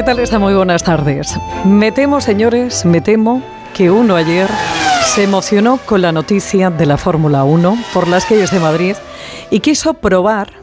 [0.00, 0.38] ¿Qué tal está?
[0.38, 1.38] Muy buenas tardes.
[1.66, 3.42] Me temo, señores, me temo
[3.74, 4.48] que uno ayer
[5.04, 8.94] se emocionó con la noticia de la Fórmula 1 por las calles de Madrid
[9.50, 10.54] y quiso probar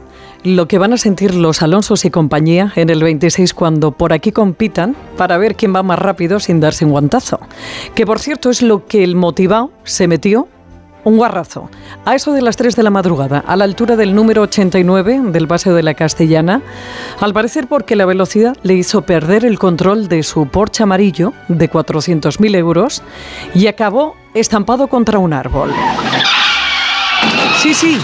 [0.43, 4.31] lo que van a sentir los Alonsos y compañía en el 26 cuando por aquí
[4.31, 7.39] compitan para ver quién va más rápido sin darse un guantazo.
[7.93, 10.47] Que por cierto es lo que el motivado se metió
[11.07, 11.69] un guarrazo.
[12.03, 15.47] A eso de las 3 de la madrugada, a la altura del número 89 del
[15.47, 16.61] Paseo de la Castellana,
[17.21, 21.71] al parecer porque la velocidad le hizo perder el control de su Porsche amarillo de
[21.71, 23.03] 400.000 euros
[23.53, 25.71] y acabó estampado contra un árbol.
[27.57, 27.97] Sí, sí,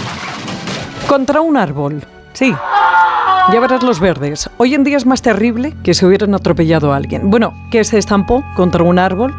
[1.06, 2.02] contra un árbol,
[2.32, 2.54] sí.
[3.52, 4.48] Ya verás los verdes.
[4.56, 7.28] Hoy en día es más terrible que se hubieran atropellado a alguien.
[7.28, 9.34] Bueno, que se estampó contra un árbol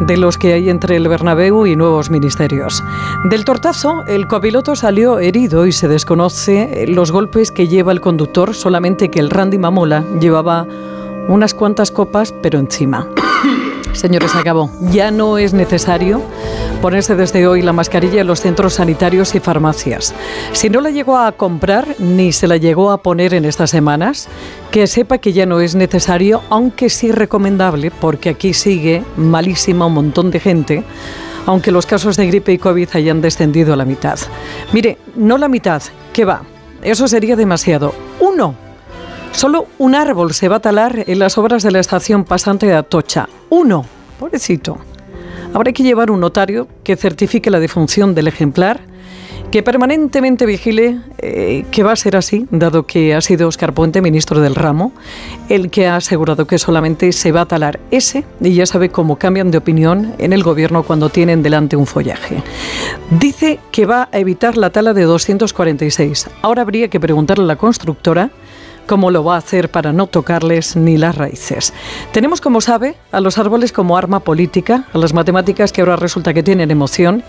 [0.00, 2.82] de los que hay entre el Bernabéu y nuevos ministerios.
[3.24, 8.54] Del tortazo, el copiloto salió herido y se desconoce los golpes que lleva el conductor,
[8.54, 10.66] solamente que el Randy Mamola llevaba
[11.28, 13.08] unas cuantas copas, pero encima.
[13.94, 14.70] Señores, acabó.
[14.90, 16.20] Ya no es necesario
[16.82, 20.14] ponerse desde hoy la mascarilla en los centros sanitarios y farmacias.
[20.52, 24.28] Si no la llegó a comprar ni se la llegó a poner en estas semanas,
[24.70, 29.94] que sepa que ya no es necesario, aunque sí recomendable, porque aquí sigue malísima un
[29.94, 30.84] montón de gente
[31.46, 34.18] aunque los casos de gripe y COVID hayan descendido a la mitad.
[34.72, 36.42] Mire, no la mitad, ¿qué va?
[36.82, 37.94] Eso sería demasiado.
[38.20, 38.63] Uno.
[39.34, 42.74] Solo un árbol se va a talar en las obras de la estación pasante de
[42.74, 43.28] Atocha.
[43.50, 43.84] Uno.
[44.20, 44.78] Pobrecito.
[45.52, 48.80] Habrá que llevar un notario que certifique la defunción del ejemplar,
[49.50, 54.00] que permanentemente vigile eh, que va a ser así, dado que ha sido Oscar Puente,
[54.00, 54.92] ministro del ramo,
[55.48, 59.16] el que ha asegurado que solamente se va a talar ese, y ya sabe cómo
[59.16, 62.40] cambian de opinión en el gobierno cuando tienen delante un follaje.
[63.10, 66.30] Dice que va a evitar la tala de 246.
[66.42, 68.30] Ahora habría que preguntarle a la constructora
[68.86, 71.72] cómo lo va a hacer para no tocarles ni las raíces.
[72.12, 76.34] Tenemos, como sabe, a los árboles como arma política, a las matemáticas que ahora resulta
[76.34, 77.22] que tienen emoción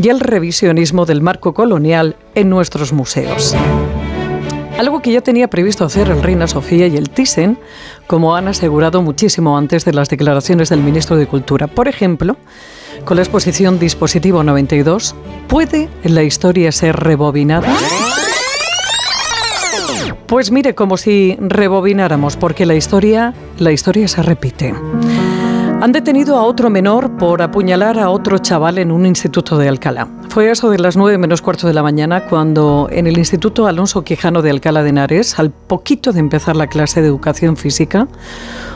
[0.00, 3.54] y el revisionismo del marco colonial en nuestros museos.
[4.78, 7.58] Algo que ya tenía previsto hacer el Reina Sofía y el Thyssen,
[8.06, 11.66] como han asegurado muchísimo antes de las declaraciones del ministro de Cultura.
[11.66, 12.36] Por ejemplo,
[13.04, 15.16] con la exposición Dispositivo 92,
[15.48, 17.74] ¿puede la historia ser rebobinada?
[20.28, 24.74] Pues mire, como si rebobináramos, porque la historia, la historia se repite.
[25.80, 30.06] Han detenido a otro menor por apuñalar a otro chaval en un instituto de Alcalá.
[30.28, 34.04] Fue eso de las nueve menos cuarto de la mañana cuando en el Instituto Alonso
[34.04, 38.06] Quijano de Alcalá de Henares, al poquito de empezar la clase de educación física,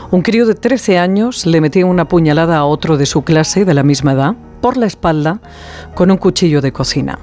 [0.09, 3.75] un crío de 13 años le metió una puñalada a otro de su clase de
[3.75, 5.39] la misma edad por la espalda
[5.93, 7.19] con un cuchillo de cocina.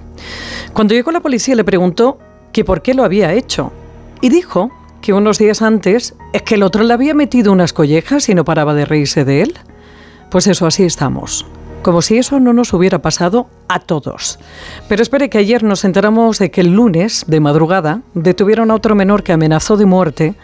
[0.73, 2.19] Cuando llegó la policía le preguntó
[2.53, 3.73] que por qué lo había hecho
[4.21, 4.71] y dijo
[5.01, 8.45] que unos días antes es que el otro le había metido unas collejas y no
[8.45, 9.55] paraba de reírse de él.
[10.31, 11.47] Pues eso, así estamos.
[11.83, 14.39] Como si eso no nos hubiera pasado a todos.
[14.87, 18.95] Pero espere que ayer nos enteramos de que el lunes, de madrugada, detuvieron a otro
[18.95, 20.35] menor que amenazó de muerte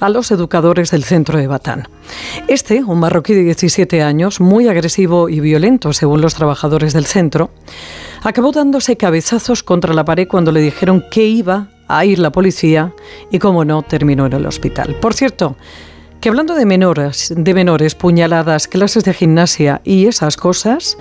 [0.00, 1.88] a los educadores del centro de Batán.
[2.48, 7.50] Este, un marroquí de 17 años, muy agresivo y violento según los trabajadores del centro,
[8.22, 12.92] acabó dándose cabezazos contra la pared cuando le dijeron que iba a ir la policía
[13.30, 14.96] y, como no, terminó en el hospital.
[15.00, 15.56] Por cierto,
[16.20, 20.96] que hablando de menores, de menores, puñaladas, clases de gimnasia y esas cosas,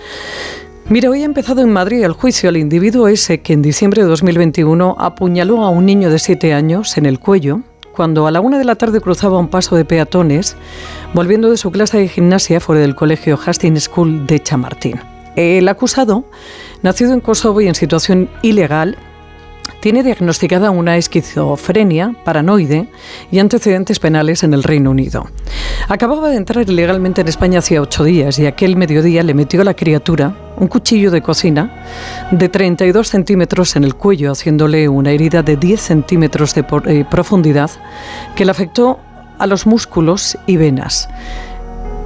[0.88, 4.08] Mira, hoy ha empezado en Madrid el juicio al individuo ese que en diciembre de
[4.08, 7.62] 2021 apuñaló a un niño de 7 años en el cuello
[7.96, 10.56] cuando a la una de la tarde cruzaba un paso de peatones
[11.16, 15.00] volviendo de su clase de gimnasia fuera del colegio Hastings School de Chamartín.
[15.36, 16.26] El acusado,
[16.84, 18.96] nacido en Kosovo y en situación ilegal,
[19.80, 22.90] tiene diagnosticada una esquizofrenia paranoide
[23.32, 25.28] y antecedentes penales en el Reino Unido.
[25.88, 29.64] Acababa de entrar ilegalmente en España hacía ocho días y aquel mediodía le metió a
[29.64, 31.86] la criatura un cuchillo de cocina
[32.32, 37.70] de 32 centímetros en el cuello, haciéndole una herida de 10 centímetros de eh, profundidad
[38.36, 39.00] que le afectó
[39.38, 41.10] a los músculos y venas.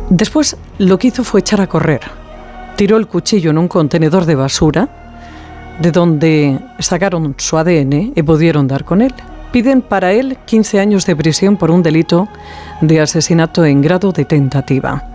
[0.09, 2.01] Después lo que hizo fue echar a correr.
[2.75, 5.08] Tiró el cuchillo en un contenedor de basura
[5.79, 9.13] de donde sacaron su ADN y pudieron dar con él.
[9.51, 12.27] Piden para él 15 años de prisión por un delito
[12.81, 15.11] de asesinato en grado de tentativa.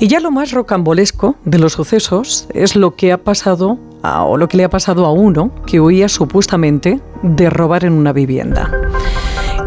[0.00, 4.48] Y ya lo más rocambolesco de los sucesos es lo que ha pasado o lo
[4.48, 8.70] que le ha pasado a uno que huía supuestamente de robar en una vivienda.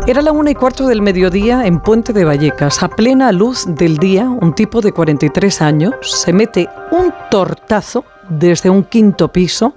[0.07, 2.81] Era la una y cuarto del mediodía en Puente de Vallecas.
[2.81, 8.69] A plena luz del día, un tipo de 43 años se mete un tortazo desde
[8.69, 9.73] un quinto piso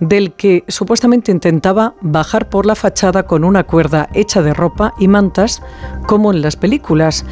[0.00, 5.08] del que supuestamente intentaba bajar por la fachada con una cuerda hecha de ropa y
[5.08, 5.62] mantas,
[6.06, 7.24] como en las películas.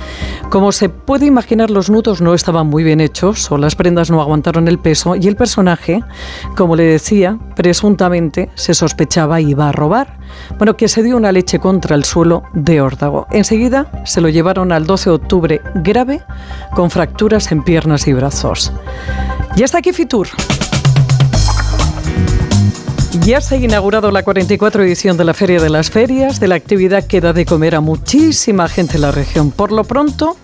[0.50, 4.20] Como se puede imaginar, los nudos no estaban muy bien hechos o las prendas no
[4.20, 6.02] aguantaron el peso y el personaje,
[6.56, 10.18] como le decía, presuntamente se sospechaba iba a robar.
[10.58, 13.26] Bueno, que se dio una leche contra el suelo de órdago.
[13.30, 16.22] Enseguida se lo llevaron al 12 de octubre grave,
[16.74, 18.72] con fracturas en piernas y brazos.
[19.56, 20.28] Y hasta aquí Fitur.
[23.12, 26.56] Ya se ha inaugurado la 44 edición de la Feria de las Ferias, de la
[26.56, 29.50] actividad que da de comer a muchísima gente en la región.
[29.50, 30.36] Por lo pronto,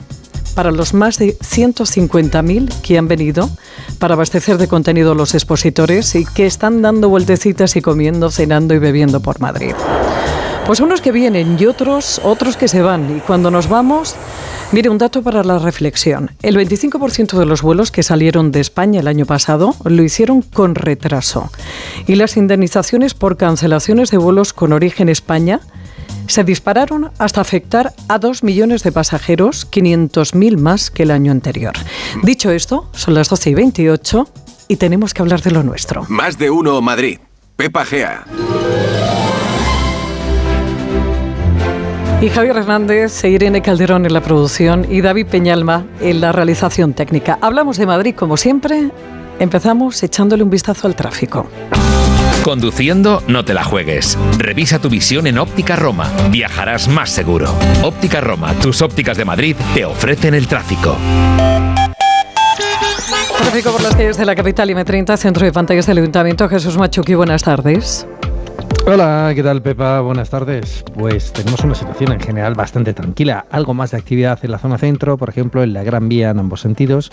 [0.54, 3.50] para los más de 150.000 que han venido
[3.98, 8.78] para abastecer de contenido los expositores y que están dando vueltecitas y comiendo, cenando y
[8.78, 9.74] bebiendo por Madrid.
[10.66, 13.18] Pues unos que vienen y otros, otros que se van.
[13.18, 14.16] Y cuando nos vamos,
[14.74, 16.32] mire un dato para la reflexión.
[16.42, 20.74] El 25% de los vuelos que salieron de España el año pasado lo hicieron con
[20.74, 21.52] retraso.
[22.08, 25.60] Y las indemnizaciones por cancelaciones de vuelos con origen España
[26.26, 31.74] se dispararon hasta afectar a 2 millones de pasajeros, 500.000 más que el año anterior.
[32.24, 34.28] Dicho esto, son las 12 y 28
[34.66, 36.04] y tenemos que hablar de lo nuestro.
[36.08, 37.20] Más de uno Madrid.
[37.56, 38.24] Pepa Gea.
[42.24, 47.38] Y Javier Hernández, Irene Calderón en la producción y David Peñalma en la realización técnica.
[47.42, 48.88] Hablamos de Madrid como siempre.
[49.38, 51.46] Empezamos echándole un vistazo al tráfico.
[52.42, 54.16] Conduciendo, no te la juegues.
[54.38, 56.10] Revisa tu visión en Óptica Roma.
[56.30, 57.54] Viajarás más seguro.
[57.82, 60.96] Óptica Roma, tus ópticas de Madrid, te ofrecen el tráfico.
[63.36, 66.48] Tráfico por las calles de la capital y M30, centro de pantallas del Ayuntamiento.
[66.48, 68.06] Jesús Machuqui, buenas tardes.
[68.86, 70.02] Hola, ¿qué tal Pepa?
[70.02, 70.84] Buenas tardes.
[70.94, 74.76] Pues tenemos una situación en general bastante tranquila, algo más de actividad en la zona
[74.76, 77.10] centro, por ejemplo en la Gran Vía en ambos sentidos,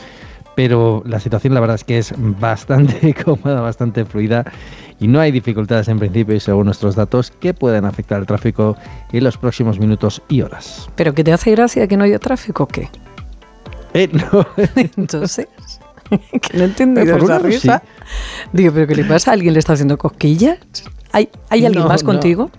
[0.53, 4.43] pero la situación la verdad es que es bastante cómoda, bastante fluida
[4.99, 8.75] y no hay dificultades en principio y según nuestros datos que puedan afectar el tráfico
[9.13, 10.89] en los próximos minutos y horas.
[10.97, 12.89] ¿Pero qué te hace gracia que no haya tráfico o qué?
[13.93, 14.45] Eh, no.
[14.97, 15.47] Entonces,
[16.09, 17.81] que no he entendido esa risa.
[18.51, 19.31] Digo, ¿pero qué le pasa?
[19.31, 20.57] ¿Alguien le está haciendo cosquillas?
[21.11, 22.07] ¿Hay, hay alguien No, más no.
[22.11, 22.49] contigo?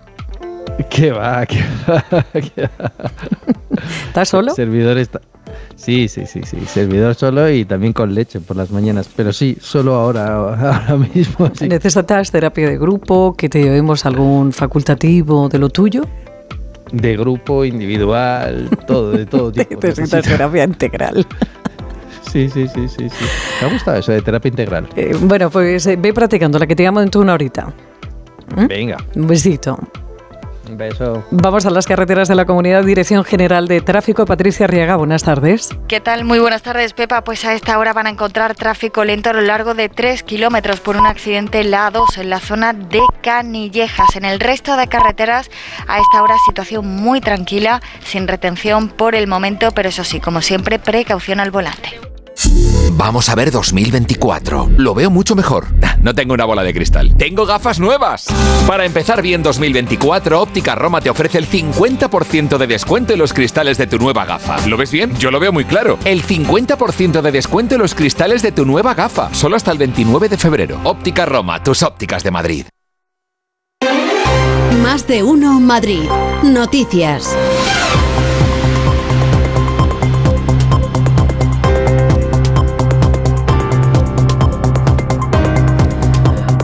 [0.91, 1.45] ¿Qué va?
[1.47, 2.05] ¿Qué va?
[2.33, 2.93] ¿Qué va?
[4.09, 4.55] ¿Estás solo?
[4.55, 5.21] Servidor está...
[5.77, 6.59] Sí, sí, sí, sí.
[6.67, 9.09] Servidor solo y también con leche por las mañanas.
[9.17, 11.51] Pero sí, solo ahora, ahora mismo.
[11.55, 11.69] Sí.
[11.69, 13.35] ¿Necesitas terapia de grupo?
[13.37, 16.05] ¿Que te llevemos algún facultativo de lo tuyo?
[16.93, 19.81] De grupo, individual, todo, de todo tipo.
[19.83, 21.27] Necesitas terapia integral.
[22.31, 23.25] Sí, sí, sí, sí, sí.
[23.61, 24.89] Me ha gustado eso de terapia integral.
[24.97, 27.73] Eh, bueno, pues eh, ve practicando, la que te llamo dentro de una horita.
[28.57, 28.67] ¿Mm?
[28.67, 29.79] Venga, Un besito.
[30.69, 31.23] un beso.
[31.31, 34.25] Vamos a las carreteras de la Comunidad Dirección General de Tráfico.
[34.25, 35.69] Patricia Arriaga, buenas tardes.
[35.89, 36.25] ¿Qué tal?
[36.25, 37.25] Muy buenas tardes, Pepa.
[37.25, 40.81] Pues a esta hora van a encontrar tráfico lento a lo largo de 3 kilómetros
[40.81, 44.17] por un accidente en la A2 en la zona de Canillejas.
[44.17, 45.51] En el resto de carreteras,
[45.89, 50.41] a esta hora situación muy tranquila, sin retención por el momento, pero eso sí, como
[50.41, 52.01] siempre, precaución al volante.
[52.95, 54.71] Vamos a ver 2024.
[54.77, 55.69] Lo veo mucho mejor.
[56.03, 57.17] No tengo una bola de cristal.
[57.17, 58.27] Tengo gafas nuevas.
[58.67, 63.79] Para empezar bien 2024, Óptica Roma te ofrece el 50% de descuento en los cristales
[63.79, 64.67] de tu nueva gafa.
[64.67, 65.17] ¿Lo ves bien?
[65.17, 65.99] Yo lo veo muy claro.
[66.05, 69.33] El 50% de descuento en los cristales de tu nueva gafa.
[69.33, 70.79] Solo hasta el 29 de febrero.
[70.85, 72.67] Óptica Roma, tus ópticas de Madrid.
[74.83, 76.09] Más de uno Madrid.
[76.43, 77.35] Noticias.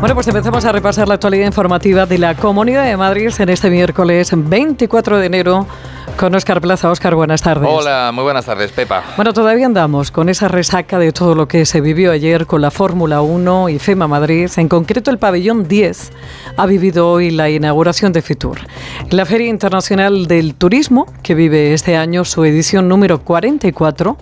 [0.01, 3.69] Bueno, pues empezamos a repasar la actualidad informativa de la Comunidad de Madrid en este
[3.69, 5.67] miércoles 24 de enero
[6.19, 6.91] con Óscar Plaza.
[6.91, 7.69] Óscar, buenas tardes.
[7.71, 9.05] Hola, muy buenas tardes, Pepa.
[9.17, 12.73] Bueno, todavía andamos con esa resaca de todo lo que se vivió ayer con la
[12.73, 14.51] Fórmula 1 y FEMA Madrid.
[14.57, 16.11] En concreto, el pabellón 10
[16.57, 18.59] ha vivido hoy la inauguración de Fitur,
[19.11, 24.19] la Feria Internacional del Turismo, que vive este año su edición número 44,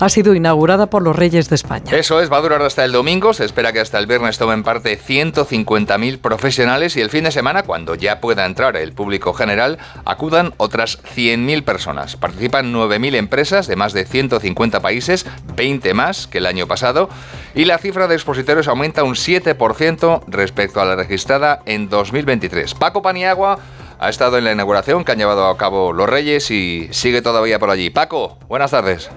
[0.00, 1.92] ha sido inaugurada por los Reyes de España.
[1.92, 3.34] Eso es, va a durar hasta el domingo.
[3.34, 7.64] Se espera que hasta el viernes tomen parte 150.000 profesionales y el fin de semana,
[7.64, 10.98] cuando ya pueda entrar el público general, acudan otras
[11.34, 12.16] 100.000 personas.
[12.16, 15.26] Participan 9.000 empresas de más de 150 países,
[15.56, 17.08] 20 más que el año pasado,
[17.54, 22.74] y la cifra de expositores aumenta un 7% respecto a la registrada en 2023.
[22.74, 23.58] Paco Paniagua
[23.98, 27.58] ha estado en la inauguración que han llevado a cabo los Reyes y sigue todavía
[27.58, 27.90] por allí.
[27.90, 29.10] Paco, buenas tardes.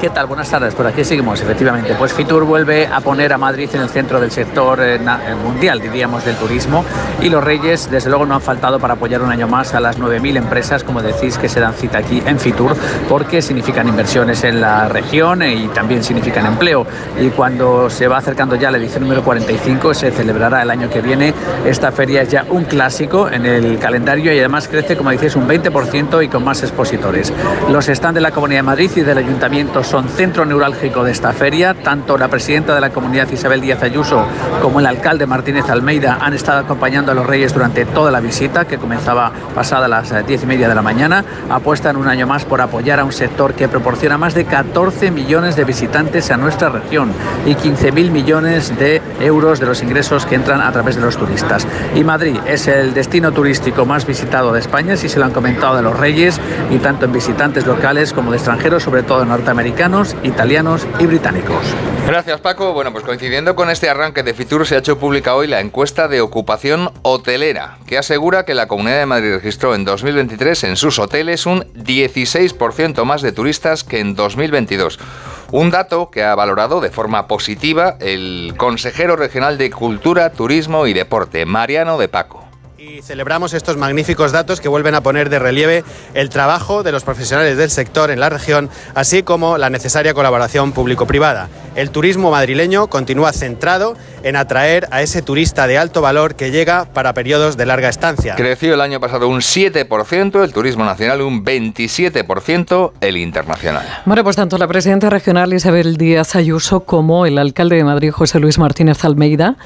[0.00, 0.26] ¿Qué tal?
[0.26, 0.74] Buenas tardes.
[0.74, 1.94] Por aquí seguimos, efectivamente.
[1.98, 5.80] Pues Fitur vuelve a poner a Madrid en el centro del sector eh, eh, mundial,
[5.80, 6.84] diríamos, del turismo.
[7.20, 9.98] Y los Reyes, desde luego, no han faltado para apoyar un año más a las
[9.98, 12.74] 9.000 empresas, como decís, que se dan cita aquí en Fitur,
[13.08, 16.86] porque significan inversiones en la región y también significan empleo.
[17.20, 21.00] Y cuando se va acercando ya la edición número 45, se celebrará el año que
[21.00, 21.32] viene.
[21.64, 25.48] Esta feria es ya un clásico en el calendario y además crece, como dices, un
[25.48, 27.32] 20% y con más expositores.
[27.70, 31.32] Los stands de la Comunidad de Madrid y del Ayuntamiento son centro neurálgico de esta
[31.32, 31.74] feria.
[31.74, 34.24] Tanto la presidenta de la comunidad Isabel Díaz Ayuso
[34.60, 38.66] como el alcalde Martínez Almeida han estado acompañando a los Reyes durante toda la visita,
[38.66, 41.24] que comenzaba pasada las eh, diez y media de la mañana.
[41.50, 45.56] Apuestan un año más por apoyar a un sector que proporciona más de 14 millones
[45.56, 47.12] de visitantes a nuestra región
[47.46, 51.66] y 15.000 millones de euros de los ingresos que entran a través de los turistas.
[51.94, 55.76] Y Madrid es el destino turístico más visitado de España, si se lo han comentado
[55.76, 59.24] de los Reyes, y tanto en visitantes locales como de extranjeros, sobre todo
[59.62, 61.64] norteamericanos, italianos y británicos.
[62.06, 62.72] Gracias Paco.
[62.72, 66.08] Bueno, pues coincidiendo con este arranque de Fitur se ha hecho pública hoy la encuesta
[66.08, 70.98] de ocupación hotelera, que asegura que la Comunidad de Madrid registró en 2023 en sus
[70.98, 74.98] hoteles un 16% más de turistas que en 2022.
[75.52, 80.92] Un dato que ha valorado de forma positiva el consejero regional de Cultura, Turismo y
[80.92, 82.41] Deporte, Mariano de Paco
[82.92, 85.82] y celebramos estos magníficos datos que vuelven a poner de relieve
[86.12, 90.72] el trabajo de los profesionales del sector en la región, así como la necesaria colaboración
[90.72, 91.48] público-privada.
[91.74, 96.84] El turismo madrileño continúa centrado en atraer a ese turista de alto valor que llega
[96.84, 98.34] para periodos de larga estancia.
[98.34, 103.86] Creció el año pasado un 7% el turismo nacional, un 27% el internacional.
[104.04, 108.38] Bueno, pues tanto la presidenta regional Isabel Díaz Ayuso como el alcalde de Madrid José
[108.38, 109.56] Luis Martínez Almeida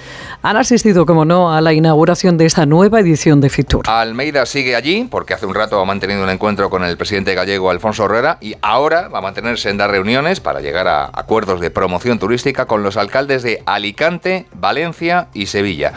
[0.42, 3.88] han asistido, como no, a la inauguración de esa nueva edición de Fitur.
[3.88, 7.70] Almeida sigue allí porque hace un rato ha mantenido un encuentro con el presidente gallego
[7.70, 11.70] Alfonso Herrera y ahora va a mantenerse en dar reuniones para llegar a acuerdos de
[11.70, 15.94] promoción turística con los alcaldes de Alicante, Valencia y Sevilla.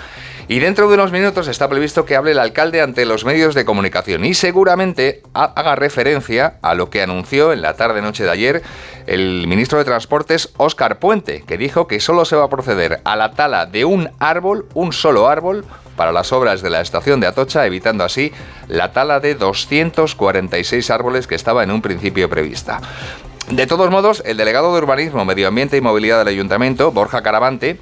[0.47, 3.65] Y dentro de unos minutos está previsto que hable el alcalde ante los medios de
[3.65, 8.63] comunicación y seguramente haga referencia a lo que anunció en la tarde-noche de ayer
[9.05, 13.15] el ministro de Transportes, Óscar Puente, que dijo que solo se va a proceder a
[13.15, 15.65] la tala de un árbol, un solo árbol,
[15.99, 18.31] para las obras de la estación de Atocha, evitando así
[18.69, 22.79] la tala de 246 árboles que estaba en un principio prevista.
[23.51, 27.81] De todos modos, el delegado de Urbanismo, Medio Ambiente y Movilidad del Ayuntamiento, Borja Caravante,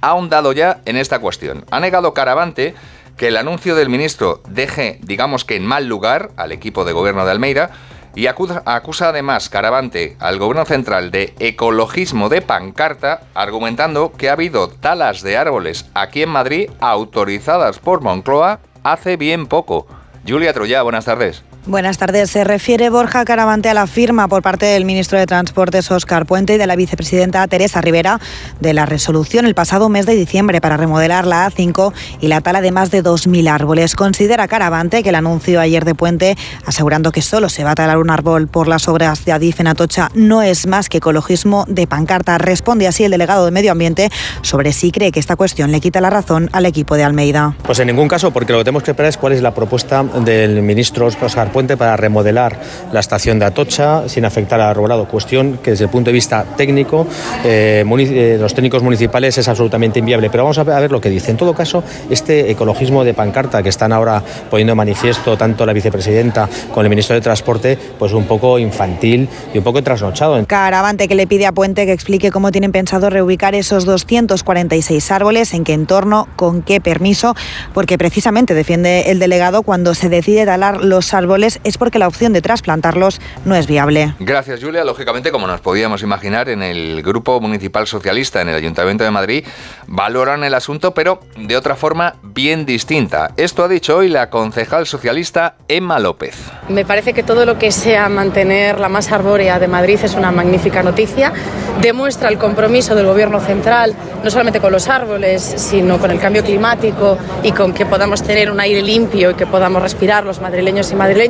[0.00, 1.64] ha ahondado ya en esta cuestión.
[1.72, 2.76] Ha negado Caravante
[3.16, 7.24] que el anuncio del ministro deje, digamos que en mal lugar, al equipo de gobierno
[7.24, 7.72] de Almeida
[8.14, 8.62] y acusa,
[9.08, 15.36] además Caravante al gobierno central de ecologismo de pancarta, argumentando que ha habido talas de
[15.36, 19.86] árboles aquí en Madrid autorizadas por Moncloa hace bien poco.
[20.26, 21.44] Julia Troya, buenas tardes.
[21.66, 22.30] Buenas tardes.
[22.30, 26.54] Se refiere Borja Caravante a la firma por parte del ministro de Transportes Óscar Puente
[26.54, 28.18] y de la vicepresidenta Teresa Rivera
[28.60, 32.62] de la resolución el pasado mes de diciembre para remodelar la A5 y la tala
[32.62, 33.94] de más de 2.000 árboles.
[33.94, 37.98] Considera Caravante que el anuncio ayer de Puente, asegurando que solo se va a talar
[37.98, 41.86] un árbol por las obras de Adif en Atocha, no es más que ecologismo de
[41.86, 42.38] pancarta.
[42.38, 44.08] Responde así el delegado de Medio Ambiente
[44.40, 47.54] sobre si cree que esta cuestión le quita la razón al equipo de Almeida.
[47.64, 50.02] Pues en ningún caso, porque lo que tenemos que esperar es cuál es la propuesta
[50.02, 52.58] del ministro Óscar puente para remodelar
[52.92, 56.44] la estación de Atocha sin afectar al arbolado, cuestión que desde el punto de vista
[56.56, 57.06] técnico,
[57.44, 60.30] eh, eh, los técnicos municipales es absolutamente inviable.
[60.30, 61.30] Pero vamos a ver lo que dice.
[61.30, 66.48] En todo caso, este ecologismo de pancarta que están ahora poniendo manifiesto tanto la vicepresidenta
[66.70, 70.44] como el ministro de Transporte, pues un poco infantil y un poco trasnochado.
[70.46, 75.54] Caravante que le pide a Puente que explique cómo tienen pensado reubicar esos 246 árboles,
[75.54, 77.34] en qué entorno, con qué permiso,
[77.74, 82.32] porque precisamente defiende el delegado cuando se decide talar los árboles es porque la opción
[82.32, 84.14] de trasplantarlos no es viable.
[84.20, 84.84] Gracias, Julia.
[84.84, 89.44] Lógicamente, como nos podíamos imaginar, en el Grupo Municipal Socialista en el Ayuntamiento de Madrid
[89.86, 93.32] valoran el asunto, pero de otra forma bien distinta.
[93.36, 96.36] Esto ha dicho hoy la concejal socialista Emma López.
[96.68, 100.30] Me parece que todo lo que sea mantener la masa arbórea de Madrid es una
[100.30, 101.32] magnífica noticia.
[101.80, 106.44] Demuestra el compromiso del Gobierno central, no solamente con los árboles, sino con el cambio
[106.44, 110.90] climático y con que podamos tener un aire limpio y que podamos respirar los madrileños
[110.90, 111.29] y madrileñas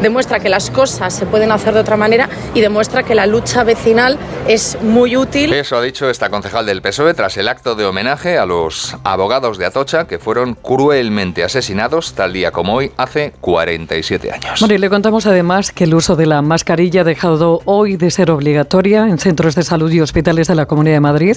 [0.00, 3.64] demuestra que las cosas se pueden hacer de otra manera y demuestra que la lucha
[3.64, 5.52] vecinal es muy útil.
[5.52, 9.58] Eso ha dicho esta concejal del PSOE tras el acto de homenaje a los abogados
[9.58, 14.60] de Atocha que fueron cruelmente asesinados tal día como hoy hace 47 años.
[14.60, 18.10] Bueno, y le contamos además que el uso de la mascarilla ha dejado hoy de
[18.10, 21.36] ser obligatoria en centros de salud y hospitales de la Comunidad de Madrid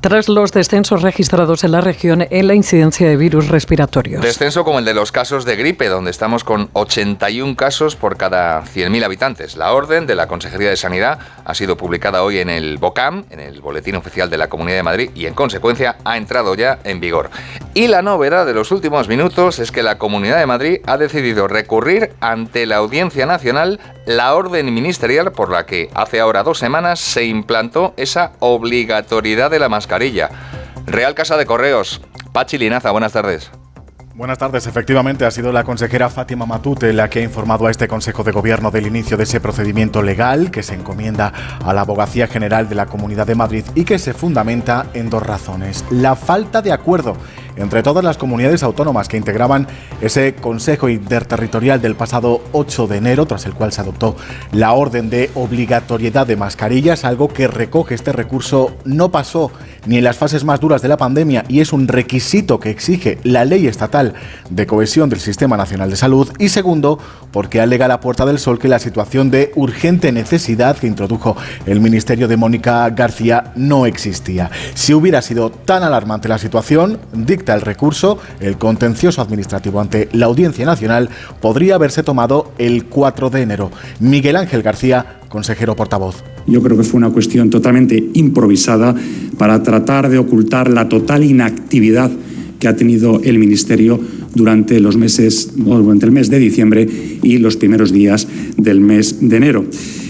[0.00, 4.22] tras los descensos registrados en la región en la incidencia de virus respiratorios.
[4.22, 8.62] Descenso como el de los casos de gripe, donde estamos con 81 casos por cada
[8.62, 9.56] 100.000 habitantes.
[9.56, 13.40] La orden de la Consejería de Sanidad ha sido publicada hoy en el BOCAM, en
[13.40, 17.00] el Boletín Oficial de la Comunidad de Madrid, y en consecuencia ha entrado ya en
[17.00, 17.30] vigor.
[17.74, 21.48] Y la novedad de los últimos minutos es que la Comunidad de Madrid ha decidido
[21.48, 27.00] recurrir ante la Audiencia Nacional la orden ministerial por la que hace ahora dos semanas
[27.00, 30.30] se implantó esa obligatoriedad de la mascarilla.
[30.86, 32.00] Real Casa de Correos.
[32.32, 33.50] Pachi Linaza, buenas tardes.
[34.14, 34.66] Buenas tardes.
[34.66, 38.30] Efectivamente, ha sido la consejera Fátima Matute la que ha informado a este Consejo de
[38.30, 41.32] Gobierno del inicio de ese procedimiento legal que se encomienda
[41.64, 45.22] a la Abogacía General de la Comunidad de Madrid y que se fundamenta en dos
[45.22, 45.86] razones.
[45.90, 47.16] La falta de acuerdo
[47.56, 49.66] entre todas las comunidades autónomas que integraban
[50.02, 54.16] ese Consejo Interterritorial del pasado 8 de enero, tras el cual se adoptó
[54.52, 59.52] la orden de obligatoriedad de mascarillas, algo que recoge este recurso no pasó
[59.86, 63.18] ni en las fases más duras de la pandemia y es un requisito que exige
[63.24, 64.14] la ley estatal
[64.50, 66.98] de cohesión del Sistema Nacional de Salud y segundo,
[67.30, 71.36] porque alega la Puerta del Sol que la situación de urgente necesidad que introdujo
[71.66, 74.50] el Ministerio de Mónica García no existía.
[74.74, 76.98] Si hubiera sido tan alarmante la situación,
[77.52, 81.08] el recurso, el contencioso administrativo ante la Audiencia Nacional
[81.40, 83.70] podría haberse tomado el 4 de enero.
[84.00, 86.22] Miguel Ángel García, consejero portavoz.
[86.46, 88.94] Yo creo que fue una cuestión totalmente improvisada
[89.38, 92.10] para tratar de ocultar la total inactividad
[92.58, 93.98] que ha tenido el Ministerio
[94.34, 96.86] durante los meses, durante el mes de diciembre
[97.22, 99.64] y los primeros días del mes de enero.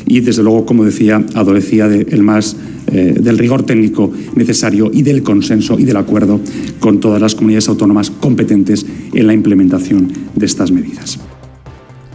[0.07, 2.57] Y desde luego, como decía, adolecía del más
[2.89, 6.41] eh, del rigor técnico necesario y del consenso y del acuerdo
[6.81, 11.19] con todas las comunidades autónomas competentes en la implementación de estas medidas.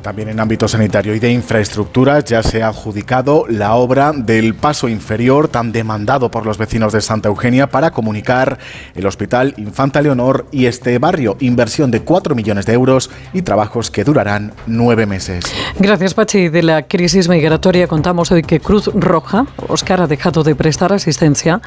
[0.07, 4.87] También en ámbito sanitario y de infraestructuras ya se ha adjudicado la obra del paso
[4.87, 8.57] inferior tan demandado por los vecinos de Santa Eugenia para comunicar
[8.95, 11.35] el Hospital Infanta Leonor y este barrio.
[11.41, 15.43] Inversión de 4 millones de euros y trabajos que durarán nueve meses.
[15.77, 16.47] Gracias, Pachi.
[16.47, 21.59] De la crisis migratoria contamos hoy que Cruz Roja, Oscar, ha dejado de prestar asistencia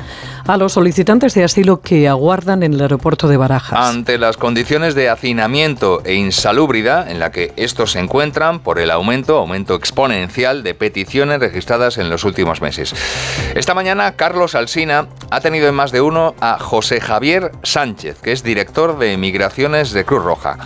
[0.46, 3.78] a los solicitantes de asilo que aguardan en el aeropuerto de Barajas.
[3.78, 8.29] Ante las condiciones de hacinamiento e insalubridad en la que estos se encuentran,
[8.62, 12.94] por el aumento, aumento exponencial de peticiones registradas en los últimos meses.
[13.56, 18.30] Esta mañana Carlos Alsina ha tenido en más de uno a José Javier Sánchez, que
[18.30, 20.58] es director de Migraciones de Cruz Roja,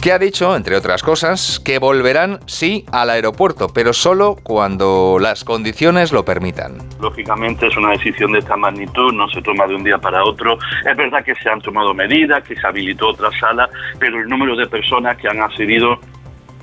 [0.00, 5.42] que ha dicho, entre otras cosas, que volverán sí al aeropuerto, pero solo cuando las
[5.42, 6.78] condiciones lo permitan.
[7.00, 10.56] Lógicamente es una decisión de esta magnitud, no se toma de un día para otro.
[10.88, 14.54] Es verdad que se han tomado medidas, que se habilitó otra sala, pero el número
[14.54, 15.98] de personas que han accedido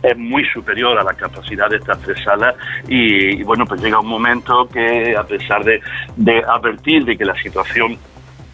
[0.10, 2.56] es muy superior a la capacidad de estas tres salas
[2.88, 5.82] y, bueno, pues llega un momento que a pesar de,
[6.48, 7.98] advertir de que la situación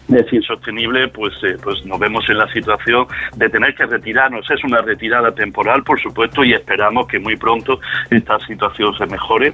[0.08, 4.50] es insostenible, pues, eh, pues nos vemos en la situación de tener que retirarnos.
[4.50, 9.52] Es una retirada temporal, por supuesto, y esperamos que muy pronto esta situación se mejore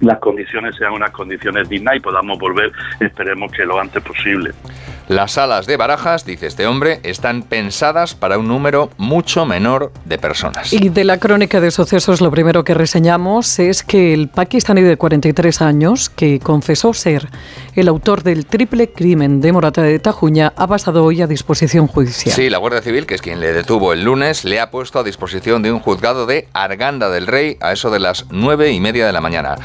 [0.00, 4.50] las condiciones sean unas condiciones dignas y podamos volver, esperemos que lo antes posible.
[5.10, 10.18] Las salas de barajas, dice este hombre, están pensadas para un número mucho menor de
[10.18, 10.72] personas.
[10.72, 14.96] Y de la crónica de sucesos, lo primero que reseñamos es que el pakistaní de
[14.96, 17.28] 43 años, que confesó ser
[17.74, 22.32] el autor del triple crimen de Morata de Tajuña, ha pasado hoy a disposición judicial.
[22.32, 25.02] Sí, la Guardia Civil, que es quien le detuvo el lunes, le ha puesto a
[25.02, 29.06] disposición de un juzgado de Arganda del Rey a eso de las nueve y media
[29.06, 29.56] de la mañana.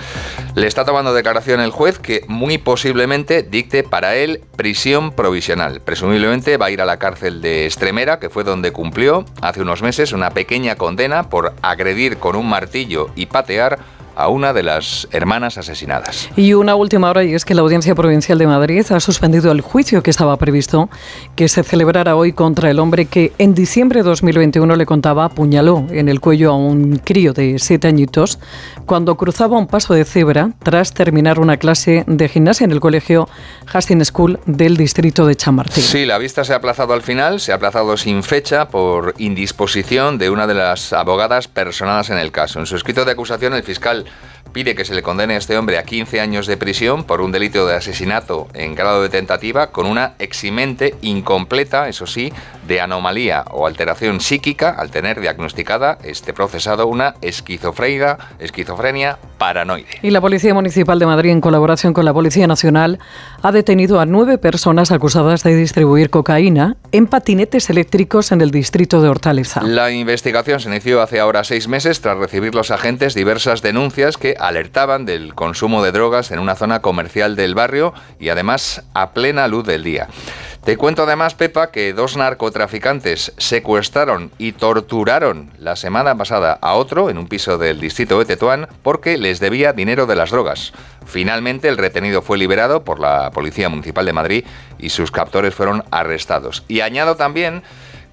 [0.55, 5.34] Le está tomando declaración el juez que muy posiblemente dicte para él prisión provisional.
[5.83, 9.81] Presumiblemente va a ir a la cárcel de Estremera, que fue donde cumplió hace unos
[9.81, 13.79] meses una pequeña condena por agredir con un martillo y patear
[14.15, 16.29] a una de las hermanas asesinadas.
[16.35, 19.61] Y una última hora, y es que la Audiencia Provincial de Madrid ha suspendido el
[19.61, 20.89] juicio que estaba previsto
[21.35, 25.85] que se celebrara hoy contra el hombre que en diciembre de 2021 le contaba apuñaló
[25.89, 28.39] en el cuello a un crío de siete añitos
[28.85, 33.27] cuando cruzaba un paso de cebra tras terminar una clase de gimnasia en el colegio
[33.71, 35.83] Hastings School del distrito de Chamartín.
[35.83, 40.17] Sí, la vista se ha aplazado al final, se ha aplazado sin fecha por indisposición
[40.17, 42.59] de una de las abogadas personadas en el caso.
[42.59, 44.04] En su escrito de acusación, el fiscal
[44.55, 47.33] pide que se le condene a este hombre a 15 años de prisión por un
[47.33, 52.31] delito de asesinato en grado de tentativa con una eximente incompleta, eso sí,
[52.65, 59.99] de anomalía o alteración psíquica al tener diagnosticada este procesado una esquizofrenia, esquizofrenia paranoide.
[60.01, 62.99] Y la Policía Municipal de Madrid, en colaboración con la Policía Nacional,
[63.45, 69.03] ha detenido a nueve personas acusadas de distribuir cocaína en patinetes eléctricos en el distrito
[69.03, 69.61] de Hortaleza.
[69.61, 74.35] La investigación se inició hace ahora seis meses tras recibir los agentes diversas denuncias que
[74.39, 79.47] alertaban del consumo de drogas en una zona comercial del barrio y además a plena
[79.47, 80.07] luz del día.
[80.65, 87.11] Te cuento además, Pepa, que dos narcotraficantes secuestraron y torturaron la semana pasada a otro
[87.11, 90.73] en un piso del distrito de Tetuán porque les debía dinero de las drogas.
[91.05, 94.45] Finalmente, el retenido fue liberado por la Policía Municipal de Madrid
[94.79, 96.63] y sus captores fueron arrestados.
[96.67, 97.61] Y añado también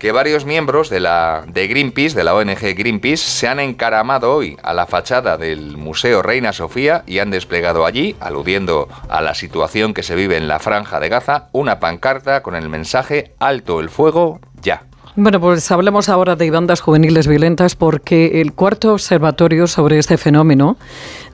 [0.03, 4.57] que varios miembros de la de Greenpeace, de la ONG Greenpeace, se han encaramado hoy
[4.65, 9.95] a la fachada del Museo Reina Sofía y han desplegado allí, aludiendo a la situación
[9.95, 13.91] que se vive en la franja de Gaza, una pancarta con el mensaje Alto el
[13.91, 14.87] fuego ya.
[15.15, 20.79] Bueno, pues hablemos ahora de bandas juveniles violentas porque el cuarto observatorio sobre este fenómeno,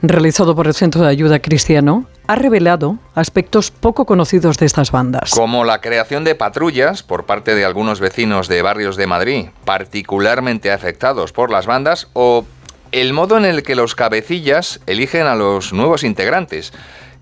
[0.01, 5.31] realizado por el Centro de Ayuda Cristiano, ha revelado aspectos poco conocidos de estas bandas.
[5.31, 10.73] Como la creación de patrullas por parte de algunos vecinos de barrios de Madrid, particularmente
[10.73, 12.45] afectados por las bandas, o
[12.91, 16.73] el modo en el que los cabecillas eligen a los nuevos integrantes.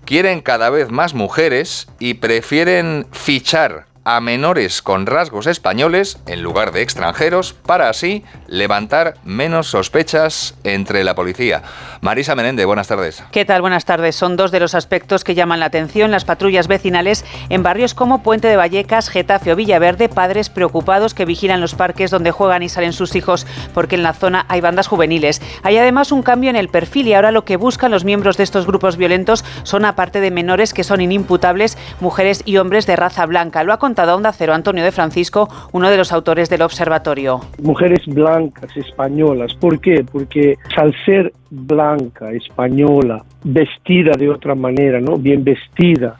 [0.04, 6.72] Quieren cada vez más mujeres y prefieren fichar a menores con rasgos españoles en lugar
[6.72, 11.62] de extranjeros para así levantar menos sospechas entre la policía.
[12.00, 13.22] Marisa Menéndez, buenas tardes.
[13.32, 13.60] ¿Qué tal?
[13.60, 14.16] Buenas tardes.
[14.16, 18.22] Son dos de los aspectos que llaman la atención las patrullas vecinales en barrios como
[18.22, 22.70] Puente de Vallecas, Getafe o Villaverde, padres preocupados que vigilan los parques donde juegan y
[22.70, 25.42] salen sus hijos porque en la zona hay bandas juveniles.
[25.62, 28.44] Hay además un cambio en el perfil y ahora lo que buscan los miembros de
[28.44, 33.26] estos grupos violentos son aparte de menores que son inimputables, mujeres y hombres de raza
[33.26, 33.64] blanca.
[33.64, 37.40] Lo ha contado a Onda Cero Antonio de Francisco, uno de los autores del observatorio.
[37.60, 39.54] Mujeres blancas españolas.
[39.54, 40.04] ¿Por qué?
[40.04, 45.16] Porque al ser blanca, española, vestida de otra manera, ¿no?
[45.16, 46.14] Bien vestida,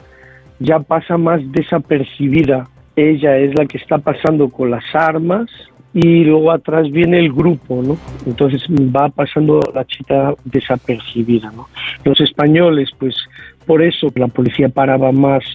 [0.59, 2.67] ya pasa más desapercibida.
[2.97, 5.49] Ella es la que está pasando con las armas
[5.93, 7.95] y luego atrás viene el grupo, ¿no?
[8.25, 11.69] Entonces va pasando la chica desapercibida, ¿no?
[12.03, 13.15] Los españoles, pues
[13.65, 15.45] por eso la policía paraba más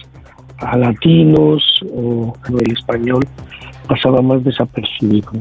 [0.59, 1.63] a latinos
[1.93, 3.23] o el español
[3.87, 5.31] pasaba más desapercibido.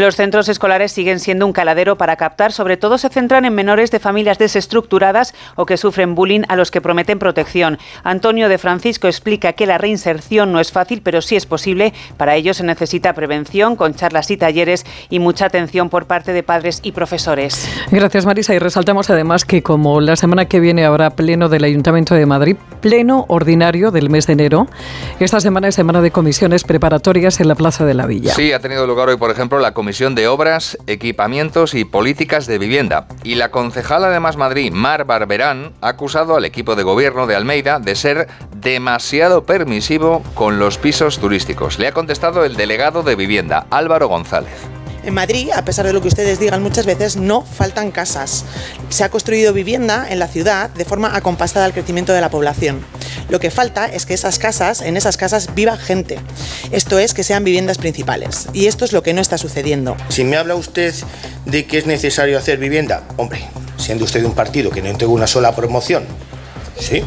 [0.00, 3.90] Los centros escolares siguen siendo un caladero para captar, sobre todo se centran en menores
[3.90, 7.78] de familias desestructuradas o que sufren bullying a los que prometen protección.
[8.02, 11.92] Antonio de Francisco explica que la reinserción no es fácil, pero sí es posible.
[12.16, 16.42] Para ello se necesita prevención con charlas y talleres y mucha atención por parte de
[16.42, 17.68] padres y profesores.
[17.90, 22.14] Gracias Marisa y resaltamos además que como la semana que viene habrá pleno del Ayuntamiento
[22.14, 24.66] de Madrid, pleno ordinario del mes de enero,
[25.18, 28.32] esta semana es semana de comisiones preparatorias en la Plaza de la Villa.
[28.32, 32.58] Sí, ha tenido lugar hoy, por ejemplo, la Comisión de Obras, Equipamientos y Políticas de
[32.58, 33.08] Vivienda.
[33.24, 37.34] Y la concejala de Más Madrid, Mar Barberán, ha acusado al equipo de gobierno de
[37.34, 41.80] Almeida de ser demasiado permisivo con los pisos turísticos.
[41.80, 44.79] Le ha contestado el delegado de Vivienda, Álvaro González.
[45.02, 48.44] En Madrid, a pesar de lo que ustedes digan muchas veces, no faltan casas.
[48.90, 52.84] Se ha construido vivienda en la ciudad de forma acompasada al crecimiento de la población.
[53.28, 56.18] Lo que falta es que esas casas, en esas casas viva gente.
[56.70, 58.48] Esto es que sean viviendas principales.
[58.52, 59.96] Y esto es lo que no está sucediendo.
[60.08, 60.94] Si me habla usted
[61.46, 63.40] de que es necesario hacer vivienda, hombre,
[63.78, 66.04] siendo usted un partido que no entregó una sola promoción,
[66.78, 67.02] ¿sí?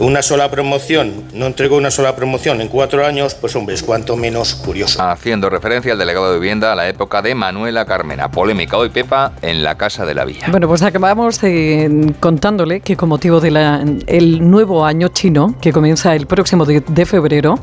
[0.00, 4.16] Una sola promoción, no entregó una sola promoción en cuatro años, pues hombre, es cuanto
[4.16, 5.02] menos curioso.
[5.02, 8.30] Haciendo referencia al delegado de vivienda a la época de Manuela Carmena.
[8.30, 10.46] Polémica hoy, Pepa, en la Casa de la Villa.
[10.52, 16.28] Bueno, pues acabamos eh, contándole que con motivo del nuevo año chino, que comienza el
[16.28, 17.58] próximo de, de febrero,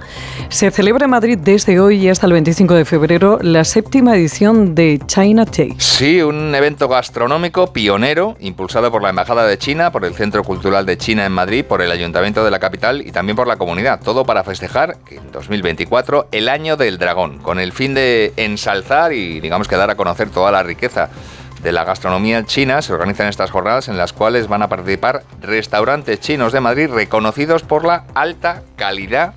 [0.49, 4.75] se celebra en Madrid desde hoy y hasta el 25 de febrero la séptima edición
[4.75, 5.75] de China Taste.
[5.77, 10.85] Sí, un evento gastronómico pionero, impulsado por la Embajada de China, por el Centro Cultural
[10.85, 13.99] de China en Madrid, por el Ayuntamiento de la capital y también por la comunidad.
[14.01, 19.39] Todo para festejar en 2024 el año del dragón, con el fin de ensalzar y
[19.39, 21.09] digamos que dar a conocer toda la riqueza
[21.61, 26.19] de la gastronomía china se organizan estas jornadas en las cuales van a participar restaurantes
[26.19, 29.33] chinos de Madrid reconocidos por la alta calidad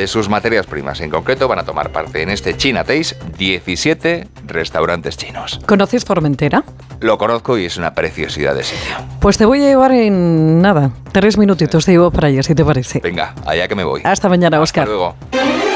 [0.00, 1.02] de sus materias primas.
[1.02, 5.60] En concreto van a tomar parte en este China Taste 17 restaurantes chinos.
[5.66, 6.64] ¿Conoces Formentera?
[7.00, 8.96] Lo conozco y es una preciosidad de sitio.
[9.20, 12.64] Pues te voy a llevar en nada, tres minutitos te llevo para allá, si te
[12.64, 13.00] parece.
[13.00, 14.00] Venga, allá que me voy.
[14.02, 14.84] Hasta mañana, Oscar.
[14.84, 15.69] Hasta luego.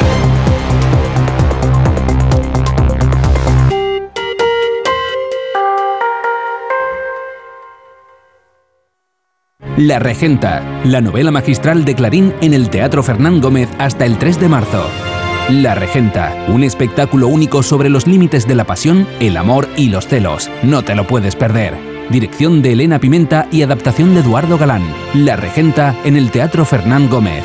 [9.76, 14.38] La Regenta, la novela magistral de Clarín en el Teatro Fernán Gómez hasta el 3
[14.38, 14.88] de marzo.
[15.50, 20.06] La Regenta, un espectáculo único sobre los límites de la pasión, el amor y los
[20.06, 20.48] celos.
[20.62, 21.74] No te lo puedes perder.
[22.08, 24.84] Dirección de Elena Pimenta y adaptación de Eduardo Galán.
[25.12, 27.42] La Regenta en el Teatro Fernán Gómez.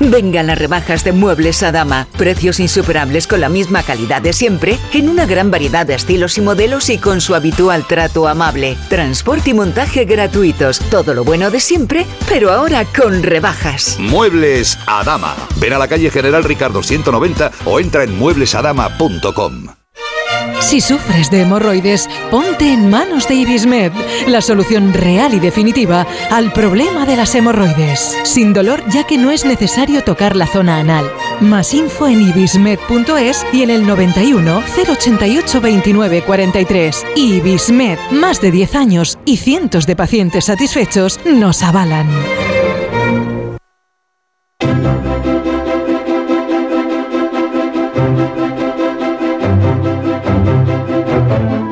[0.00, 2.06] Vengan las rebajas de Muebles a Dama.
[2.16, 6.40] Precios insuperables con la misma calidad de siempre, en una gran variedad de estilos y
[6.40, 8.76] modelos y con su habitual trato amable.
[8.88, 10.78] Transporte y montaje gratuitos.
[10.90, 13.96] Todo lo bueno de siempre, pero ahora con rebajas.
[13.98, 15.34] Muebles a Dama.
[15.56, 19.77] Ven a la calle General Ricardo 190 o entra en mueblesadama.com.
[20.60, 23.92] Si sufres de hemorroides, ponte en manos de Ibismed,
[24.26, 28.18] la solución real y definitiva al problema de las hemorroides.
[28.24, 31.10] Sin dolor, ya que no es necesario tocar la zona anal.
[31.40, 37.06] Más info en ibismed.es y en el 91 088 29 43.
[37.16, 42.08] Ibismed, más de 10 años y cientos de pacientes satisfechos nos avalan.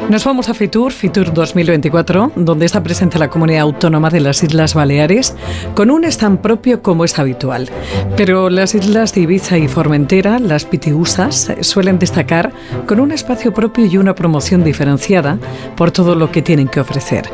[0.09, 4.73] Nos vamos a Fitur, Fitur 2024, donde está presente la comunidad autónoma de las Islas
[4.73, 5.35] Baleares,
[5.75, 7.69] con un stand propio como es habitual.
[8.17, 12.53] Pero las islas de Ibiza y Formentera, las pitiusas, suelen destacar
[12.87, 15.41] con un espacio propio y una promoción diferenciada
[15.77, 17.29] por todo lo que tienen que ofrecer.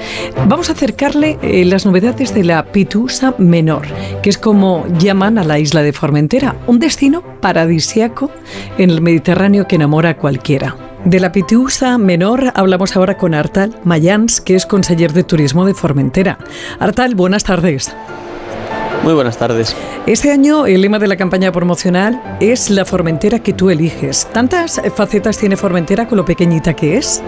[0.48, 3.86] Vamos a acercarle eh, las novedades de la pitusa menor,
[4.22, 8.30] que es como llaman a la isla de Formentera, un destino paradisiaco
[8.78, 10.91] en el Mediterráneo que enamora a cualquiera.
[11.04, 15.74] De la Pitiusa Menor hablamos ahora con Artal Mayans, que es conseller de turismo de
[15.74, 16.38] Formentera.
[16.78, 17.92] Artal, buenas tardes.
[19.02, 19.74] Muy buenas tardes.
[20.06, 24.28] Este año el lema de la campaña promocional es la Formentera que tú eliges.
[24.32, 27.20] ¿Tantas facetas tiene Formentera con lo pequeñita que es?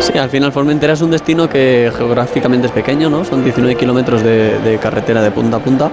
[0.00, 3.26] Sí, al final Formentera es un destino que geográficamente es pequeño, ¿no?
[3.26, 5.90] Son 19 kilómetros de, de carretera de punta a punta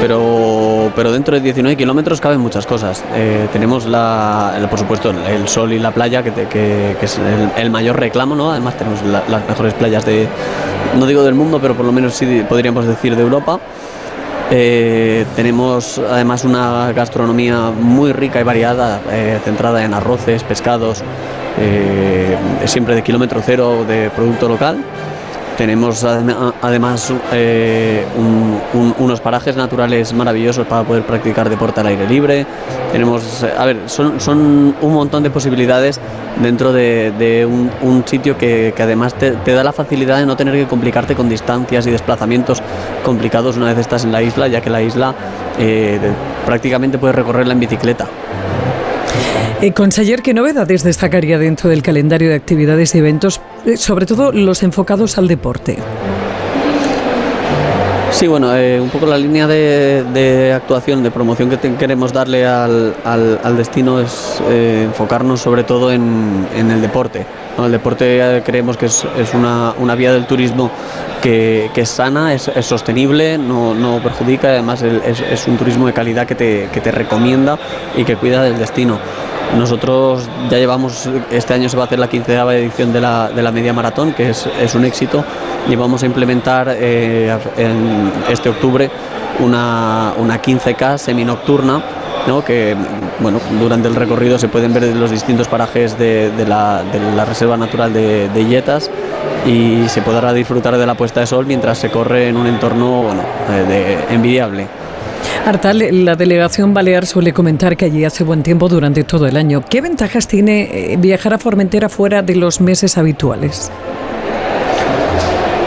[0.00, 3.02] pero, pero dentro de 19 kilómetros caben muchas cosas.
[3.14, 7.20] Eh, tenemos, la, por supuesto, el sol y la playa, que, es
[7.56, 8.50] el, mayor reclamo, ¿no?
[8.50, 10.28] Además tenemos las mejores playas de,
[10.98, 13.58] no digo del mundo, pero por lo menos sí podríamos decir de Europa.
[14.52, 21.02] Eh, tenemos además una gastronomía muy rica y variada, eh, centrada en arroces, pescados,
[22.64, 24.78] siempre de kilómetro cero de producto local.
[25.60, 28.02] Tenemos además eh,
[28.98, 32.46] unos parajes naturales maravillosos para poder practicar deporte al aire libre.
[32.90, 36.00] Tenemos, a ver, son, un montón de posibilidades
[36.42, 41.14] dentro de, un, sitio que, además te, da la facilidad de no tener que complicarte
[41.14, 42.62] con distancias y desplazamientos
[43.04, 45.14] complicados una vez estás en la isla, ya que la isla
[45.58, 46.00] eh,
[46.46, 48.06] prácticamente puedes recorrerla en bicicleta.
[49.62, 54.32] Eh, conseller, ¿qué novedades destacaría dentro del calendario de actividades y eventos, eh, sobre todo
[54.32, 55.76] los enfocados al deporte?
[58.10, 62.94] Sí, bueno, eh, un poco la línea de, actuación, de promoción que queremos darle al,
[63.56, 67.26] destino es enfocarnos sobre todo en, el deporte.
[67.58, 70.70] El deporte creemos que es, una, vía del turismo
[71.20, 76.90] que, es sana, es, sostenible, no, perjudica, además es, un turismo de calidad que te
[76.90, 77.58] recomienda
[77.94, 78.98] y que cuida del destino.
[79.56, 83.42] Nosotros ya llevamos, este año se va a hacer la quinceava edición de la, de
[83.42, 85.24] la media maratón, que es, un éxito,
[85.68, 87.36] y vamos a implementar eh,
[88.28, 88.90] este octubre
[89.40, 91.82] una, una 15K seminocturna,
[92.26, 92.44] ¿no?
[92.44, 92.76] que
[93.18, 96.82] bueno, durante el recorrido se pueden ver los distintos parajes de, la,
[97.26, 98.90] Reserva Natural de, de Yetas
[99.46, 103.02] y se podrá disfrutar de la puesta de sol mientras se corre en un entorno
[103.02, 104.79] bueno, eh, envidiable.
[105.46, 109.64] Artal, la delegación balear suele comentar que allí hace buen tiempo durante todo el año.
[109.68, 113.70] ¿Qué ventajas tiene eh, viajar a Formentera fuera de los meses habituales?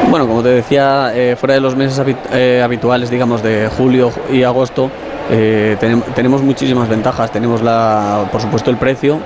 [0.09, 4.43] Bueno, como te decía, eh, fuera de los meses eh, habituales, digamos, de julio y
[4.43, 4.91] agosto,
[5.29, 7.31] tenemos muchísimas ventajas.
[7.31, 9.19] Tenemos, la, por supuesto, el precio.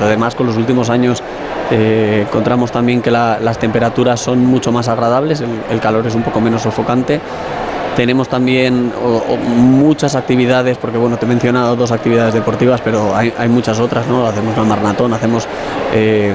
[0.00, 1.22] además, con los últimos años
[1.70, 6.62] encontramos también que las temperaturas son mucho más agradables, el, calor es un poco menos
[6.62, 7.20] sofocante.
[7.96, 8.92] Tenemos también
[9.56, 14.26] muchas actividades, porque bueno, te he mencionado dos actividades deportivas, pero hay, muchas otras, ¿no?
[14.26, 15.46] Hacemos la maratón, hacemos
[15.92, 16.32] eh,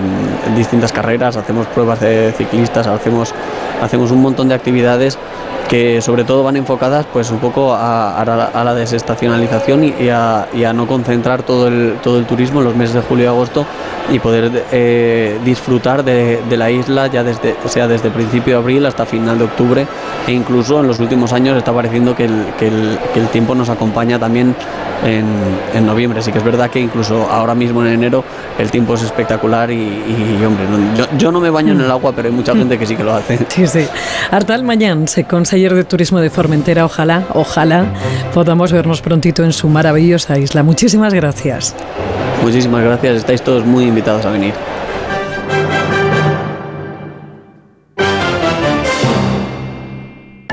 [0.56, 3.34] distintas carreras, hacemos pruebas de ciclistas, hacemos,
[3.82, 5.18] hacemos un montón de actividades
[5.68, 8.24] que sobre todo van enfocadas pues un poco a,
[8.54, 13.02] la, desestacionalización y, a, no concentrar todo el, todo el turismo en los meses de
[13.02, 13.66] julio y agosto
[14.12, 19.06] y poder eh, disfrutar de, la isla ya desde, sea desde principio de abril hasta
[19.06, 19.88] final de octubre
[20.28, 23.56] e incluso en los últimos años está pareciendo que el, que el, que el tiempo
[23.56, 24.56] nos acompaña también
[25.04, 25.26] en,
[25.74, 26.22] en, noviembre.
[26.22, 28.24] Sí que es verdad que incluso ahora mismo en enero
[28.58, 30.66] el tiempo es espectacular y, hombre,
[31.18, 32.58] yo, no me baño en el agua, pero hay mucha mm.
[32.58, 33.40] gente que sí que lo hace.
[33.50, 33.88] Sí, sí.
[34.32, 35.08] Artal Mañán,
[35.56, 37.86] conseller de Turismo de Formentera, ojalá, ojalá
[38.34, 40.64] podamos vernos prontito en su maravillosa isla.
[40.64, 41.74] Muchísimas gracias.
[42.44, 44.54] Muchísimas gracias, estáis todos muy invitados a venir.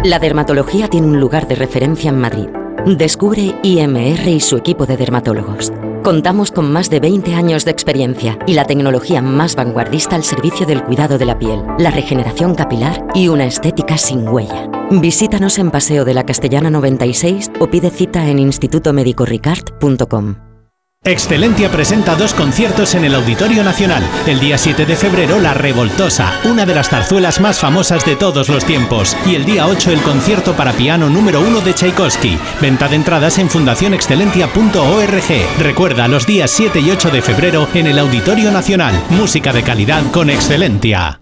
[0.04, 2.46] La dermatología tiene un lugar de referencia en Madrid.
[2.86, 5.72] Descubre IMR y su equipo de dermatólogos.
[6.02, 10.66] Contamos con más de 20 años de experiencia y la tecnología más vanguardista al servicio
[10.66, 14.68] del cuidado de la piel, la regeneración capilar y una estética sin huella.
[14.90, 20.51] Visítanos en Paseo de la Castellana 96 o pide cita en institutomedicoricard.com.
[21.04, 24.08] Excelentia presenta dos conciertos en el Auditorio Nacional.
[24.24, 28.48] El día 7 de febrero, La Revoltosa, una de las zarzuelas más famosas de todos
[28.48, 29.16] los tiempos.
[29.26, 32.38] Y el día 8, el concierto para piano número 1 de Tchaikovsky.
[32.60, 35.58] Venta de entradas en fundacionexcelentia.org.
[35.58, 38.94] Recuerda, los días 7 y 8 de febrero en el Auditorio Nacional.
[39.10, 41.21] Música de calidad con Excelentia.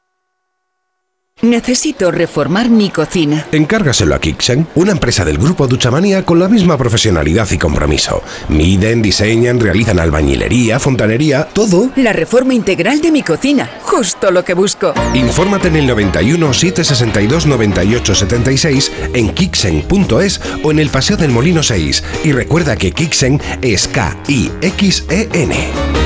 [1.41, 3.47] Necesito reformar mi cocina.
[3.51, 8.21] Encárgaselo a Kixen, una empresa del grupo Duchamania con la misma profesionalidad y compromiso.
[8.49, 11.89] Miden, diseñan, realizan albañilería, fontanería, todo.
[11.95, 14.93] La reforma integral de mi cocina, justo lo que busco.
[15.15, 21.63] Infórmate en el 91 762 98 76 en kixen.es o en el Paseo del Molino
[21.63, 26.00] 6 y recuerda que Kixen es K I X E N.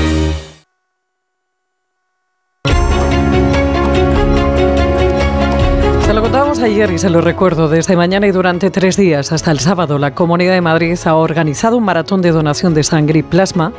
[6.66, 10.14] ayer y se lo recuerdo, desde mañana y durante tres días hasta el sábado, la
[10.14, 13.72] Comunidad de Madrid ha organizado un maratón de donación de sangre y plasma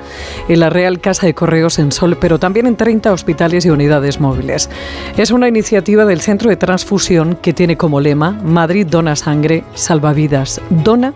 [0.47, 4.21] en la Real Casa de Correos en Sol, pero también en 30 hospitales y unidades
[4.21, 4.69] móviles.
[5.17, 10.13] Es una iniciativa del Centro de Transfusión que tiene como lema Madrid dona sangre, salva
[10.13, 10.62] vidas.
[10.69, 11.13] Dona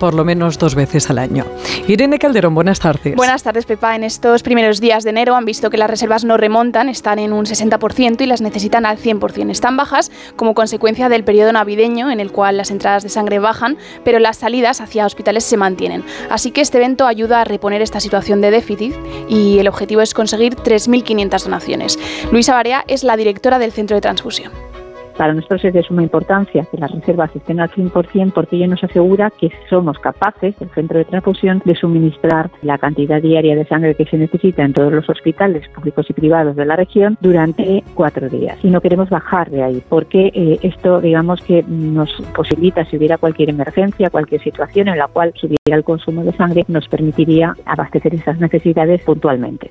[0.00, 1.44] por lo menos dos veces al año.
[1.86, 3.14] Irene Calderón, buenas tardes.
[3.14, 3.94] Buenas tardes, Pepa.
[3.94, 7.32] En estos primeros días de enero han visto que las reservas no remontan, están en
[7.32, 9.50] un 60% y las necesitan al 100%.
[9.50, 13.76] Están bajas como consecuencia del periodo navideño en el cual las entradas de sangre bajan,
[14.02, 16.02] pero las salidas hacia hospitales se mantienen.
[16.30, 18.94] Así que este evento ayuda a reponer esta situación de déficit
[19.28, 21.98] y el objetivo es conseguir 3.500 donaciones.
[22.32, 24.79] Luisa Barea es la directora del Centro de Transfusión.
[25.20, 28.82] Para nosotros es de suma importancia que las reservas estén al 100% porque ello nos
[28.82, 33.94] asegura que somos capaces, el centro de transfusión, de suministrar la cantidad diaria de sangre
[33.94, 38.30] que se necesita en todos los hospitales públicos y privados de la región durante cuatro
[38.30, 38.56] días.
[38.62, 43.18] Y no queremos bajar de ahí porque eh, esto, digamos que nos posibilita, si hubiera
[43.18, 48.14] cualquier emergencia, cualquier situación en la cual subiera el consumo de sangre, nos permitiría abastecer
[48.14, 49.70] esas necesidades puntualmente.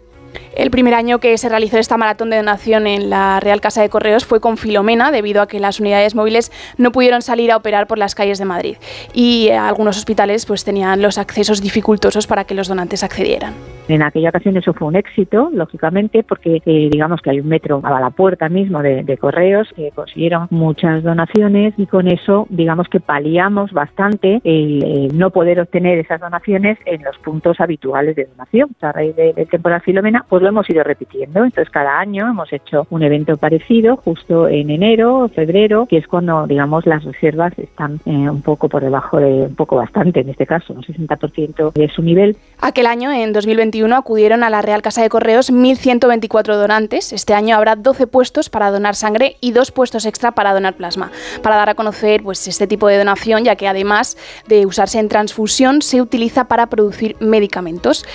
[0.56, 3.90] El primer año que se realizó esta maratón de donación en la Real Casa de
[3.90, 7.88] Correos fue con Filomena, debido a que las unidades móviles no pudieron salir a operar
[7.88, 8.78] por las calles de Madrid.
[9.14, 13.54] Y eh, algunos hospitales pues, tenían los accesos dificultosos para que los donantes accedieran.
[13.90, 17.82] En aquella ocasión eso fue un éxito, lógicamente, porque eh, digamos que hay un metro
[17.84, 23.00] a la puerta mismo de, correos, que consiguieron muchas donaciones y con eso digamos que
[23.00, 28.70] paliamos bastante el, no poder obtener esas donaciones en los puntos habituales de donación.
[28.82, 31.44] a raíz del de temporal Filomena, pues lo hemos ido repitiendo.
[31.44, 36.48] Entonces cada año hemos hecho un evento parecido, justo en enero febrero, que es cuando
[36.48, 40.46] digamos las reservas están eh, un poco por debajo de, un poco bastante en este
[40.46, 42.38] caso, un 60% de su nivel.
[42.62, 47.14] Aquel año, en 2021, acudieron a la Real Casa de Correos 1.124 donantes.
[47.14, 51.12] Este año habrá 12 puestos para donar sangre y dos puestos extra para donar plasma,
[51.42, 55.10] para dar a conocer pues, este tipo de donación, ya que además de usarse en
[55.10, 58.06] transfusión, se utiliza para producir medicamentos.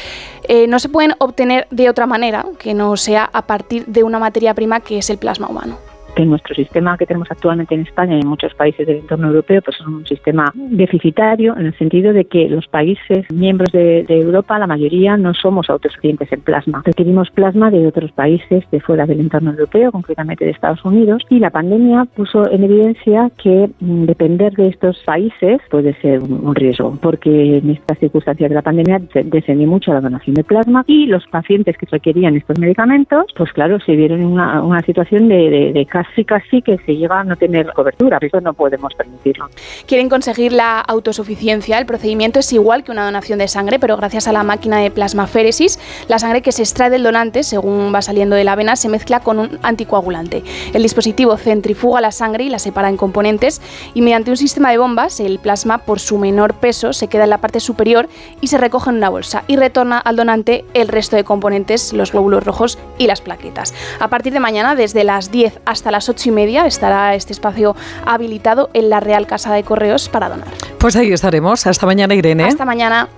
[0.46, 4.18] Eh, no se pueden obtener de otra manera que no sea a partir de una
[4.18, 5.78] materia prima que es el plasma humano
[6.14, 9.60] que nuestro sistema que tenemos actualmente en España y en muchos países del entorno europeo
[9.62, 14.58] pues es un sistema deficitario en el sentido de que los países miembros de, Europa,
[14.58, 16.82] la mayoría, no somos autosuficientes en plasma.
[16.84, 21.38] Requerimos plasma de otros países de fuera del entorno europeo, concretamente de Estados Unidos, y
[21.40, 26.96] la pandemia puso en evidencia que mm, depender de estos países puede ser un, riesgo,
[27.02, 31.26] porque en estas circunstancias de la pandemia descendió mucho la donación de plasma y los
[31.26, 35.86] pacientes que requerían estos medicamentos, pues claro, se vieron en una, situación de, de, de
[35.86, 38.18] casi casi que se llega a no tener cobertura.
[38.20, 39.48] Eso no podemos permitirlo.
[39.86, 41.78] Quieren conseguir la autosuficiencia.
[41.78, 44.90] El procedimiento es igual que una donación de sangre, pero gracias a la máquina de
[44.90, 48.88] plasmaféresis, la sangre que se extrae del donante, según va saliendo de la vena, se
[48.88, 50.42] mezcla con un anticoagulante.
[50.72, 53.60] El dispositivo centrifuga la sangre y la separa en componentes
[53.94, 57.30] y mediante un sistema de bombas, el plasma, por su menor peso, se queda en
[57.30, 58.08] la parte superior
[58.40, 62.12] y se recoge en una bolsa y retorna al donante el resto de componentes, los
[62.12, 63.74] glóbulos rojos y las plaquetas.
[64.00, 67.76] A partir de mañana, desde las 10 hasta las 8 y media, estará este espacio
[68.04, 70.48] habilitado en la Real Casa de Correos para donar.
[70.78, 71.66] Pues ahí estaremos.
[71.66, 72.44] Hasta mañana, Irene.
[72.44, 73.08] Hasta mañana.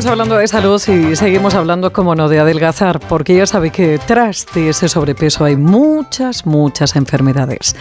[0.00, 3.98] Seguimos hablando de salud y seguimos hablando, como no, de adelgazar, porque ya sabe que
[3.98, 7.76] tras de ese sobrepeso hay muchas, muchas enfermedades.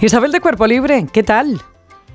[0.00, 1.56] Isabel de Cuerpo Libre, ¿qué tal?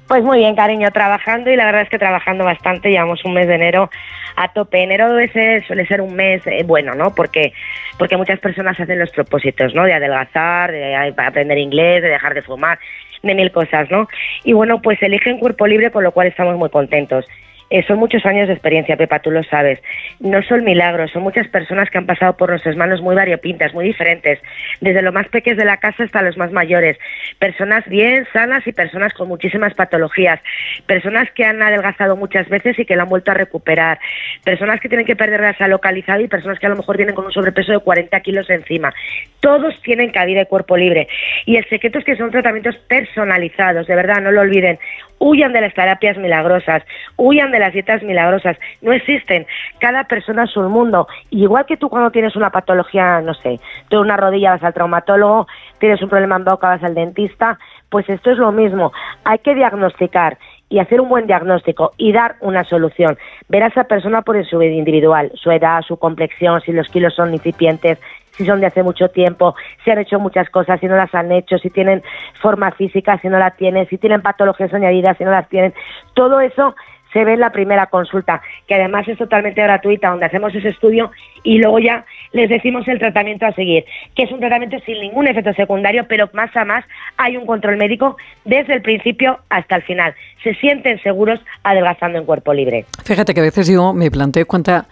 [0.07, 2.89] Pues muy bien, cariño, trabajando y la verdad es que trabajando bastante.
[2.89, 3.89] Llevamos un mes de enero
[4.37, 4.81] a tope.
[4.81, 7.13] Enero ser, suele ser un mes eh, bueno, ¿no?
[7.13, 7.51] Porque,
[7.97, 9.83] porque muchas personas hacen los propósitos, ¿no?
[9.83, 12.79] De adelgazar, de aprender inglés, de dejar de fumar,
[13.23, 14.07] de mil cosas, ¿no?
[14.45, 17.25] Y bueno, pues eligen cuerpo libre, con lo cual estamos muy contentos.
[17.69, 19.79] Eh, son muchos años de experiencia, Pepa, tú lo sabes.
[20.19, 23.85] No son milagros, son muchas personas que han pasado por nuestras manos muy variopintas, muy
[23.85, 24.39] diferentes,
[24.81, 26.97] desde los más pequeños de la casa hasta los más mayores.
[27.37, 30.39] Personas bien sanas y personas con muchísimas patologías.
[30.87, 33.99] Personas que han adelgazado muchas veces y que la han vuelto a recuperar.
[34.43, 37.25] Personas que tienen que perder grasa localizada y personas que a lo mejor vienen con
[37.25, 38.93] un sobrepeso de 40 kilos encima.
[39.41, 41.07] Todos tienen cabida de cuerpo libre.
[41.45, 44.79] Y el secreto es que son tratamientos personalizados, de verdad, no lo olviden.
[45.19, 46.83] Huyan de las terapias milagrosas,
[47.17, 49.45] huyan de las dietas milagrosas, no existen.
[49.79, 51.07] Cada persona es un mundo.
[51.29, 55.47] Igual que tú cuando tienes una patología, no sé, de una rodilla vas al traumatólogo,
[55.79, 58.91] tienes un problema en boca vas al dentista, pues esto es lo mismo.
[59.23, 60.37] Hay que diagnosticar
[60.69, 63.17] y hacer un buen diagnóstico y dar una solución.
[63.47, 67.15] Ver a esa persona por su vida individual, su edad, su complexión, si los kilos
[67.15, 67.97] son incipientes,
[68.39, 71.31] si son de hace mucho tiempo, si han hecho muchas cosas, si no las han
[71.31, 72.03] hecho, si tienen
[72.39, 75.73] forma física, si no la tienen, si tienen patologías añadidas, si no las tienen.
[76.13, 76.75] Todo eso
[77.13, 81.11] se ve en la primera consulta, que además es totalmente gratuita, donde hacemos ese estudio
[81.43, 83.85] y luego ya les decimos el tratamiento a seguir,
[84.15, 86.85] que es un tratamiento sin ningún efecto secundario, pero más a más
[87.17, 90.13] hay un control médico desde el principio hasta el final.
[90.43, 92.85] Se sienten seguros adelgazando en cuerpo libre.
[93.03, 94.85] Fíjate que a veces yo me planteo cuánta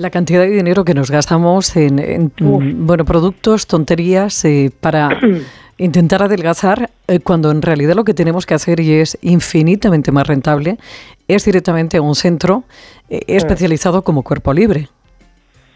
[0.00, 2.32] la cantidad de dinero que nos gastamos en, en,
[2.86, 5.10] bueno productos, tonterías eh, para
[5.76, 10.26] intentar adelgazar eh, cuando en realidad lo que tenemos que hacer y es infinitamente más
[10.26, 10.78] rentable
[11.28, 12.64] es directamente a un centro
[13.10, 14.88] eh, especializado como cuerpo libre.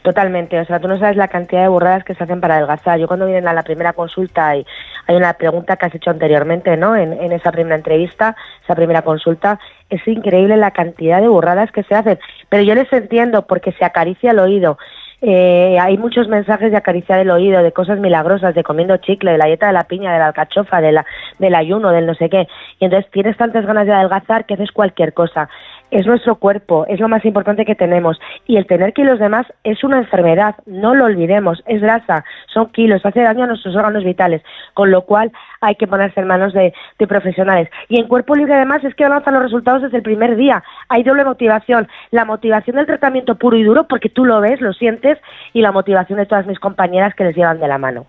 [0.04, 2.98] Totalmente, o sea, tú no sabes la cantidad de burradas que se hacen para adelgazar.
[2.98, 4.66] Yo cuando vienen a la primera consulta y
[5.06, 6.94] hay una pregunta que has hecho anteriormente, ¿no?
[6.94, 11.94] En, esa primera entrevista, esa primera consulta, es increíble la cantidad de burradas que se
[11.94, 12.18] hacen.
[12.50, 14.76] Pero yo les entiendo porque se acaricia el oído.
[15.22, 19.38] Eh, hay muchos mensajes de acariciar el oído, de cosas milagrosas, de comiendo chicle, de
[19.38, 21.06] la dieta de la piña, de la alcachofa, de la,
[21.38, 22.46] del ayuno, del no sé qué.
[22.78, 25.48] Y entonces tienes tantas ganas de adelgazar que haces cualquier cosa.
[25.94, 28.18] Es nuestro cuerpo, es lo más importante que tenemos.
[28.48, 32.72] Y el tener kilos de más es una enfermedad, no lo olvidemos, es grasa, son
[32.72, 34.42] kilos, hace daño a nuestros órganos vitales.
[34.74, 35.30] Con lo cual
[35.60, 36.74] hay que ponerse en manos de,
[37.06, 37.68] profesionales.
[37.88, 40.64] Y en cuerpo libre además es que avanzan los resultados desde el primer día.
[40.88, 41.86] Hay doble motivación.
[42.10, 45.18] La motivación del tratamiento puro y duro, porque tú lo ves, lo sientes,
[45.52, 48.06] y la motivación de todas mis compañeras que les llevan de la mano.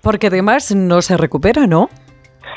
[0.00, 1.88] Porque además no se recupera, ¿no?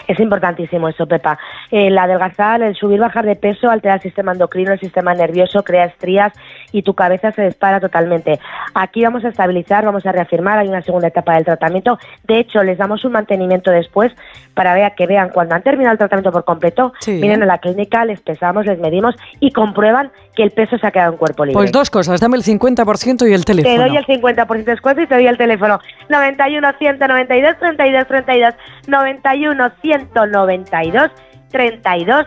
[0.08, 1.38] Es importantísimo eso, Pepa.
[1.72, 5.86] El adelgazar, el subir, bajar de peso, altera el sistema endocrino, el sistema nervioso, crea
[5.86, 6.34] estrías
[6.72, 8.39] y tu cabeza se dispara totalmente.
[8.74, 11.97] Aquí vamos a estabilizar, vamos a reafirmar, hay una segunda etapa del tratamiento.
[12.24, 14.11] De hecho, les damos un mantenimiento después
[14.53, 17.20] para ver, que vean cuando han terminado el tratamiento por completo, Sí.
[17.20, 20.91] vienen a la clínica, les pesamos, les medimos y comprueban que el peso se ha
[20.91, 21.53] quedado en cuerpo libre.
[21.55, 23.88] Pues dos cosas, dame el 50% y el Te teléfono.
[23.88, 28.53] doy el 50% de descuento y te doy el teléfono 91 192 32 32
[28.88, 31.11] 91 192
[31.51, 32.26] 32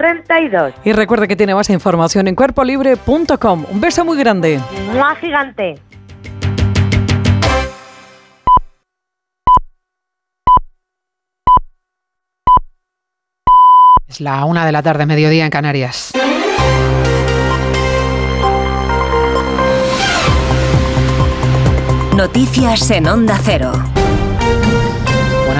[0.00, 0.72] 32.
[0.82, 3.66] Y recuerda que tiene más información en cuerpolibre.com.
[3.70, 4.58] Un beso muy grande.
[4.94, 5.74] ¡Mua gigante!
[14.08, 16.12] Es la una de la tarde, mediodía en Canarias.
[22.16, 23.72] Noticias en Onda Cero.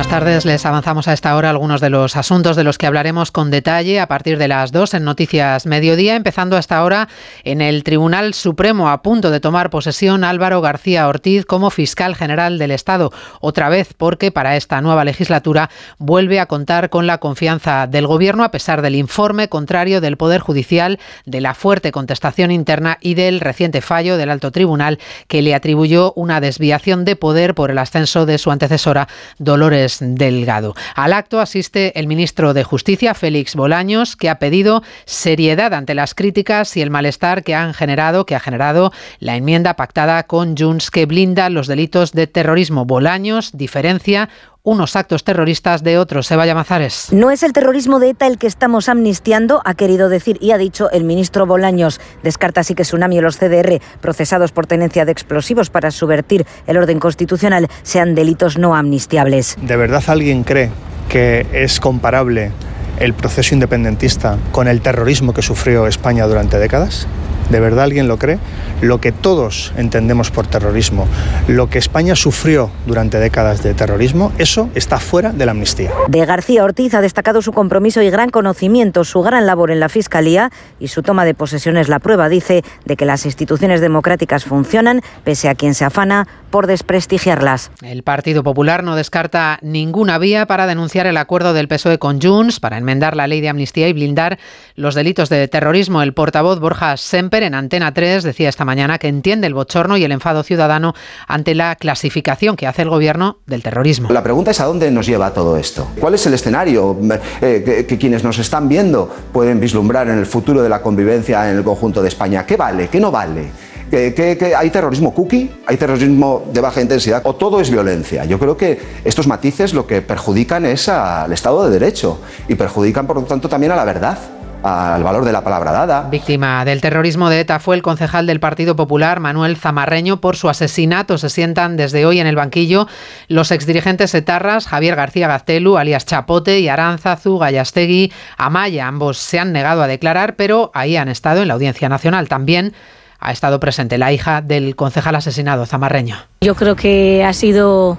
[0.01, 0.46] Buenas tardes.
[0.46, 4.01] Les avanzamos a esta hora algunos de los asuntos de los que hablaremos con detalle
[4.01, 7.09] a partir de las 2 en Noticias Mediodía, empezando hasta ahora
[7.44, 12.59] en el Tribunal Supremo a punto de tomar posesión Álvaro García Ortiz como fiscal general
[12.59, 13.12] del Estado.
[13.42, 18.42] Otra vez porque para esta nueva legislatura vuelve a contar con la confianza del Gobierno
[18.42, 23.38] a pesar del informe contrario del Poder Judicial, de la fuerte contestación interna y del
[23.38, 24.98] reciente fallo del Alto Tribunal
[25.28, 30.74] que le atribuyó una desviación de poder por el ascenso de su antecesora Dolores Delgado.
[30.95, 36.14] Al acto asiste el ministro de Justicia, Félix Bolaños, que ha pedido seriedad ante las
[36.14, 40.91] críticas y el malestar que han generado, que ha generado la enmienda pactada con Junts
[40.91, 42.84] que blinda los delitos de terrorismo.
[42.84, 44.28] Bolaños diferencia
[44.62, 46.26] unos actos terroristas de otros.
[46.26, 47.08] Se vaya Mazares.
[47.12, 50.58] No es el terrorismo de ETA el que estamos amnistiando, ha querido decir y ha
[50.58, 52.00] dicho el ministro Bolaños.
[52.22, 56.76] Descarta así que Tsunami o los CDR, procesados por tenencia de explosivos para subvertir el
[56.76, 59.56] orden constitucional, sean delitos no amnistiables.
[59.61, 60.70] ¿De verdad alguien cree
[61.08, 62.52] que es comparable
[63.01, 67.09] el proceso independentista con el terrorismo que sufrió España durante décadas?
[67.51, 68.38] ¿De verdad alguien lo cree?
[68.80, 71.09] Lo que todos entendemos por terrorismo,
[71.48, 75.90] lo que España sufrió durante décadas de terrorismo, eso está fuera de la amnistía.
[76.07, 79.88] De García Ortiz ha destacado su compromiso y gran conocimiento, su gran labor en la
[79.88, 84.44] Fiscalía y su toma de posesión es la prueba, dice, de que las instituciones democráticas
[84.44, 87.72] funcionan, pese a quien se afana por desprestigiarlas.
[87.82, 92.61] El Partido Popular no descarta ninguna vía para denunciar el acuerdo del PSOE con Junts
[92.61, 94.38] para enmendar la ley de amnistía y blindar
[94.74, 96.03] los delitos de terrorismo.
[96.03, 100.03] El portavoz Borja Semper en Antena 3 decía esta mañana que entiende el bochorno y
[100.03, 100.95] el enfado ciudadano
[101.28, 104.09] ante la clasificación que hace el gobierno del terrorismo.
[104.11, 105.88] La pregunta es a dónde nos lleva todo esto.
[106.01, 106.97] ¿Cuál es el escenario
[107.41, 111.49] eh, que, que quienes nos están viendo pueden vislumbrar en el futuro de la convivencia
[111.49, 112.45] en el conjunto de España?
[112.45, 112.88] ¿Qué vale?
[112.88, 113.69] ¿Qué no vale?
[113.91, 115.51] ¿Que, hay terrorismo cookie?
[115.66, 117.22] ¿Hay terrorismo de baja intensidad?
[117.24, 118.24] ¿O todo es violencia?
[118.24, 123.09] Yo creo que estos matices lo que perjudican es al Estado de Derecho y perjudican,
[123.09, 124.18] por lo tanto, también a la verdad
[124.62, 126.03] al valor de la palabra dada.
[126.11, 130.49] Víctima del terrorismo de ETA fue el concejal del Partido Popular, Manuel Zamarreño, por su
[130.49, 131.18] asesinato.
[131.18, 132.86] Se sientan desde hoy en el banquillo
[133.28, 138.86] los exdirigentes etarras, Javier García Gaztelu, alias Chapote, y Aránzazu, Gallastegui, Amaya.
[138.86, 142.28] Ambos se han negado a declarar, pero ahí han estado en la Audiencia Nacional.
[142.28, 142.74] También
[143.20, 146.16] ha estado presente la hija del concejal asesinado, Zamarreño.
[146.40, 147.98] Yo creo que ha sido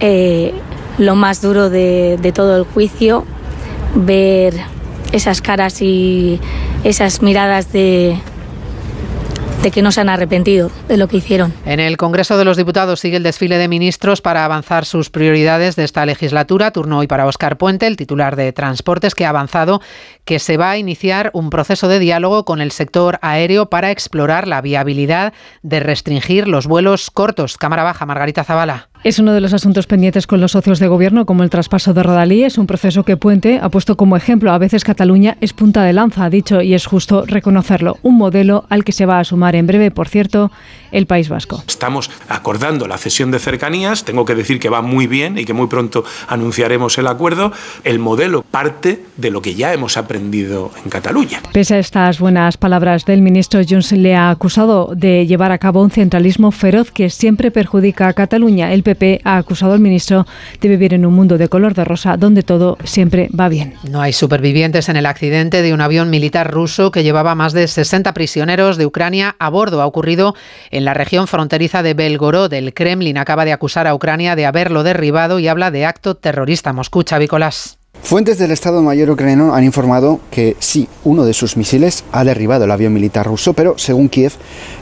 [0.00, 0.54] eh,
[0.98, 3.24] lo más duro de, de todo el juicio,
[3.94, 4.54] ver
[5.12, 6.40] esas caras y
[6.84, 8.18] esas miradas de,
[9.70, 11.52] que no se han arrepentido de lo que hicieron.
[11.64, 15.76] En el Congreso de los Diputados sigue el desfile de ministros para avanzar sus prioridades
[15.76, 16.70] de esta legislatura.
[16.70, 19.80] Turno hoy para Óscar Puente, el titular de Transportes, que ha avanzado
[20.24, 24.48] que se va a iniciar un proceso de diálogo con el sector aéreo para explorar
[24.48, 27.56] la viabilidad de restringir los vuelos cortos.
[27.56, 28.88] Cámara Baja, Margarita Zavala.
[29.06, 32.02] Es uno de los asuntos pendientes con los socios de gobierno, como el traspaso de
[32.02, 32.42] Rodalí.
[32.42, 34.50] Es un proceso que Puente ha puesto como ejemplo.
[34.50, 37.98] A veces Cataluña es punta de lanza, ha dicho, y es justo reconocerlo.
[38.02, 40.50] Un modelo al que se va a sumar en breve, por cierto,
[40.90, 41.62] el País Vasco.
[41.68, 44.04] Estamos acordando la cesión de cercanías.
[44.04, 47.52] Tengo que decir que va muy bien y que muy pronto anunciaremos el acuerdo.
[47.84, 51.42] El modelo parte de lo que ya hemos aprendido en Cataluña.
[51.52, 55.80] Pese a estas buenas palabras del ministro, Junts le ha acusado de llevar a cabo
[55.80, 58.72] un centralismo feroz que siempre perjudica a Cataluña.
[58.72, 60.26] El PP ha acusado al ministro
[60.60, 63.74] de vivir en un mundo de color de rosa donde todo siempre va bien.
[63.88, 67.68] No hay supervivientes en el accidente de un avión militar ruso que llevaba más de
[67.68, 69.82] 60 prisioneros de Ucrania a bordo.
[69.82, 70.34] Ha ocurrido
[70.70, 72.52] en la región fronteriza de Belgorod.
[72.52, 76.72] El Kremlin acaba de acusar a Ucrania de haberlo derribado y habla de acto terrorista.
[76.72, 77.78] Moscú, Chavicolás.
[78.02, 82.64] Fuentes del Estado Mayor ucraniano han informado que sí, uno de sus misiles ha derribado
[82.64, 84.32] el avión militar ruso, pero según Kiev,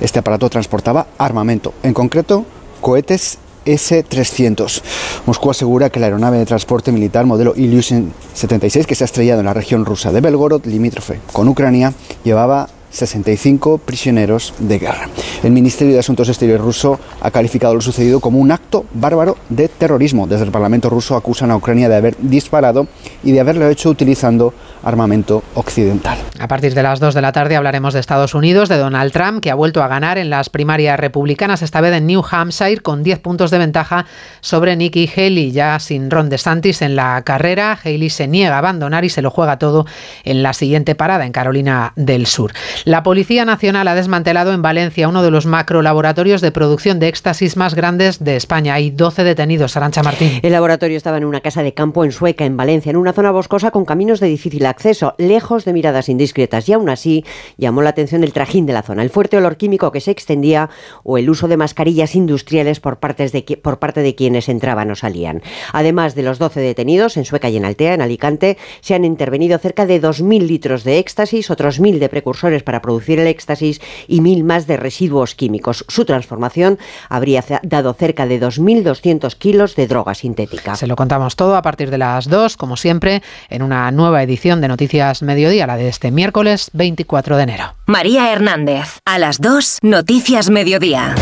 [0.00, 2.44] este aparato transportaba armamento, en concreto
[2.82, 4.82] cohetes S-300.
[5.26, 9.40] Moscú asegura que la aeronave de transporte militar modelo Ilyushin 76, que se ha estrellado
[9.40, 11.92] en la región rusa de Belgorod, limítrofe con Ucrania,
[12.24, 15.08] llevaba 65 prisioneros de guerra.
[15.42, 19.68] El Ministerio de Asuntos Exteriores ruso ha calificado lo sucedido como un acto bárbaro de
[19.68, 20.26] terrorismo.
[20.26, 22.86] Desde el Parlamento ruso acusan a Ucrania de haber disparado
[23.24, 24.54] y de haberlo hecho utilizando
[24.84, 26.18] armamento occidental.
[26.38, 29.42] A partir de las 2 de la tarde hablaremos de Estados Unidos, de Donald Trump,
[29.42, 33.02] que ha vuelto a ganar en las primarias republicanas, esta vez en New Hampshire, con
[33.02, 34.06] 10 puntos de ventaja
[34.40, 37.78] sobre Nikki Haley, ya sin Ron DeSantis en la carrera.
[37.82, 39.86] Haley se niega a abandonar y se lo juega todo
[40.24, 42.52] en la siguiente parada, en Carolina del Sur.
[42.84, 47.08] La Policía Nacional ha desmantelado en Valencia uno de los macro laboratorios de producción de
[47.08, 48.74] éxtasis más grandes de España.
[48.74, 49.76] Hay 12 detenidos.
[49.76, 50.40] Arancha Martín.
[50.42, 53.30] El laboratorio estaba en una casa de campo en Sueca, en Valencia, en una zona
[53.30, 54.73] boscosa con caminos de difícil acceso,
[55.18, 57.24] lejos de miradas indiscretas, y aún así
[57.56, 60.70] llamó la atención el trajín de la zona, el fuerte olor químico que se extendía
[61.02, 64.94] o el uso de mascarillas industriales por, partes de, por parte de quienes entraban o
[64.94, 65.42] salían.
[65.72, 69.58] Además de los 12 detenidos en Sueca y en Altea, en Alicante, se han intervenido
[69.58, 74.20] cerca de 2.000 litros de éxtasis, otros 1.000 de precursores para producir el éxtasis y
[74.20, 75.84] 1.000 más de residuos químicos.
[75.88, 80.76] Su transformación habría dado cerca de 2.200 kilos de droga sintética.
[80.76, 84.60] Se lo contamos todo a partir de las 2, como siempre, en una nueva edición
[84.60, 87.74] de Noticias Mediodía, la de este miércoles 24 de enero.
[87.86, 88.98] María Hernández.
[89.04, 91.14] A las 2, Noticias Mediodía.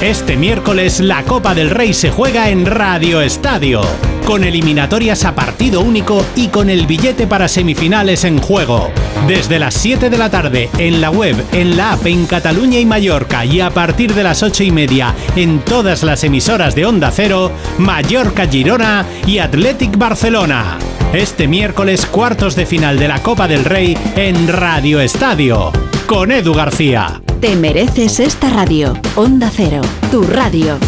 [0.00, 3.82] Este miércoles la Copa del Rey se juega en Radio Estadio,
[4.24, 8.90] con eliminatorias a partido único y con el billete para semifinales en juego.
[9.28, 12.86] Desde las 7 de la tarde en la web, en la app en Cataluña y
[12.86, 17.10] Mallorca y a partir de las 8 y media en todas las emisoras de Onda
[17.10, 20.78] Cero, Mallorca Girona y Athletic Barcelona.
[21.12, 25.72] Este miércoles cuartos de final de la Copa del Rey en Radio Estadio,
[26.06, 27.20] con Edu García.
[27.40, 28.92] Te mereces esta radio.
[29.16, 29.80] Onda Cero,
[30.10, 30.78] tu radio.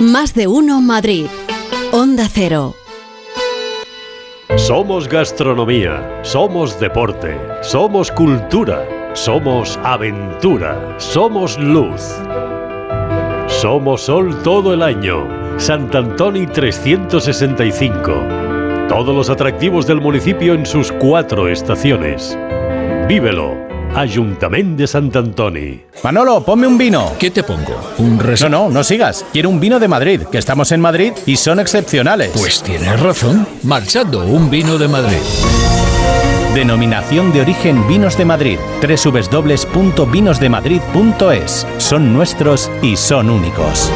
[0.00, 1.26] Más de uno Madrid.
[1.92, 2.74] Onda Cero.
[4.56, 8.84] Somos gastronomía, somos deporte, somos cultura,
[9.14, 12.02] somos aventura, somos luz.
[13.60, 15.26] Somos sol todo el año.
[15.58, 18.12] Sant Antoni 365.
[18.88, 22.38] Todos los atractivos del municipio en sus cuatro estaciones.
[23.08, 23.56] Vívelo.
[23.96, 25.80] Ayuntamiento de Sant Antoni.
[26.04, 27.14] Manolo, ponme un vino.
[27.18, 27.80] ¿Qué te pongo?
[27.98, 29.26] ¿Un No, no, no sigas.
[29.32, 32.30] Quiero un vino de Madrid, que estamos en Madrid y son excepcionales.
[32.36, 33.44] Pues tienes razón.
[33.64, 35.18] Marchando, un vino de Madrid.
[36.54, 38.58] Denominación de origen Vinos de Madrid.
[38.80, 41.66] www.vinosdemadrid.es.
[41.78, 43.92] Son nuestros y son únicos.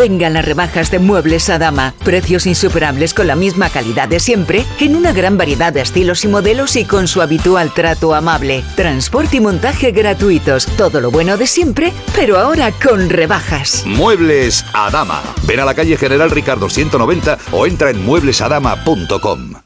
[0.00, 1.92] Vengan las rebajas de Muebles Adama.
[2.02, 6.28] Precios insuperables con la misma calidad de siempre, en una gran variedad de estilos y
[6.28, 8.64] modelos y con su habitual trato amable.
[8.76, 10.64] Transporte y montaje gratuitos.
[10.78, 13.82] Todo lo bueno de siempre, pero ahora con rebajas.
[13.84, 15.22] Muebles Adama.
[15.42, 19.56] Ven a la calle General Ricardo 190 o entra en mueblesadama.com.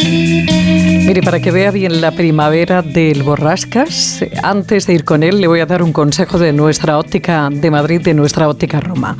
[0.00, 5.46] Mire, para que vea bien la primavera del Borrascas, antes de ir con él le
[5.46, 9.16] voy a dar un consejo de nuestra óptica de Madrid, de nuestra óptica Roma.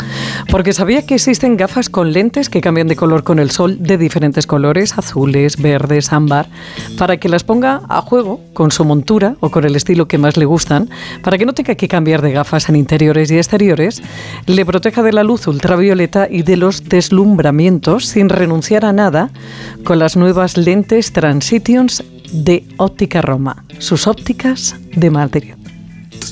[0.51, 3.97] Porque sabía que existen gafas con lentes que cambian de color con el sol de
[3.97, 6.51] diferentes colores, azules, verdes, ámbar,
[6.99, 10.37] para que las ponga a juego con su montura o con el estilo que más
[10.37, 10.91] le gustan,
[11.23, 14.03] para que no tenga que cambiar de gafas en interiores y exteriores,
[14.45, 19.31] le proteja de la luz ultravioleta y de los deslumbramientos sin renunciar a nada
[19.85, 20.68] con las nuevas lentes
[21.13, 25.55] Transitions de Óptica Roma, sus ópticas de Madrid.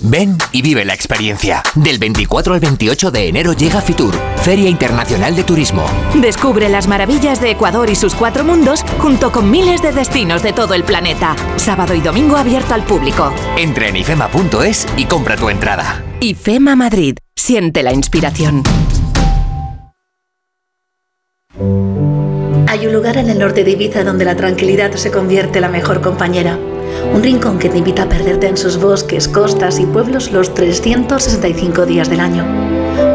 [0.03, 1.63] Ven y vive la experiencia.
[1.75, 5.87] Del 24 al 28 de enero llega Fitur, Feria Internacional de Turismo.
[6.21, 10.53] Descubre las maravillas de Ecuador y sus cuatro mundos junto con miles de destinos de
[10.53, 11.35] todo el planeta.
[11.57, 13.33] Sábado y domingo abierto al público.
[13.57, 16.05] Entra en ifema.es y compra tu entrada.
[16.21, 17.17] IFEMA Madrid.
[17.35, 18.63] Siente la inspiración.
[22.87, 26.01] Un lugar en el norte de Ibiza donde la tranquilidad se convierte en la mejor
[26.01, 26.57] compañera.
[27.13, 31.85] Un rincón que te invita a perderte en sus bosques, costas y pueblos los 365
[31.85, 32.45] días del año.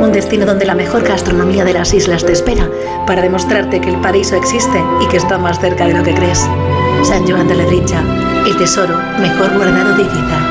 [0.01, 2.69] Un destino donde la mejor gastronomía de las islas te espera
[3.07, 6.45] para demostrarte que el paraíso existe y que está más cerca de lo que crees.
[7.03, 8.03] San Joan de Lebrincha,
[8.45, 10.50] el tesoro mejor guardado de Ibiza.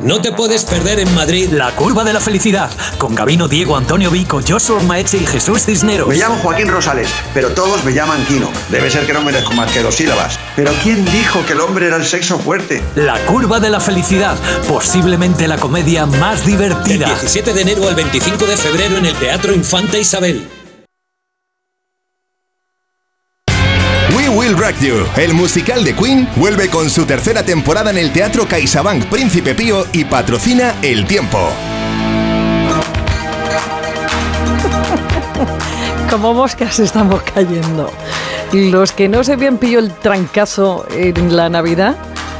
[0.00, 4.12] No te puedes perder en Madrid la curva de la felicidad con Gabino, Diego, Antonio
[4.12, 6.06] Vico, Joshua Maeche y Jesús Cisneros.
[6.06, 8.48] Me llamo Joaquín Rosales, pero todos me llaman Quino.
[8.68, 10.38] Debe ser que no merezco más que dos sílabas.
[10.54, 12.80] Pero ¿quién dijo que el hombre era el sexo fuerte?
[12.94, 14.36] La curva de la felicidad,
[14.68, 17.08] posiblemente la comedia más divertida.
[17.08, 20.48] Del 17 de enero al 25 de febrero en el Teatro Infanta Isabel.
[24.76, 29.54] You, el musical de Queen, vuelve con su tercera temporada en el Teatro CaixaBank Príncipe
[29.54, 31.38] Pío y patrocina El Tiempo.
[36.10, 37.90] Como moscas estamos cayendo.
[38.52, 41.96] Los que no se bien pilló el trancazo en la Navidad,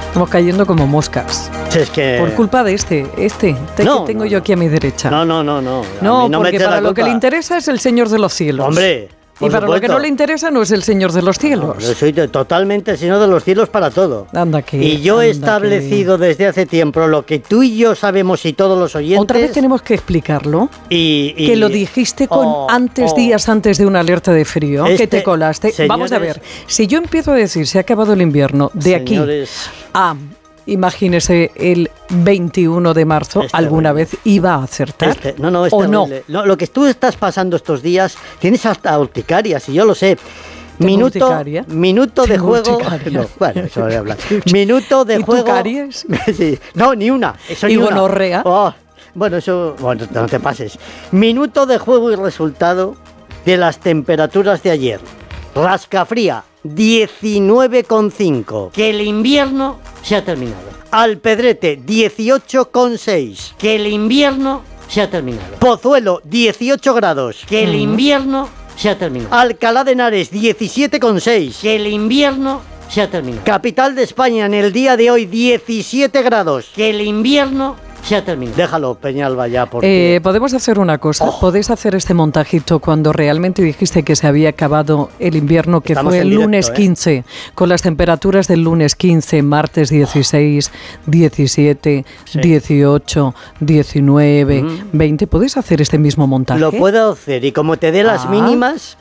[0.07, 1.51] estamos cayendo como moscas.
[1.75, 2.19] Es que...
[2.21, 5.11] Por culpa de este, este, este No, que tengo yo aquí a mi derecha.
[5.11, 5.83] No, no, no, no.
[6.01, 8.69] No, no me porque para lo que le interesa es el Señor de los cielos.
[8.69, 9.09] Hombre,
[9.41, 11.77] y para lo que no le interesa no es el Señor de los Cielos.
[11.79, 14.27] yo soy totalmente el Señor de los Cielos para todo.
[14.33, 18.45] Anda que, y yo he establecido desde hace tiempo lo que tú y yo sabemos
[18.45, 19.23] y todos los oyentes.
[19.23, 20.69] Otra vez tenemos que explicarlo.
[20.89, 23.17] Y, que lo dijiste con Oh, antes, oh.
[23.17, 25.73] días antes de una alerta de frío, que Este- te colaste.
[25.87, 29.51] Vamos a ver, si yo empiezo a decir se ha acabado el invierno de Señores.
[29.69, 30.17] aquí a,
[30.73, 35.11] imagínese, el 21 de marzo, ¿alguna vez iba a acertar?
[35.11, 36.07] Este- no, no, es ¿O no?
[36.29, 40.17] Lo, que tú estás pasando estos días, tienes hasta urticaria, si yo lo sé.
[40.79, 41.65] ¿Tengo Minuto, urticaria?
[41.67, 42.79] minuto de juego.
[43.11, 44.17] No, bueno, eso voy a hablar.
[44.53, 45.45] Minuto de ¿Y tu juego.
[45.45, 46.07] caries?
[46.37, 47.35] Sí, no, ni una.
[47.49, 47.87] Eso ¿Y ni una.
[47.97, 48.43] gonorrea?
[48.45, 48.73] Oh,
[49.15, 49.75] bueno, eso.
[49.81, 50.79] Bueno, no te pases.
[51.11, 52.95] Minuto de juego y resultado
[53.45, 55.01] de las temperaturas de ayer.
[55.55, 58.73] Rascafría, 19,5.
[58.73, 60.69] Que el invierno se ha terminado.
[60.91, 63.55] Alpedrete, 18,6.
[63.57, 65.57] Que el invierno se ha terminado.
[65.59, 67.45] Pozuelo, 18 grados.
[67.49, 69.35] Que el invierno se ha terminado.
[69.35, 71.61] Alcalá de Henares, 17,6.
[71.61, 73.45] Que el invierno se ha terminado.
[73.45, 76.71] Capital de España en el día de hoy, 17 grados.
[76.75, 77.77] Que el invierno
[78.09, 78.57] se ha terminado.
[78.57, 80.17] Déjalo, Peñalba, ya, porque...
[80.17, 81.27] Eh, Podemos hacer una cosa.
[81.29, 81.39] Oh.
[81.41, 86.11] Podéis hacer este montajito cuando realmente dijiste que se había acabado el invierno, que Estamos
[86.13, 86.73] fue el directo, lunes ¿eh?
[86.75, 90.71] 15, con las temperaturas del lunes 15, martes 16,
[91.07, 92.05] 17,
[92.35, 95.27] 18, 19, 20.
[95.27, 96.61] ¿Podéis hacer este mismo montaje?
[96.61, 98.29] Lo puedo hacer y como te dé las Ah.
[98.31, 98.97] mínimas,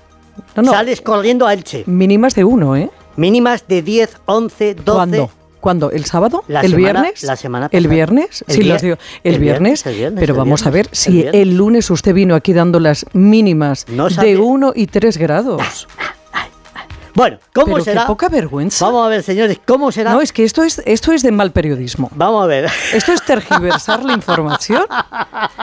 [0.55, 0.71] No, no.
[0.71, 1.83] sales corriendo a Elche.
[1.87, 2.89] Mínimas de uno, ¿eh?
[3.15, 4.83] Mínimas de 10, 11, 12.
[4.93, 5.29] ¿Cuándo?
[5.59, 5.91] ¿Cuándo?
[5.91, 6.43] ¿El sábado?
[6.47, 7.23] La ¿El semana- viernes?
[7.23, 7.93] la semana ¿El pasada.
[7.95, 8.45] viernes?
[8.47, 8.97] El sí, vier- los digo.
[9.23, 9.61] El, el viernes.
[9.83, 12.53] viernes, el viernes, Pero el vamos a ver si el el lunes usted vino aquí
[12.53, 15.87] dando las mínimas No de sabe- 1 y 3 grados.
[17.15, 18.01] Bueno, ¿cómo Pero será?
[18.01, 18.85] qué poca vergüenza.
[18.85, 20.11] Vamos a ver, señores, ¿cómo será?
[20.13, 22.11] No, es que esto es, esto es de mal periodismo.
[22.13, 22.69] Vamos a ver.
[22.93, 24.83] Esto es tergiversar la información.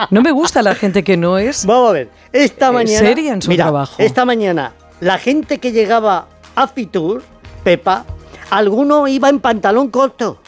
[0.09, 2.09] No me gusta la gente que no es Vamos a ver.
[2.33, 2.99] Esta eh, mañana.
[2.99, 3.95] seria en su mira, trabajo.
[3.99, 7.23] Esta mañana, la gente que llegaba a Fitur,
[7.63, 8.05] Pepa,
[8.49, 10.39] alguno iba en pantalón corto.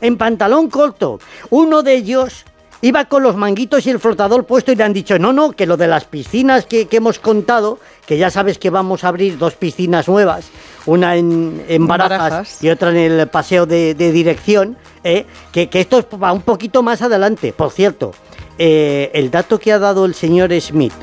[0.00, 1.18] En pantalón corto.
[1.50, 2.44] Uno de ellos
[2.80, 5.66] iba con los manguitos y el flotador puesto y le han dicho, no, no, que
[5.66, 9.36] lo de las piscinas que, que hemos contado, que ya sabes que vamos a abrir
[9.38, 10.46] dos piscinas nuevas,
[10.86, 12.62] una en, en Barajas, Barajas.
[12.62, 16.82] y otra en el paseo de, de dirección, eh, que, que esto va un poquito
[16.82, 17.52] más adelante.
[17.52, 18.12] Por cierto,
[18.58, 20.94] eh, el dato que ha dado el señor Smith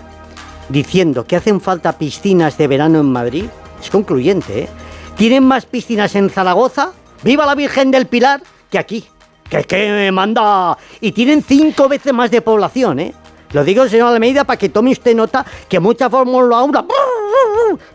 [0.70, 3.46] diciendo que hacen falta piscinas de verano en Madrid
[3.82, 4.64] es concluyente.
[4.64, 4.70] ¿eh?
[5.16, 6.92] Tienen más piscinas en Zaragoza,
[7.24, 9.06] viva la Virgen del Pilar, que aquí.
[9.50, 10.78] Que es que manda.
[11.00, 13.14] Y tienen cinco veces más de población, ¿eh?
[13.54, 16.88] Lo digo, señor Almeida, para que tome usted nota que mucha Fórmula 1.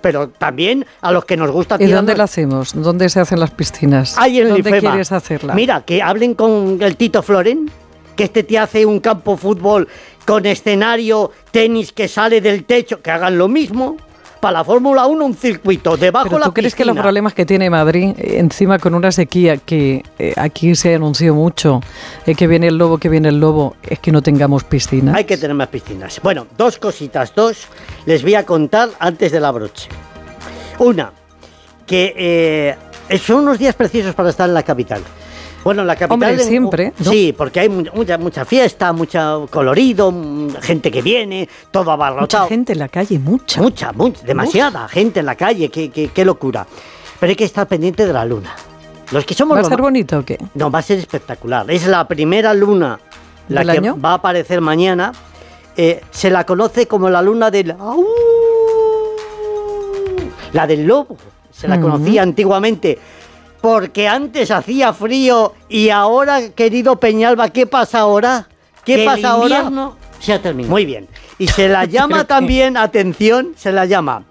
[0.00, 2.72] Pero también a los que nos gusta ¿Y dónde la hacemos?
[2.74, 4.16] ¿Dónde se hacen las piscinas?
[4.16, 5.54] Ahí en el ¿Dónde quieres hacerla?
[5.54, 7.70] Mira, que hablen con el Tito Floren,
[8.16, 9.86] que este te hace un campo fútbol
[10.24, 13.98] con escenario, tenis que sale del techo, que hagan lo mismo.
[14.40, 17.44] Para la Fórmula 1 un circuito, debajo ¿Pero la tú crees que los problemas que
[17.44, 21.80] tiene Madrid, eh, encima con una sequía que eh, aquí se anunció mucho,
[22.24, 25.14] eh, que viene el lobo, que viene el lobo, es que no tengamos piscinas?
[25.14, 26.20] Hay que tener más piscinas.
[26.22, 27.66] Bueno, dos cositas, dos
[28.06, 29.88] les voy a contar antes de la broche.
[30.78, 31.12] Una,
[31.86, 35.02] que eh, son unos días preciosos para estar en la capital.
[35.62, 36.14] Bueno, en la capital...
[36.14, 37.10] Hombre, en- siempre, ¿no?
[37.10, 42.44] Sí, porque hay mu- mucha, mucha fiesta, mucho colorido, mm, gente que viene, todo abarrotado.
[42.44, 43.60] Mucha gente en la calle, mucha.
[43.60, 46.66] Mucha, mucha, demasiada gente en la calle, qué, qué- qué locura.
[47.18, 48.54] Pero hay que estar pendiente de la luna.
[49.12, 50.38] Los que somos ¿Va a ser bonito o qué?
[50.54, 51.70] no, va a ser espectacular.
[51.70, 52.98] Es la primera luna
[53.48, 53.98] la ¿Del que año?
[54.00, 55.12] va a aparecer mañana.
[55.76, 57.72] Eh, se la conoce como la luna del...
[57.72, 58.04] ¡Au!
[60.52, 61.16] La del lobo.
[61.50, 61.90] Se la Ujú.
[61.90, 62.98] conocía antiguamente.
[63.60, 68.48] Porque antes hacía frío y ahora, querido Peñalba, ¿qué pasa ahora?
[68.84, 69.56] ¿Qué Que el pasa ahora?
[69.56, 70.70] invierno se ha terminado.
[70.70, 71.08] Muy bien.
[71.38, 74.24] Y se la ¿Pero llama también, atención, se la llama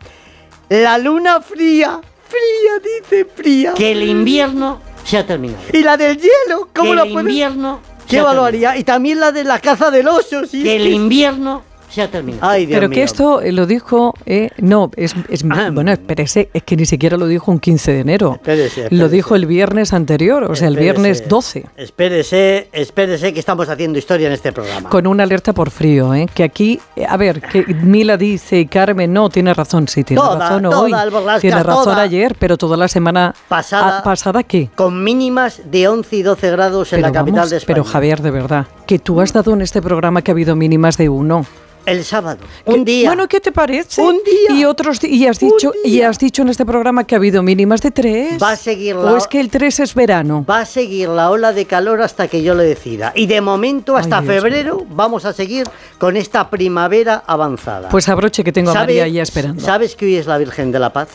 [0.69, 1.99] la luna fría.
[2.27, 3.73] Fría, dice fría.
[3.73, 5.63] Que el invierno se ha terminado.
[5.73, 7.29] Y la del hielo, ¿cómo Que la el puedes?
[7.29, 8.75] invierno ¡Qué barbaridad!
[8.75, 10.63] Y también la de la caza del oso, sí.
[10.63, 12.47] Que el invierno se ha terminado.
[12.49, 12.95] Ay, Dios Pero mío.
[12.95, 17.17] que esto eh, lo dijo, eh, no, es, es- bueno, espérese, es que ni siquiera
[17.17, 18.33] lo dijo un 15 de enero.
[18.35, 23.67] Espérese, Lo dijo el viernes anterior, o sea, el viernes 12, Espérese, espérese que estamos
[23.69, 24.89] haciendo historia en este programa.
[24.89, 26.27] con una alerta por frío, ¿eh?
[26.33, 30.21] Que aquí, eh, a ver, que Mila dice y Carmen, no, tiene razón, sí, tiene
[30.21, 30.91] Toda, razón toda, hoy.
[31.41, 32.01] Tiene razón toda.
[32.01, 33.99] ayer, pero toda la semana Pasada.
[33.99, 34.69] ah, pasada ¿qué?
[34.75, 37.75] Con mínimas de 11 y 12 grados en la capital vamos, de España.
[37.75, 40.97] Pero Javier, de verdad, que tú has dado en este programa que ha habido mínimas
[40.97, 41.45] de uno.
[41.89, 42.39] El sábado.
[42.65, 43.09] Un día.
[43.09, 43.99] Bueno, ¿qué te parece?
[44.01, 44.55] Un día.
[44.59, 47.81] Y otros y has dicho y has dicho en este programa que ha habido mínimas
[47.81, 48.41] de tres.
[48.41, 50.45] Va a seguir la O es que el 3 es verano.
[50.47, 53.11] Va a seguir la ola de calor hasta que yo lo decida.
[53.15, 55.67] Y de momento, hasta Ay, Dios febrero, vamos a seguir
[55.97, 57.89] con esta primavera avanzada.
[57.89, 59.63] Pues abroche que tengo a ¿Sabe- María ya esperando.
[59.63, 61.09] ¿Sabes que hoy es la Virgen de la Paz?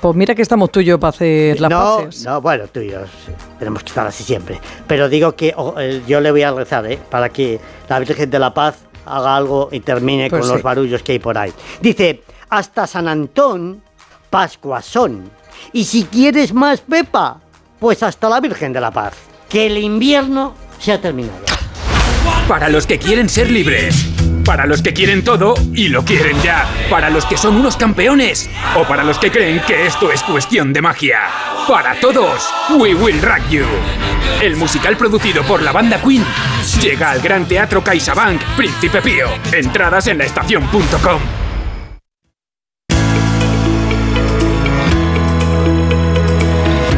[0.00, 2.24] Pues mira que estamos yo para hacer las no, paces.
[2.24, 4.60] no, bueno, tú y yo sí, tenemos que estar así siempre.
[4.86, 6.98] Pero digo que oh, eh, yo le voy a rezar, ¿eh?
[7.10, 7.58] Para que
[7.88, 8.76] la Virgen de la Paz
[9.06, 10.54] haga algo y termine Pues con sí.
[10.54, 11.52] los barullos que hay por ahí.
[11.80, 13.82] Dice, hasta San Antón,
[14.30, 15.30] Pascua son.
[15.72, 17.40] Y si quieres más, Pepa,
[17.78, 19.14] pues hasta la Virgen de la Paz.
[19.48, 21.38] Que el invierno se ha terminado.
[22.48, 24.06] Para los que quieren ser libres.
[24.44, 26.68] Para los que quieren todo y lo quieren ya.
[26.90, 28.50] Para los que son unos campeones.
[28.76, 31.20] O para los que creen que esto es cuestión de magia.
[31.66, 33.64] Para todos, We Will Rock You.
[34.42, 36.24] El musical producido por la banda Queen
[36.82, 39.28] llega al Gran Teatro CaixaBank Príncipe Pío.
[39.52, 41.20] Entradas en la estación.com.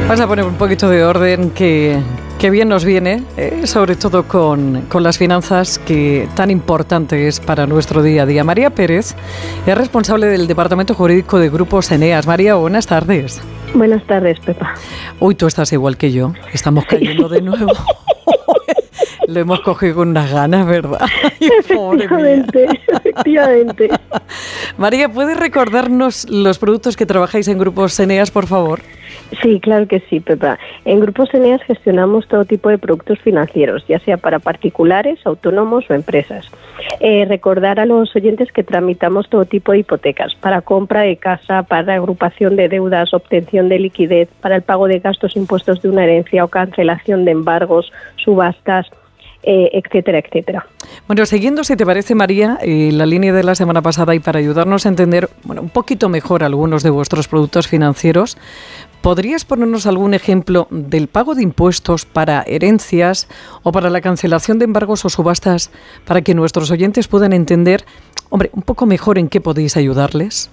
[0.08, 2.00] Vas a poner un poquito de orden que,
[2.38, 7.40] que bien nos viene, eh, sobre todo con, con las finanzas que tan importante es
[7.40, 8.44] para nuestro día a día.
[8.44, 9.14] María Pérez
[9.66, 12.26] es responsable del Departamento Jurídico de Grupos Eneas.
[12.26, 13.40] María, buenas tardes.
[13.74, 14.74] Buenas tardes, Pepa.
[15.18, 16.32] Uy, tú estás igual que yo.
[16.52, 17.72] Estamos cayendo de nuevo.
[19.28, 21.00] Lo hemos cogido con unas ganas, ¿verdad?
[21.40, 21.48] Ay.
[21.58, 23.88] Efectivamente, efectivamente.
[24.78, 28.80] María, ¿puedes recordarnos los productos que trabajáis en Grupos Eneas, por favor?
[29.42, 30.58] Sí, claro que sí, Pepa.
[30.84, 35.94] En Grupos Eneas gestionamos todo tipo de productos financieros, ya sea para particulares, autónomos o
[35.94, 36.48] empresas.
[37.00, 41.64] Eh, recordar a los oyentes que tramitamos todo tipo de hipotecas para compra de casa,
[41.64, 46.04] para agrupación de deudas, obtención de liquidez, para el pago de gastos impuestos de una
[46.04, 48.86] herencia o cancelación de embargos, subastas,
[49.48, 50.66] eh, etcétera, etcétera.
[51.06, 54.40] Bueno, siguiendo, si te parece, María, eh, la línea de la semana pasada y para
[54.40, 58.36] ayudarnos a entender bueno, un poquito mejor algunos de vuestros productos financieros,
[59.06, 63.28] ¿podrías ponernos algún ejemplo del pago de impuestos para herencias
[63.62, 65.70] o para la cancelación de embargos o subastas
[66.04, 67.82] para que nuestros oyentes puedan entender,
[68.30, 70.50] hombre, un poco mejor en qué podéis ayudarles?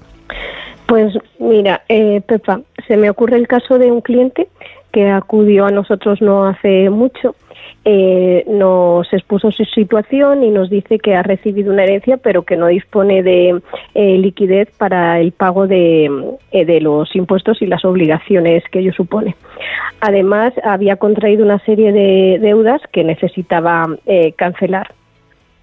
[0.85, 4.47] Pues mira, eh, Pepa, se me ocurre el caso de un cliente
[4.91, 7.33] que acudió a nosotros no hace mucho.
[7.85, 12.55] Eh, nos expuso su situación y nos dice que ha recibido una herencia pero que
[12.55, 13.61] no dispone de
[13.93, 16.09] eh, liquidez para el pago de,
[16.51, 19.35] eh, de los impuestos y las obligaciones que ello supone.
[20.01, 24.93] Además, había contraído una serie de deudas que necesitaba eh, cancelar.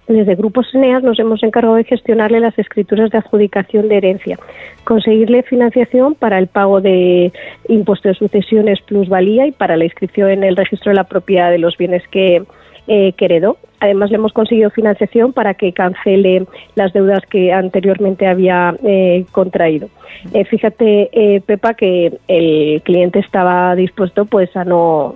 [0.07, 4.39] Desde Grupos Eneas nos hemos encargado de gestionarle las escrituras de adjudicación de herencia,
[4.83, 7.31] conseguirle financiación para el pago de
[7.69, 11.59] impuestos de sucesiones plusvalía y para la inscripción en el registro de la propiedad de
[11.59, 12.43] los bienes que,
[12.87, 13.57] eh, heredó.
[13.79, 16.45] Además, le hemos conseguido financiación para que cancele
[16.75, 19.89] las deudas que anteriormente había eh, contraído.
[20.33, 25.15] Eh, fíjate, eh, Pepa, que el cliente estaba dispuesto pues a no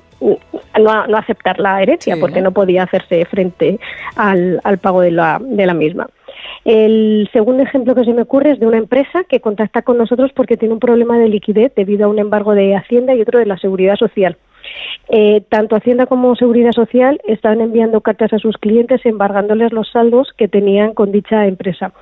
[0.79, 2.21] no, aceptar la herencia Sí.
[2.21, 3.79] porque no podía hacerse frente
[4.15, 6.07] al, al pago de la, de la misma.
[6.65, 10.31] El segundo ejemplo que se me ocurre es de una empresa que contacta con nosotros
[10.35, 13.45] porque tiene un problema de liquidez debido a un embargo de Hacienda y otro de
[13.45, 14.37] la Seguridad Social.
[15.09, 20.33] Eh, tanto Hacienda como Seguridad Social están enviando cartas a sus clientes embargándoles los saldos
[20.35, 21.93] que tenían con dicha empresa.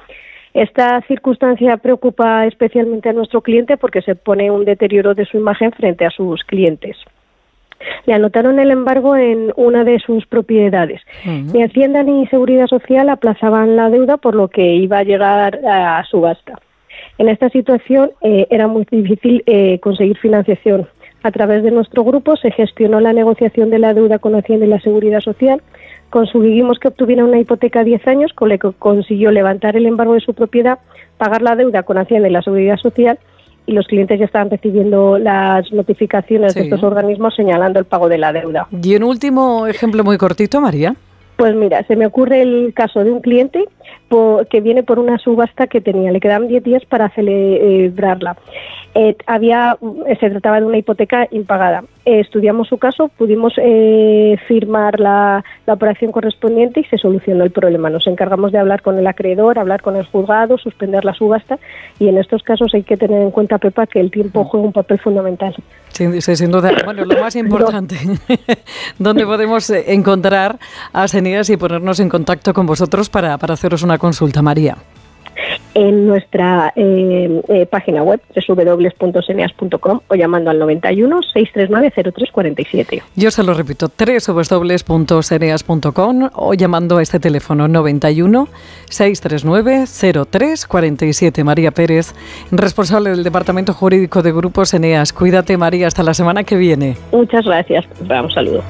[0.53, 5.71] Esta circunstancia preocupa especialmente a nuestro cliente porque se pone un deterioro de su imagen
[5.71, 6.95] frente a sus clientes.
[8.05, 11.01] Le anotaron el embargo en una de sus propiedades.
[11.25, 16.03] Ni Hacienda ni Seguridad Social aplazaban la deuda, por lo que iba a llegar a
[16.09, 16.59] subasta.
[17.17, 20.87] En esta situación eh, era muy difícil eh, conseguir financiación.
[21.23, 24.69] A través de nuestro grupo se gestionó la negociación de la deuda con Hacienda y
[24.69, 25.61] la Seguridad Social.
[26.09, 30.15] Conseguimos que obtuviera una hipoteca a 10 años, con la que consiguió levantar el embargo
[30.15, 30.79] de su propiedad,
[31.17, 33.19] pagar la deuda con Hacienda y la Seguridad Social
[33.65, 38.17] y los clientes ya estaban recibiendo las notificaciones de estos organismos señalando el pago de
[38.17, 38.67] la deuda.
[38.71, 40.95] Y un último ejemplo muy cortito, María.
[41.37, 43.65] Pues mira, se me ocurre el caso de un cliente
[44.49, 46.11] que viene por una subasta que tenía.
[46.11, 48.37] Le quedaban 10 días para celebrarla.
[48.95, 49.77] Eh, había,
[50.19, 51.83] se trataba de una hipoteca impagada.
[52.05, 57.51] Eh, estudiamos su caso, pudimos eh, firmar la, la operación correspondiente y se solucionó el
[57.51, 57.89] problema.
[57.89, 61.57] Nos encargamos de hablar con el acreedor, hablar con el juzgado, suspender la subasta
[61.97, 64.73] y en estos casos hay que tener en cuenta, Pepa, que el tiempo juega un
[64.73, 65.55] papel fundamental.
[65.89, 66.71] Sin, sí, sin duda.
[66.83, 67.95] Bueno, lo más importante,
[68.99, 70.59] ¿dónde podemos eh, encontrar
[70.91, 74.75] a Seneas y ponernos en contacto con vosotros para, para haceros una consulta, María?
[75.73, 83.03] En nuestra eh, eh, página web www.seneas.com o llamando al 91 639 0347.
[83.15, 88.47] Yo se lo repito, www.seneas.com o llamando a este teléfono 91
[88.89, 89.85] 639
[90.29, 91.43] 0347.
[91.43, 92.13] María Pérez,
[92.51, 95.13] responsable del Departamento Jurídico de Grupo Seneas.
[95.13, 96.97] Cuídate, María, hasta la semana que viene.
[97.11, 97.85] Muchas gracias.
[97.99, 98.63] Un saludo.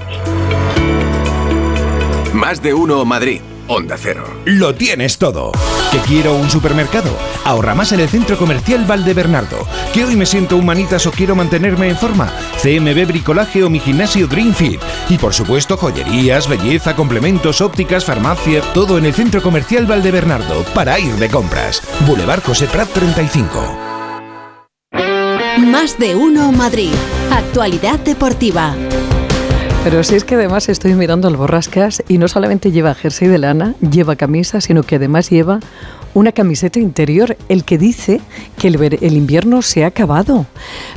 [2.34, 3.42] Más de uno Madrid.
[3.68, 4.26] Onda Cero.
[4.46, 5.52] Lo tienes todo.
[5.92, 7.10] ¿Que quiero un supermercado?
[7.46, 9.68] Ahorra más en el Centro Comercial Valdebernardo.
[9.94, 12.32] ¿Que hoy me siento humanitas o quiero mantenerme en forma?
[12.62, 14.82] CMB Bricolaje o mi gimnasio Greenfit.
[15.10, 21.00] Y por supuesto joyerías, belleza, complementos, ópticas, farmacia, todo en el Centro Comercial Valdebernardo para
[21.00, 21.82] ir de compras.
[22.06, 23.78] Boulevard José Prat 35.
[25.60, 26.94] Más de uno Madrid.
[27.32, 28.76] Actualidad deportiva.
[29.84, 33.38] Pero si es que además estoy mirando al Borrascas y no solamente lleva jersey de
[33.38, 35.60] lana, lleva camisa, sino que además lleva
[36.14, 38.22] una camiseta interior, el que dice
[38.58, 40.46] que el, ver- el invierno se ha acabado.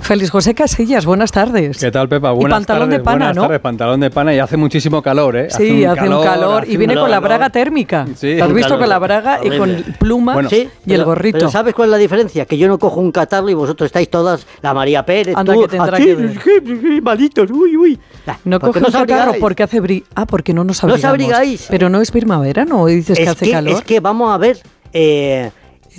[0.02, 1.78] Félix José Casillas, buenas tardes.
[1.78, 2.32] ¿Qué tal, Pepa?
[2.32, 3.42] Buenas pantalón de tardes, pana, buenas ¿no?
[3.42, 5.48] tardes, pantalón de pana y hace muchísimo calor, ¿eh?
[5.50, 7.28] Sí, hace un calor, hace y viene un con la calor.
[7.28, 8.06] braga térmica.
[8.14, 8.36] Sí.
[8.36, 9.94] ¿Te has Un visto calor con la braga y con horrible.
[9.98, 11.38] pluma Sí, y el pero- gorrito?
[11.38, 12.44] Pero ¿sabes cuál es la diferencia?
[12.44, 15.62] Que yo no cojo un catarro y vosotros estáis todas, la María Pérez, Anda, tú,
[15.62, 16.40] que tendrá así, que ver.
[16.82, 17.98] sí, malitos, uy, uy.
[18.44, 19.36] No coge un catarro abrigáis.
[19.40, 20.04] porque hace bri...
[20.14, 21.04] Ah, porque no nos No abrigamos.
[21.04, 21.66] os abrigáis.
[21.70, 22.88] Pero no es primavera, ¿no?
[22.88, 23.72] Y dices que es hace que, calor.
[23.74, 24.58] Es que vamos a ver...
[24.93, 25.51] Eh,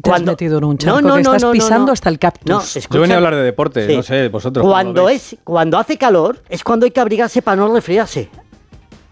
[0.01, 2.49] te has metido en un charco que estás pisando hasta el cactus.
[2.49, 2.61] No,
[2.91, 3.95] Yo venía a hablar de deporte, Sí.
[3.95, 4.65] no sé, vosotros.
[4.65, 8.29] Cuando, es, cuando hace calor es cuando hay que abrigarse para no resfriarse.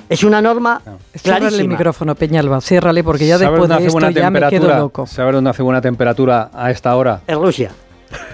[0.07, 0.82] Es una norma
[1.15, 1.73] Ciérrale el clarísima.
[1.73, 4.78] micrófono, Peñalba, ciérrale porque ya ¿Sabes después de esto ya me quedo temperatura?
[4.78, 5.07] loco.
[5.07, 7.21] ¿Sabes dónde hace buena temperatura a esta hora?
[7.26, 7.71] En Rusia.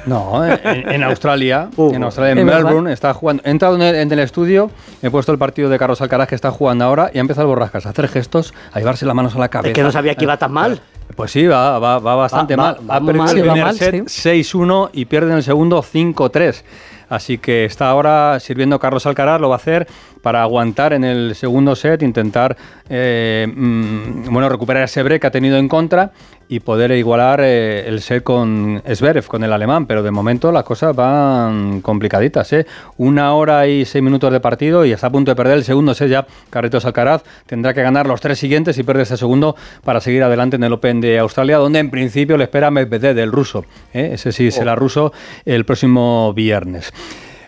[0.05, 0.59] No, en,
[0.91, 2.63] en Australia, Uh, en Australia, en es verdad.
[2.65, 3.41] Melbourne, está jugando.
[3.45, 4.69] He entrado en el, en el estudio,
[5.01, 7.55] he puesto el partido de Carlos Alcaraz que está jugando ahora y ha empezado el
[7.55, 9.69] Borrascas a hacer gestos, a llevarse las manos a la cabeza.
[9.69, 10.81] Es que no sabía que iba tan mal.
[11.15, 12.89] Pues sí, va, va, va bastante Va- mal.
[12.89, 13.29] va ha perdido mal.
[13.29, 16.63] el Sí, primer mal, set 6-1 y pierde en el segundo 5-3.
[17.09, 19.85] Así que está ahora sirviendo Carlos Alcaraz, lo va a hacer
[20.21, 22.55] para aguantar en el segundo set, intentar
[22.87, 26.11] eh, mm, bueno, recuperar ese break que ha tenido en contra
[26.51, 29.85] y poder igualar eh, el set con Zverev, con el alemán.
[29.85, 32.51] Pero de momento las cosas van complicaditas.
[32.51, 32.65] ¿eh?
[32.97, 35.93] Una hora y seis minutos de partido y está a punto de perder el segundo
[35.93, 36.27] set ya.
[36.49, 40.57] Carlitos Alcaraz tendrá que ganar los tres siguientes y pierde ese segundo para seguir adelante
[40.57, 43.63] en el Open de Australia, donde en principio le espera Medvedev, del ruso.
[43.93, 44.09] ¿eh?
[44.15, 45.13] Ese sí será ruso
[45.45, 46.91] el próximo viernes.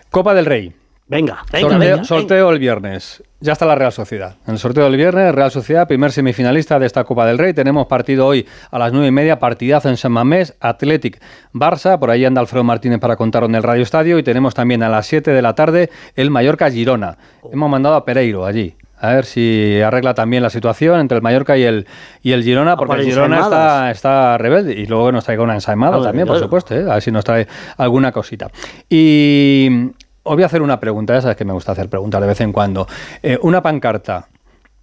[0.08, 0.83] Copa del Rey.
[1.06, 3.22] Venga, venga, sorteo, venga, sorteo el viernes.
[3.40, 4.36] Ya está la Real Sociedad.
[4.46, 7.52] En el sorteo del viernes, Real Sociedad, primer semifinalista de esta Copa del Rey.
[7.52, 11.20] Tenemos partido hoy a las nueve y media, partidazo en San Mamés, Athletic
[11.52, 11.98] Barça.
[11.98, 14.18] Por ahí anda Alfredo Martínez para contarlo en el Radio Estadio.
[14.18, 17.18] Y tenemos también a las 7 de la tarde el Mallorca Girona.
[17.52, 18.74] Hemos mandado a Pereiro allí.
[18.98, 21.86] A ver si arregla también la situación entre el Mallorca y el,
[22.22, 24.72] y el Girona, porque por el Girona está, está rebelde.
[24.72, 26.74] Y luego nos traiga una ensaimada Joder, también, por supuesto.
[26.74, 26.84] ¿eh?
[26.88, 27.46] A ver si nos trae
[27.76, 28.48] alguna cosita.
[28.88, 29.90] Y
[30.24, 32.40] os voy a hacer una pregunta, ya sabes que me gusta hacer preguntas de vez
[32.40, 32.88] en cuando.
[33.22, 34.28] Eh, una pancarta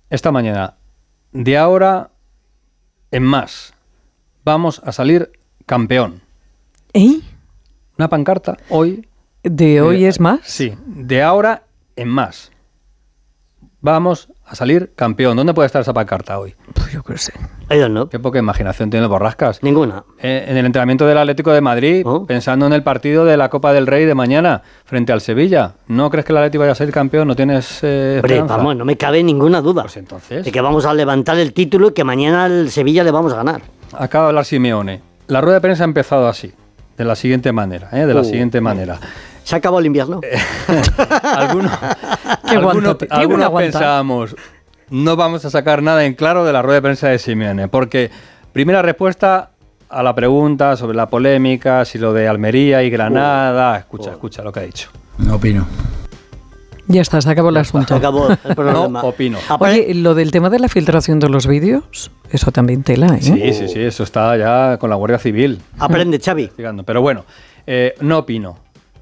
[0.10, 0.76] esta mañana,
[1.32, 2.12] de ahora
[3.12, 3.74] en más,
[4.46, 5.32] vamos a salir
[5.66, 6.22] campeón.
[6.94, 7.20] ¿Eh?
[7.98, 9.08] Una pancarta hoy.
[9.44, 10.42] ¿De hoy eh, es más?
[10.44, 11.64] Sí, de ahora
[11.96, 12.52] en más.
[13.84, 15.36] Vamos a salir campeón.
[15.36, 16.54] ¿Dónde puede estar esa pancarta hoy?
[16.74, 17.34] Pues yo qué sé.
[18.12, 19.64] Qué poca imaginación tiene el Borrascas.
[19.64, 20.04] Ninguna.
[20.20, 23.72] Eh, en el entrenamiento del Atlético de Madrid, pensando en el partido de la Copa
[23.74, 25.76] del Rey de mañana frente al Sevilla.
[25.88, 27.28] ¿No crees que el Atlético vaya a ser campeón?
[27.30, 28.58] ¿No tienes eh, Hombre, esperanza?
[28.58, 29.84] vamos, no me cabe ninguna duda.
[29.84, 30.44] Pues entonces.
[30.46, 33.38] De que vamos a levantar el título y que mañana el Sevilla le vamos a
[33.38, 33.62] ganar.
[33.94, 35.02] Acaba de hablar Simeone.
[35.28, 36.52] La rueda de prensa ha empezado así,
[36.98, 38.06] de la siguiente manera, ¿eh?
[38.06, 38.26] de la Uh.
[38.26, 39.00] siguiente manera.
[39.44, 40.22] Se acabó el invierno.
[41.24, 41.72] algunos
[42.48, 44.36] Qué algunos, algunos pensábamos,
[44.90, 48.12] no vamos a sacar nada en claro de la rueda de prensa de Simeone, porque
[48.52, 49.52] primera respuesta
[49.90, 54.52] a la pregunta sobre la polémica, si lo de Almería y Granada, escucha, escucha lo
[54.52, 54.90] que ha dicho.
[55.18, 55.68] No opino.
[56.88, 57.88] Ya está, se acabó el asunto.
[57.88, 59.02] Se acabó el problema.
[59.02, 59.38] No opino.
[59.60, 63.22] Oye, lo del tema de la filtración de los vídeos, eso también tela, ¿eh?
[63.22, 65.62] Sí, sí, sí, eso está ya con la Guardia Civil.
[65.80, 66.52] Aprende, Xavi.
[66.86, 67.26] Pero bueno,
[67.66, 68.58] eh, no opino.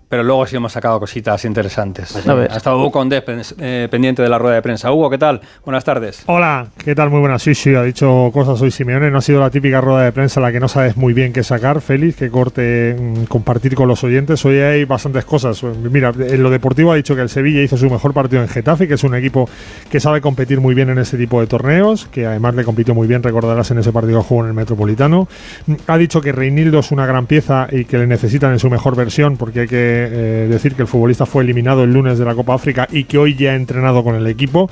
[0.09, 2.27] Pero luego sí hemos sacado cositas interesantes.
[2.27, 2.51] A ver.
[2.51, 3.23] Ha estado Hugo Condés
[3.59, 4.91] eh, pendiente de la rueda de prensa.
[4.91, 5.39] Hugo, ¿qué tal?
[5.63, 6.23] Buenas tardes.
[6.25, 7.11] Hola, ¿qué tal?
[7.11, 7.43] Muy buenas.
[7.43, 9.11] Sí, sí, ha dicho cosas hoy Simeone.
[9.11, 11.43] No ha sido la típica rueda de prensa la que no sabes muy bien qué
[11.43, 14.43] sacar, Félix, qué corte mm, compartir con los oyentes.
[14.45, 15.61] Hoy hay bastantes cosas.
[15.63, 18.87] Mira, en lo deportivo ha dicho que el Sevilla hizo su mejor partido en Getafe,
[18.87, 19.47] que es un equipo
[19.91, 23.07] que sabe competir muy bien en este tipo de torneos, que además le compitió muy
[23.07, 25.27] bien, recordarás en ese partido que jugó en el Metropolitano.
[25.67, 28.71] Mm, Ha dicho que Reinildo es una gran pieza y que le necesitan en su
[28.71, 32.25] mejor versión, porque hay que eh, decir que el futbolista fue eliminado el lunes de
[32.25, 34.69] la Copa África y que hoy ya ha entrenado con el equipo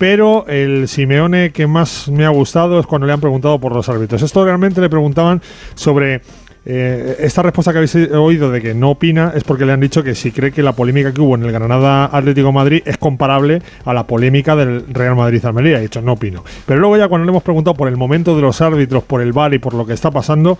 [0.00, 3.86] pero el Simeone que más me ha gustado es cuando le han preguntado por los
[3.90, 4.22] árbitros.
[4.22, 5.42] Esto realmente le preguntaban
[5.74, 6.22] sobre
[6.64, 10.02] eh, esta respuesta que habéis oído de que no opina es porque le han dicho
[10.02, 13.60] que si cree que la polémica que hubo en el Granada Atlético Madrid es comparable
[13.84, 15.76] a la polémica del Real Madrid Almería.
[15.76, 16.44] Ha dicho no opino.
[16.64, 19.32] Pero luego ya cuando le hemos preguntado por el momento de los árbitros, por el
[19.32, 20.58] VAR y por lo que está pasando,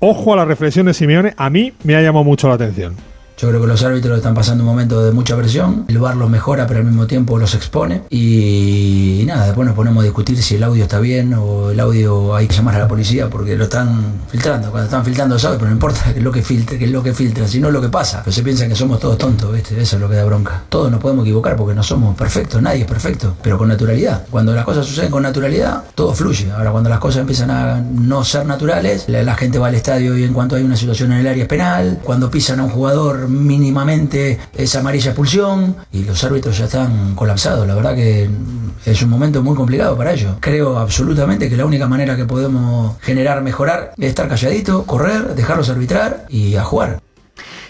[0.00, 3.13] ojo a la reflexión de Simeone, a mí me ha llamado mucho la atención.
[3.36, 5.84] Yo creo que los árbitros están pasando un momento de mucha presión.
[5.88, 8.02] El VAR los mejora, pero al mismo tiempo los expone.
[8.10, 12.34] Y, nada, después nos ponemos a discutir si el audio está bien o el audio
[12.34, 14.70] hay que llamar a la policía porque lo están filtrando.
[14.70, 17.02] Cuando están filtrando sabe, pero no importa qué es lo que filtre, qué es lo
[17.02, 18.22] que filtra, sino lo que pasa.
[18.24, 19.80] Pero se piensan que somos todos tontos, ¿viste?
[19.80, 20.62] Eso es lo que da bronca.
[20.68, 24.26] Todos nos podemos equivocar porque no somos perfectos, nadie es perfecto, pero con naturalidad.
[24.30, 26.50] Cuando las cosas suceden con naturalidad, todo fluye.
[26.52, 30.22] Ahora, cuando las cosas empiezan a no ser naturales, la, gente va al estadio y
[30.22, 31.98] en cuanto hay una situación en el área penal.
[32.04, 37.66] Cuando pisan a un jugador mínimamente es amarilla expulsión y los árbitros ya están colapsados.
[37.66, 38.28] La verdad que
[38.84, 40.36] es un momento muy complicado para ellos.
[40.40, 45.68] Creo absolutamente que la única manera que podemos generar, mejorar, es estar calladito, correr, dejarlos
[45.70, 47.00] arbitrar y a jugar.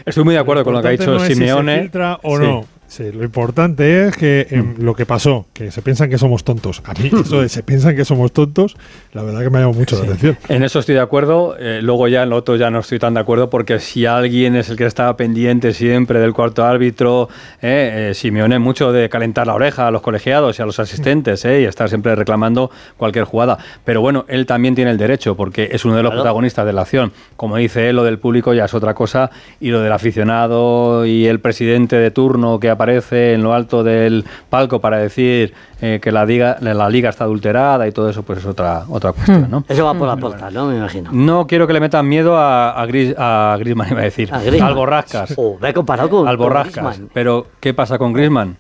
[0.05, 1.81] Estoy muy de acuerdo con lo que ha dicho no es si se Simeone.
[1.83, 2.43] filtra o Sí.
[2.45, 2.65] no.
[2.87, 6.81] Sí, lo importante es que em, lo que pasó, que se piensan que somos tontos.
[6.85, 8.77] A mí eso de se piensan que somos tontos,
[9.13, 10.39] la verdad que me ha llamado mucho la atención.
[10.49, 11.57] En eso estoy de acuerdo.
[11.59, 14.55] eh, luego ya en lo otro ya no estoy tan de acuerdo porque si alguien
[14.55, 17.29] es el que estaba pendiente siempre del cuarto árbitro,
[17.63, 21.45] eh, eh, Simeone mucho de calentar la oreja a los colegiados y a los asistentes
[21.47, 23.59] eh, y estar siempre reclamando cualquier jugada.
[23.85, 26.23] Pero bueno, él también tiene el derecho porque es uno de los Claro.
[26.23, 27.13] protagonistas de la acción.
[27.37, 31.27] Como dice él, lo del público ya es otra cosa y lo del aficionado y
[31.27, 36.13] el presidente de turno que aparece en lo alto del palco para decir eh, que
[36.13, 39.65] la liga, la liga está adulterada y todo eso, pues es otra, otra cuestión, ¿no?
[39.69, 40.67] Eso va por la puerta, ¿no?
[40.67, 41.11] Me imagino.
[41.13, 44.33] No quiero que le metan miedo a, a, Gris- a Griezmann, iba a decir.
[44.33, 44.69] A Griezmann.
[44.69, 45.35] Al Borrascas.
[45.37, 46.85] Oh, ve comparado con, al con Borrascas.
[46.85, 47.11] Griezmann.
[47.13, 48.57] Pero, ¿qué pasa con Griezmann?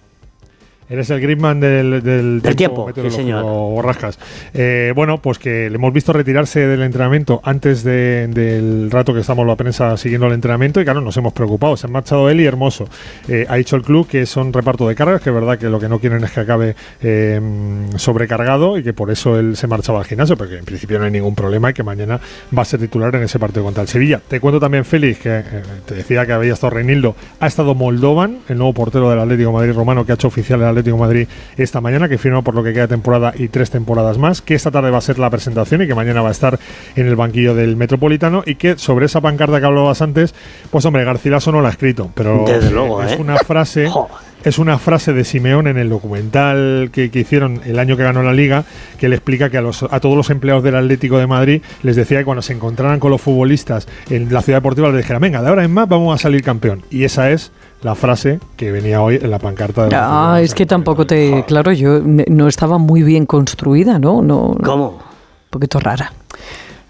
[0.88, 3.42] Eres el Griezmann del, del, Del tiempo, sí, meteorológico, señor.
[3.42, 4.18] Borrascas.
[4.52, 9.20] Eh, bueno, pues que le hemos visto retirarse del entrenamiento antes de- del rato que
[9.20, 11.76] estamos la prensa siguiendo el entrenamiento y claro, nos hemos preocupado.
[11.76, 12.86] Se ha marchado él y Hermoso.
[13.28, 15.80] Eh, ha dicho el club que son reparto de cargas, que es verdad que lo
[15.80, 17.40] que no quieren es que acabe eh,
[17.96, 21.10] sobrecargado y que por eso él se marchaba al gimnasio, porque en principio no hay
[21.10, 22.20] ningún problema y que mañana
[22.56, 24.20] va a ser titular en ese partido contra el Sevilla.
[24.26, 25.42] Te cuento también, Félix, que eh,
[25.86, 29.54] te decía que había estado Reinildo, ha estado Moldovan, el nuevo portero del Atlético de
[29.54, 32.54] Madrid romano que ha hecho oficial el Atlético de Madrid esta mañana, que firma por
[32.54, 35.30] lo que queda temporada y tres temporadas más, que esta tarde va a ser la
[35.30, 36.58] presentación y que mañana va a estar
[36.96, 40.34] en el banquillo del Metropolitano y que sobre esa pancarta que hablabas antes,
[40.70, 43.16] pues hombre, Garcilaso no la ha escrito, pero Desde luego, es ¿eh?
[43.18, 43.88] una frase
[44.44, 48.22] es una frase de Simeón en el documental que, que hicieron el año que ganó
[48.22, 48.64] la liga,
[48.98, 51.96] que le explica que a, los, a todos los empleados del Atlético de Madrid les
[51.96, 55.42] decía que cuando se encontraran con los futbolistas en la ciudad deportiva les dijera, venga,
[55.42, 56.82] de ahora en más vamos a salir campeón.
[56.90, 57.52] Y esa es
[57.84, 61.44] la frase que venía hoy en la pancarta de la Ah, es que tampoco te.
[61.46, 64.22] Claro, yo me- no estaba muy bien construida, ¿no?
[64.22, 64.88] no ¿Cómo?
[64.88, 66.12] Un poquito rara.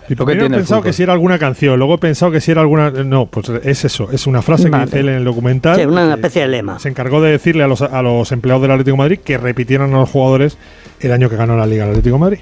[0.08, 0.16] Y he
[0.50, 2.90] pensado que si era alguna canción, luego he pensado que si era alguna...
[2.90, 4.84] No, pues es eso, es una frase Vale.
[4.84, 5.76] que dice él en el documental.
[5.76, 6.78] Sí, una especie de lema.
[6.78, 9.94] Se encargó de decirle a los, a los empleados del Atlético de Madrid que repitieran
[9.94, 10.58] a los jugadores
[11.00, 12.38] el año que ganó la Liga del Atlético de Madrid.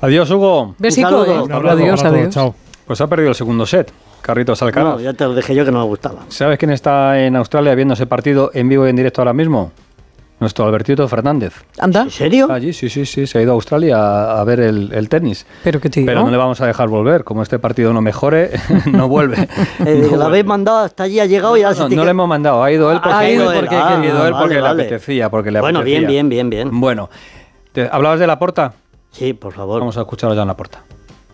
[0.00, 0.74] Adiós, Hugo.
[0.78, 1.36] Besico, saludo.
[1.36, 1.42] eh.
[1.42, 2.34] Un abrazo Adiós, adiós.
[2.34, 2.54] Chao.
[2.86, 3.92] Pues ha perdido el segundo set.
[4.22, 4.94] Carritos Alcaraz.
[4.94, 6.20] No, ya te lo dije yo que no me gustaba.
[6.28, 9.72] ¿Sabes quién está en Australia viendo ese partido en vivo y en directo ahora mismo?
[10.40, 11.54] Nuestro Albertito Fernández.
[11.78, 12.02] ¿Anda?
[12.02, 12.50] ¿En serio?
[12.50, 15.46] Allí, sí, sí, sí, se ha ido a Australia a, a ver el, el tenis.
[15.62, 16.04] Pero que te.
[16.04, 17.22] Pero no le vamos a dejar volver.
[17.22, 18.50] Como este partido no mejore,
[18.90, 19.36] no vuelve.
[19.86, 20.24] Eh, No lo vuelve.
[20.24, 22.28] habéis mandado hasta allí, ha llegado y ahora No, se te no queda- le hemos
[22.28, 24.74] mandado, ha ido él porque, Ha ido él, porque, ah, ha ido él porque vale,
[24.76, 26.80] le apetecía, porque le Bueno, bien, bien, bien, bien.
[26.80, 27.08] Bueno,
[27.72, 28.72] ¿te- ¿hablabas de la porta?
[29.12, 29.78] Sí, por favor.
[29.78, 30.82] Vamos a escucharlo ya en la porta.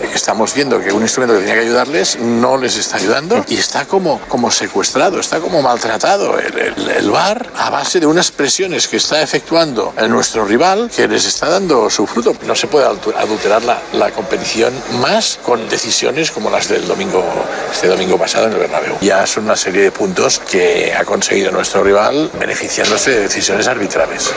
[0.01, 3.85] Estamos viendo que un instrumento que tenía que ayudarles no les está ayudando y está
[3.87, 8.89] como, como secuestrado, está como maltratado el, el, el VAR a base de unas presiones
[8.89, 12.35] que está efectuando el nuestro rival que les está dando su fruto.
[12.47, 17.25] No se puede adulterar la, la competición más con decisiones como las del domingo,
[17.73, 18.99] este domingo pasado en el Bernabéu.
[19.01, 24.33] Ya son una serie de puntos que ha conseguido nuestro rival beneficiándose de decisiones arbitrales.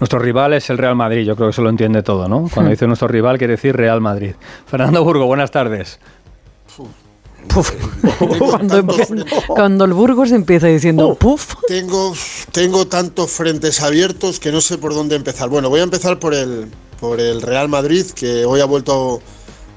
[0.00, 2.48] Nuestro rival es el Real Madrid, yo creo que eso lo entiende todo, ¿no?
[2.52, 4.34] Cuando dice nuestro rival quiere decir Real Madrid.
[4.66, 5.98] Fernando Burgo, buenas tardes.
[7.52, 11.54] cuando, empie- cuando el Burgos empieza diciendo puf.
[11.68, 12.14] Tengo,
[12.52, 15.48] tengo tantos frentes abiertos que no sé por dónde empezar.
[15.48, 16.68] Bueno, voy a empezar por el,
[17.00, 19.20] por el Real Madrid, que hoy ha vuelto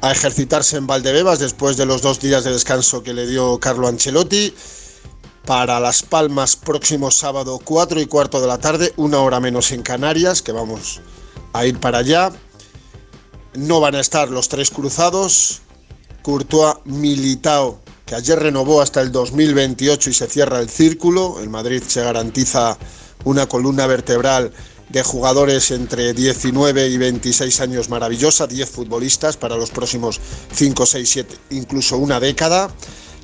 [0.01, 3.88] a ejercitarse en Valdebebas después de los dos días de descanso que le dio Carlo
[3.88, 4.53] Ancelotti.
[5.47, 9.81] Para Las Palmas, próximo sábado, 4 y cuarto de la tarde, una hora menos en
[9.81, 10.99] Canarias, que vamos
[11.53, 12.33] a ir para allá.
[13.53, 15.61] No van a estar los tres cruzados.
[16.21, 21.39] Courtois Militao, que ayer renovó hasta el 2028 y se cierra el círculo.
[21.39, 22.77] El Madrid se garantiza
[23.23, 24.51] una columna vertebral
[24.89, 30.19] de jugadores entre 19 y 26 años maravillosa, 10 futbolistas para los próximos
[30.53, 32.69] 5, 6, 7, incluso una década.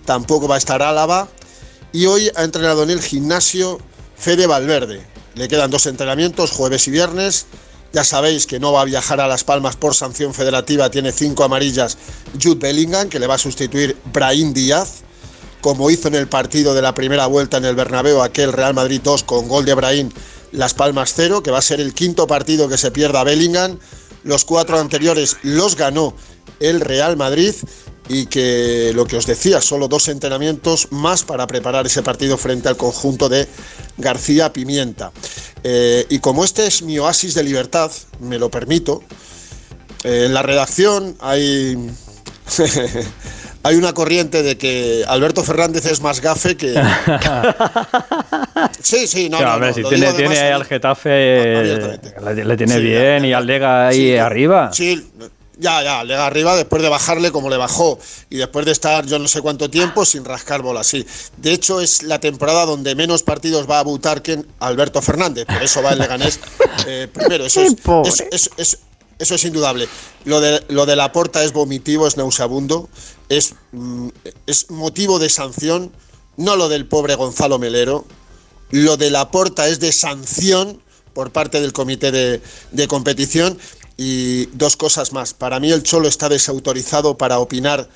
[0.06, 1.28] Tampoco va a estar Álava.
[1.94, 3.80] Y hoy ha entrenado en el gimnasio
[4.18, 5.06] Fede Valverde.
[5.36, 7.46] Le quedan dos entrenamientos, jueves y viernes.
[7.94, 11.44] Ya sabéis que no va a viajar a Las Palmas por sanción federativa, tiene cinco
[11.44, 12.00] amarillas
[12.42, 15.02] Jude Bellingham, que le va a sustituir Brahim Díaz,
[15.62, 19.00] como hizo en el partido de la primera vuelta en el Bernabéu, aquel Real Madrid
[19.04, 20.10] 2 con gol de Brahim,
[20.52, 23.78] Las Palmas 0, que va a ser el quinto partido que se pierda Bellingham.
[24.24, 26.16] Los cuatro anteriores los ganó
[26.60, 27.54] el Real Madrid
[28.10, 32.68] y que lo que os decía, solo dos entrenamientos más para preparar ese partido frente
[32.68, 33.48] al conjunto de
[33.98, 35.12] García Pimienta.
[35.64, 39.04] Eh, y como este es mi oasis de libertad, me lo permito,
[40.04, 41.78] eh, en la redacción hay,
[43.64, 46.74] hay una corriente de que Alberto Fernández es más gafe que...
[48.82, 52.82] sí, sí, no, no, hombre, no, si tiene, tiene al Getafe, le, le tiene Sí,
[52.82, 54.72] bien y al Lega ahí Sí, arriba.
[54.74, 55.10] Sí,
[55.58, 58.00] ya, ya, le arriba después de bajarle como le bajó
[58.30, 61.06] y después de estar yo no sé cuánto tiempo sin rascar bola, sí.
[61.38, 65.82] De hecho, es la temporada donde menos partidos va a Butarken Alberto Fernández, por eso
[65.82, 66.40] va el Leganés
[66.88, 67.46] eh, primero.
[67.46, 67.58] Es,
[69.20, 69.88] eso es indudable.
[70.26, 72.90] Lo de, lo de la porta es vomitivo, es nauseabundo,
[73.30, 74.10] es, mm,
[74.48, 75.92] es motivo de sanción,
[76.36, 78.06] no lo del pobre Gonzalo Melero,
[78.72, 80.82] lo de la porta es de sanción
[81.14, 82.42] por parte del comité de,
[82.72, 83.58] de competición.
[84.06, 85.34] Y dos cosas más.
[85.34, 87.88] Para mí el Cholo está desautorizado para opinar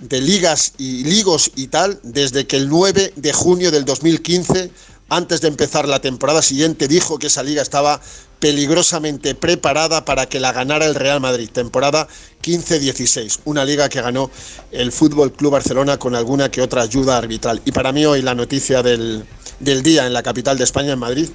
[0.00, 4.72] de ligas y ligos y tal desde que el 9 de junio del 2015,
[5.08, 8.00] antes de empezar la temporada siguiente, dijo que esa liga estaba
[8.40, 11.48] peligrosamente preparada para que la ganara el Real Madrid.
[11.48, 12.08] Temporada
[12.42, 14.32] 15-16, una liga que ganó
[14.72, 17.62] el Fútbol Club Barcelona con alguna que otra ayuda arbitral.
[17.64, 19.24] Y para mí hoy la noticia del,
[19.60, 21.28] del día en la capital de España, en Madrid,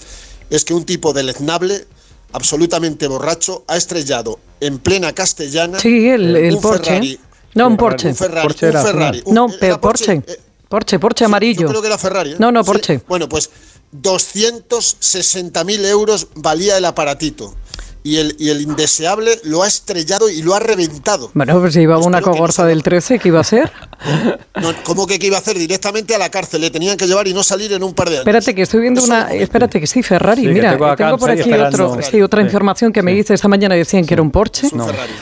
[0.49, 1.87] es que un tipo deleznable,
[2.33, 6.85] absolutamente borracho, ha estrellado en plena castellana Sí, el, el un Porsche.
[6.85, 7.19] Ferrari.
[7.55, 8.09] No, un Porsche.
[8.09, 9.21] Un Ferrari, un Ferrari.
[9.25, 10.21] Un- No, pero Porsche.
[10.69, 11.61] Porsche, Porsche amarillo.
[11.61, 12.31] Yo creo que era Ferrari.
[12.33, 12.35] ¿eh?
[12.39, 12.67] No, no, Sí.
[12.67, 13.01] Porsche.
[13.07, 13.49] Bueno, pues
[13.93, 17.53] 260.000 euros valía el aparatito.
[18.07, 21.29] Y el, y el indeseable lo ha estrellado y lo ha reventado.
[21.33, 23.69] Bueno, pues si llevaba una cogorza del 13, ¿qué iba a hacer?
[24.61, 25.57] No, ¿Cómo que qué iba a hacer?
[25.57, 26.61] Directamente a la cárcel.
[26.61, 28.21] Le tenían que llevar y no salir en un par de años.
[28.21, 29.33] Espérate, que estoy viendo una.
[29.33, 30.41] Espérate, que sí, Ferrari.
[30.41, 32.45] Sí, que Mira, tengo tengo, por aquí otro, sí, otra Sí.
[32.45, 34.69] información que me dice esta mañana decían que era un Porsche,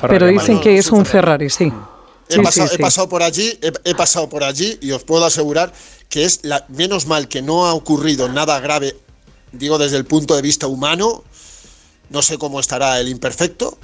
[0.07, 1.72] pero dicen que es un Ferrari, sí.
[2.30, 2.82] He, Sí, pasado, sí, he sí.
[2.84, 5.72] pasado por allí, he, he pasado por allí y os puedo asegurar
[6.10, 8.95] que es la, menos mal que no ha ocurrido nada grave,
[9.52, 11.24] digo desde el punto de vista humano.
[12.10, 13.77] No sé cómo estará el imperfecto,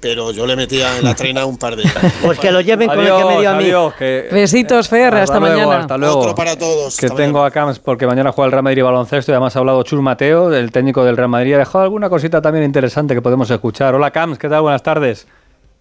[0.00, 1.84] pero yo le metía en la trena un par de.
[2.22, 3.64] Pues que lo lleven con el que Adiós, me dio a mí.
[3.64, 5.80] adiós, que- Besitos, Fer, hasta luego, mañana.
[5.80, 6.18] Hasta luego.
[6.20, 6.96] Otro para todos.
[6.96, 9.82] Que tengo a Camps porque mañana juega el Real Madrid baloncesto y además ha hablado
[9.82, 11.54] Chus Mateo, el técnico del Real Madrid.
[11.54, 13.94] Ha dejado alguna cosita también interesante que podemos escuchar.
[13.94, 14.62] Hola Camps, ¿qué tal?
[14.62, 15.26] Buenas tardes.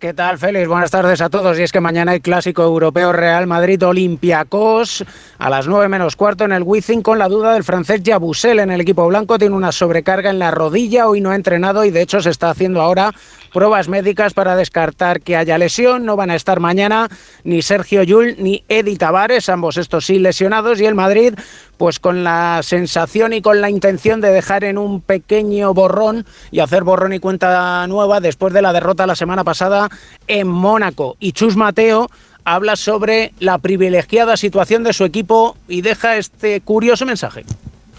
[0.05, 0.67] ¿Qué tal, Félix?
[0.67, 1.57] Buenas tardes a todos.
[1.57, 5.03] Y es que mañana hay clásico europeo Real Madrid-Olympiacos
[5.39, 8.69] a las 9 menos cuarto en el Wizzing con la duda del francés Yabusel en
[8.69, 9.39] el equipo blanco.
[9.39, 12.51] Tiene una sobrecarga en la rodilla, hoy no ha entrenado y de hecho se está
[12.51, 13.15] haciendo ahora
[13.55, 16.03] pruebas médicas para descartar que haya lesión.
[16.03, 17.07] No van a estar mañana
[17.45, 20.81] ni Sergio Yul ni Edi Tavares, ambos estos sí lesionados.
[20.81, 21.35] Y el Madrid,
[21.77, 26.59] pues con la sensación y con la intención de dejar en un pequeño borrón y
[26.59, 29.87] hacer borrón y cuenta nueva después de la derrota la semana pasada
[30.27, 31.15] en Mónaco.
[31.21, 32.09] Y Chus Mateo
[32.43, 37.45] habla sobre la privilegiada situación de su equipo y deja este curioso mensaje.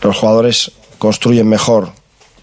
[0.03, 1.93] Los jugadores construyen mejor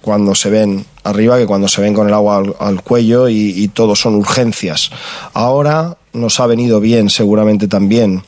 [0.03, 3.35] cuando se ven arriba que cuando se ven con el agua al, al cuello y,
[3.55, 4.91] y todo son urgencias.
[5.33, 8.23] Ahora nos ha venido bien seguramente también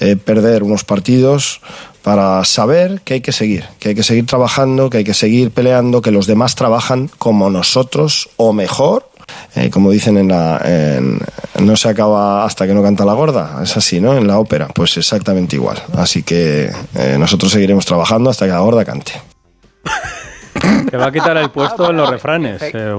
[0.00, 1.60] eh, perder unos partidos
[2.02, 5.50] para saber que hay que seguir, que hay que seguir trabajando, que hay que seguir
[5.50, 9.10] peleando, que los demás trabajan como nosotros o mejor.
[9.56, 10.58] Eh, como dicen en la.
[10.64, 11.18] en-
[11.60, 14.16] no se acaba hasta que no canta la gorda, es así, ¿no?
[14.16, 15.76] En la ópera, pues exactamente igual.
[15.98, 19.12] Así que eh, nosotros seguiremos trabajando hasta que la gorda cante.
[20.90, 22.62] Te va a quitar el puesto en los refranes.
[22.62, 22.96] eh,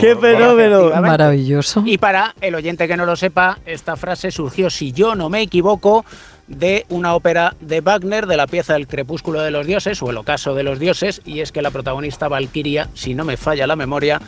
[0.88, 1.02] Efectivamente.
[1.02, 1.84] Maravilloso.
[1.86, 5.42] Y para el oyente que no lo sepa, esta frase surgió, si yo no me
[5.42, 6.06] equivoco,
[6.48, 10.18] de una ópera de Wagner, de la pieza El crepúsculo de los dioses o El
[10.18, 13.76] ocaso de los dioses, y es que la protagonista Valquiria, si no me falla la
[13.76, 14.20] memoria,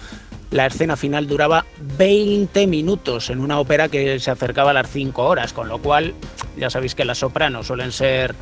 [0.51, 1.65] la escena final duraba
[1.97, 6.13] 20 minutos en una ópera que se acercaba a las 5 horas, con lo cual
[6.57, 8.35] ya sabéis que las sopranos suelen ser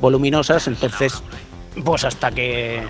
[0.00, 1.22] voluminosas, entonces
[1.84, 2.82] pues hasta que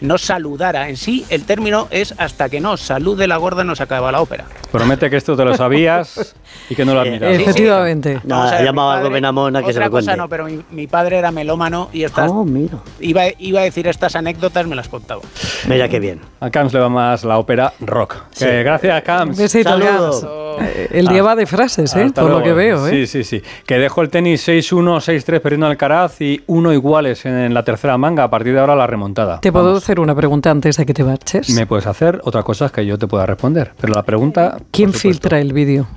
[0.00, 0.88] no saludara.
[0.88, 4.20] En sí, el término es hasta que no salude la gorda no se acaba la
[4.20, 4.44] ópera.
[4.70, 6.34] Promete que esto te lo sabías
[6.68, 7.32] y que no lo has mirado.
[7.32, 8.20] Efectivamente.
[8.24, 8.76] No, Vamos a ha ver, algo
[9.10, 10.16] padre- a que se otra lo cosa cuente.
[10.16, 12.30] no, pero mi, mi padre era melómano y estas...
[12.30, 12.78] Oh, mira.
[13.00, 15.22] Iba, iba a decir estas anécdotas, me las contaba.
[15.68, 16.20] Mira qué bien.
[16.40, 18.16] A Camps le va más la ópera rock.
[18.30, 18.44] Sí.
[18.44, 19.36] Que gracias, Camps.
[19.38, 19.78] Besito.
[19.78, 20.26] Camps.
[20.62, 22.10] Eh, El día va de frases, ¿eh?
[22.14, 22.44] Por lo luego.
[22.44, 22.90] que veo, ¿eh?
[22.90, 23.42] Sí, sí, sí.
[23.66, 28.24] Que dejo el tenis 6-1, 6-3 perdiendo Alcaraz y uno iguales en la tercera manga.
[28.24, 29.40] A partir de ahora la remontada.
[29.40, 31.50] ¿Te puedo hacer una pregunta antes de que te marches?
[31.50, 33.72] Me puedes hacer otra cosa que yo te pueda responder.
[33.80, 34.56] Pero la pregunta.
[34.70, 35.88] ¿Quién filtra el vídeo?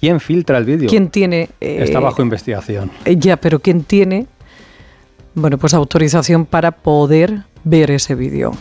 [0.00, 0.88] ¿Quién filtra el vídeo?
[0.88, 1.50] ¿Quién tiene...?
[1.60, 2.90] eh, Está bajo investigación.
[3.04, 4.26] eh, Ya, pero ¿quién tiene,
[5.34, 8.52] bueno, pues autorización para poder ver ese vídeo?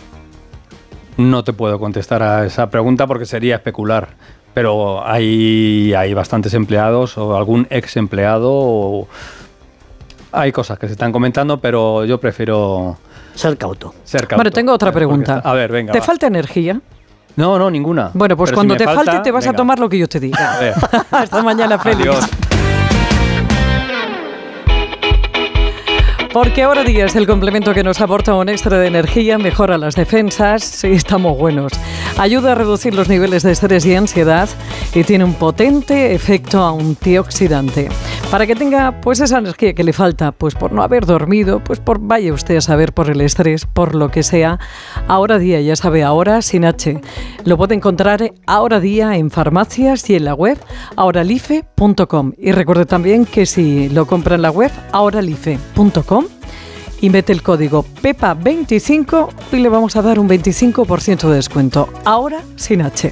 [1.15, 4.09] No te puedo contestar a esa pregunta porque sería especular.
[4.53, 8.49] Pero hay, hay bastantes empleados o algún ex empleado.
[8.51, 9.07] o-
[10.33, 12.97] Hay cosas que se están comentando, pero yo prefiero.
[13.39, 13.93] Ser cauto.
[14.03, 14.35] Ser cauto.
[14.35, 15.41] Bueno, tengo otra Porque- pregunta.
[15.41, 15.93] A ver, venga.
[15.93, 16.05] ¿Te va.
[16.05, 16.81] falta energía?
[17.37, 18.11] No, no, ninguna.
[18.13, 20.19] Bueno, pues Pero cuando te falta, falte te vas a tomar lo que yo te
[20.19, 20.55] diga.
[20.57, 20.73] A ver.
[21.11, 22.01] Hasta mañana, Félix.
[22.01, 22.29] Adiós.
[26.33, 29.95] Porque ahora día es el complemento que nos aporta un extra de energía, mejora las
[29.95, 31.71] defensas, sí, estamos buenos.
[32.17, 34.47] Ayuda a reducir los niveles de estrés y ansiedad
[34.93, 37.89] y tiene un potente efecto antioxidante.
[38.31, 41.79] Para que tenga pues esa energía que le falta, pues por no haber dormido, pues
[41.79, 44.59] por vaya usted a saber por el estrés, por lo que sea,
[45.07, 47.01] ahora día, ya sabe, ahora sin H.
[47.45, 50.59] Lo puede encontrar ahora día en farmacias y en la web
[50.95, 52.33] ahoralife.com.
[52.37, 56.25] Y recuerde también que si lo compra en la web ahoralife.com
[57.01, 61.89] y mete el código PEPA25 y le vamos a dar un 25% de descuento.
[62.05, 63.11] Ahora sin H.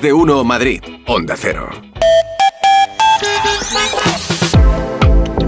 [0.00, 0.80] De uno Madrid.
[1.06, 1.68] Onda Cero.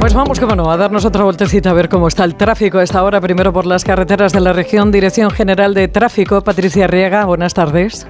[0.01, 2.83] Pues vamos, como no, a darnos otra vueltecita a ver cómo está el tráfico a
[2.83, 3.21] esta hora.
[3.21, 4.91] Primero por las carreteras de la región.
[4.91, 7.27] Dirección General de Tráfico, Patricia Riega.
[7.27, 8.09] Buenas tardes.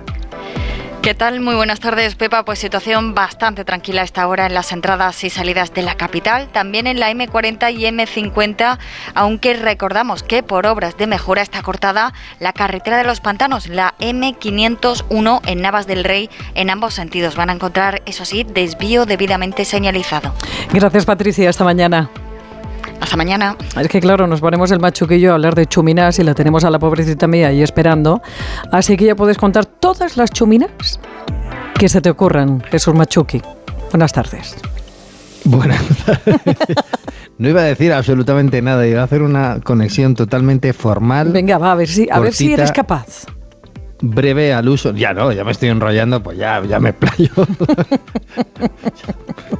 [1.03, 1.41] ¿Qué tal?
[1.41, 2.45] Muy buenas tardes, Pepa.
[2.45, 6.87] Pues situación bastante tranquila esta hora en las entradas y salidas de la capital, también
[6.87, 8.79] en la M40 y M50,
[9.15, 13.95] aunque recordamos que por obras de mejora está cortada la carretera de los pantanos, la
[13.99, 17.35] M501 en Navas del Rey, en ambos sentidos.
[17.35, 20.35] Van a encontrar, eso sí, desvío debidamente señalizado.
[20.71, 21.49] Gracias, Patricia.
[21.49, 22.11] Hasta mañana.
[23.01, 23.57] Hasta mañana.
[23.81, 26.71] Es que claro, nos ponemos el machuquillo a hablar de chuminas y la tenemos a
[26.71, 28.21] la pobrecita mía ahí esperando.
[28.71, 31.01] Así que ya puedes contar todas las chuminas
[31.79, 33.41] que se te ocurran, Jesús Machuqui.
[33.91, 34.57] Buenas tardes.
[35.45, 35.83] Buenas
[37.39, 41.33] No iba a decir absolutamente nada, iba a hacer una conexión totalmente formal.
[41.33, 43.25] Venga, va, a ver si, a ver si eres capaz.
[44.03, 44.93] Breve al uso.
[44.95, 47.31] Ya no, ya me estoy enrollando, pues ya, ya me playo.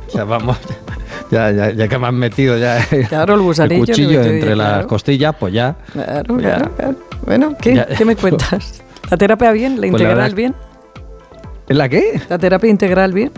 [0.15, 0.59] ya vamos.
[0.69, 1.00] Ya,
[1.31, 4.87] ya, ya que me han metido ya Claro, el gusanillo, cuchillo entre las claro.
[4.89, 5.77] costillas, pues ya.
[5.93, 6.55] Claro, pues ya.
[6.57, 6.97] claro, claro.
[7.27, 7.87] Bueno, ¿qué, Ya.
[7.87, 8.83] ¿qué me cuentas?
[9.11, 9.81] ¿La terapia bien?
[9.81, 10.55] ¿La Pues la integral es- bien?
[11.69, 12.21] ¿En la qué?
[12.29, 13.31] ¿La terapia integral bien?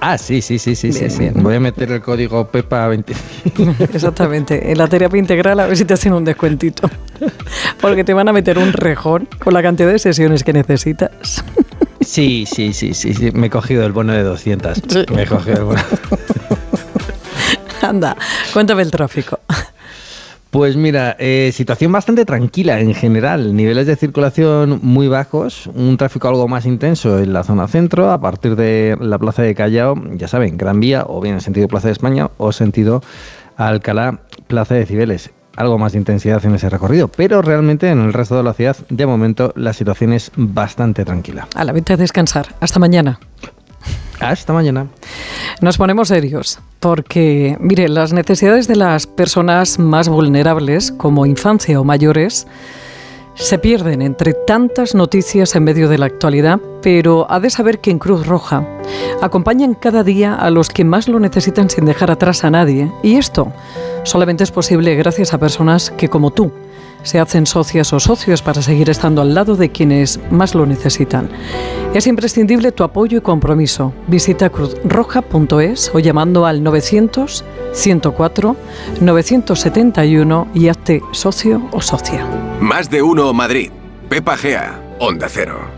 [0.00, 1.34] Ah, sí, sí, sí, sí, Bien, sí, bien.
[1.42, 3.12] Voy a meter el código PEPA 20.
[3.92, 4.70] Exactamente.
[4.70, 6.88] En la terapia integral a ver si te hacen un descuentito.
[7.80, 11.42] Porque te van a meter un rejón con la cantidad de sesiones que necesitas.
[12.00, 13.32] Sí, sí, sí, sí, sí.
[13.32, 14.80] Me he cogido el bono de 200.
[14.88, 15.04] Sí.
[15.12, 15.80] Me he cogido el bono.
[17.82, 18.16] Anda,
[18.52, 19.38] cuéntame el tráfico.
[20.50, 26.26] Pues mira, eh, situación bastante tranquila en general, niveles de circulación muy bajos, un tráfico
[26.26, 30.26] algo más intenso en la zona centro, a partir de la plaza de Callao, ya
[30.26, 33.02] saben, Gran Vía, o bien en sentido Plaza de España, o sentido
[33.58, 35.32] Alcalá, Plaza de Cibeles.
[35.54, 38.76] Algo más de intensidad en ese recorrido, pero realmente en el resto de la ciudad,
[38.88, 41.46] de momento, la situación es bastante tranquila.
[41.54, 42.54] A la venta a descansar.
[42.60, 43.18] Hasta mañana.
[44.20, 44.88] Hasta mañana.
[45.60, 51.84] Nos ponemos serios, porque, mire, las necesidades de las personas más vulnerables, como infancia o
[51.84, 52.46] mayores,
[53.34, 57.92] se pierden entre tantas noticias en medio de la actualidad, pero ha de saber que
[57.92, 58.66] en Cruz Roja
[59.22, 62.90] acompañan cada día a los que más lo necesitan sin dejar atrás a nadie.
[63.04, 63.52] Y esto
[64.02, 66.50] solamente es posible gracias a personas que, como tú,
[67.02, 71.28] se hacen socias o socios para seguir estando al lado de quienes más lo necesitan.
[71.94, 73.92] Es imprescindible tu apoyo y compromiso.
[74.06, 78.56] Visita cruzroja.es o llamando al 900 104
[79.00, 82.26] 971 y hazte socio o socia.
[82.60, 83.70] Más de uno Madrid.
[84.08, 84.80] Pepa Gea.
[85.00, 85.77] Onda Cero.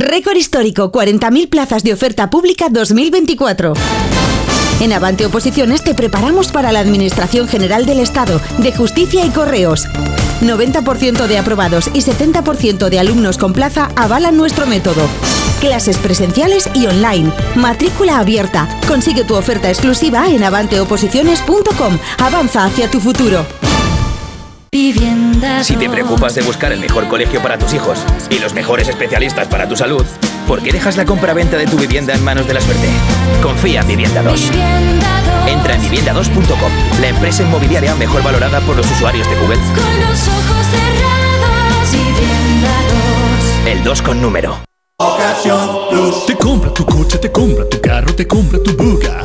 [0.00, 3.72] Récord histórico, 40.000 plazas de oferta pública 2024.
[4.80, 9.86] En Avante Oposiciones te preparamos para la Administración General del Estado, de Justicia y Correos.
[10.42, 15.08] 90% de aprobados y 70% de alumnos con plaza avalan nuestro método.
[15.60, 17.32] Clases presenciales y online.
[17.54, 18.68] Matrícula abierta.
[18.86, 21.98] Consigue tu oferta exclusiva en avanteoposiciones.com.
[22.18, 23.46] Avanza hacia tu futuro.
[24.76, 27.98] Vivienda Si te preocupas de buscar el mejor colegio para tus hijos
[28.28, 30.04] y los mejores especialistas para tu salud,
[30.46, 32.86] ¿por qué dejas la compra-venta de tu vivienda en manos de la suerte?
[33.42, 34.50] Confía en Vivienda 2.
[35.48, 39.56] Entra en vivienda2.com, la empresa inmobiliaria mejor valorada por los usuarios de Google.
[39.56, 42.74] Con los ojos cerrados, Vivienda
[43.64, 43.72] 2.
[43.72, 44.58] El 2 con número.
[46.26, 49.24] Te compra tu coche, te compra tu carro, te compra tu buga.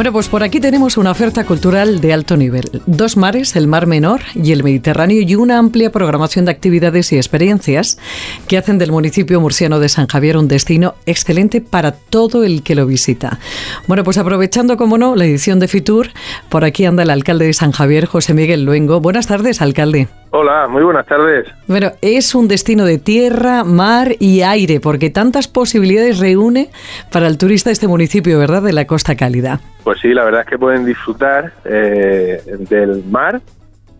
[0.00, 2.80] Bueno, pues por aquí tenemos una oferta cultural de alto nivel.
[2.86, 7.16] Dos mares, el Mar Menor y el Mediterráneo, y una amplia programación de actividades y
[7.16, 7.98] experiencias
[8.48, 12.76] que hacen del municipio murciano de San Javier un destino excelente para todo el que
[12.76, 13.40] lo visita.
[13.88, 16.08] Bueno, pues aprovechando, como no, la edición de Fitur,
[16.48, 19.02] por aquí anda el alcalde de San Javier, José Miguel Luengo.
[19.02, 20.08] Buenas tardes, alcalde.
[20.32, 21.48] Hola, muy buenas tardes.
[21.66, 26.70] Bueno, es un destino de tierra, mar y aire, porque tantas posibilidades reúne
[27.10, 29.58] para el turista este municipio, ¿verdad?, de la Costa Cálida.
[29.82, 33.40] Pues sí, la verdad es que pueden disfrutar eh, del mar,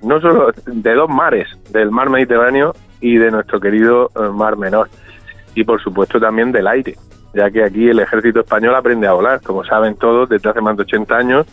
[0.02, 4.89] no solo de dos mares, del mar Mediterráneo y de nuestro querido eh, mar menor.
[5.57, 6.94] Y por supuesto también del aire,
[7.35, 9.40] ya que aquí el ejército español aprende a volar.
[9.40, 11.47] Como saben todos, desde hace más de 80 años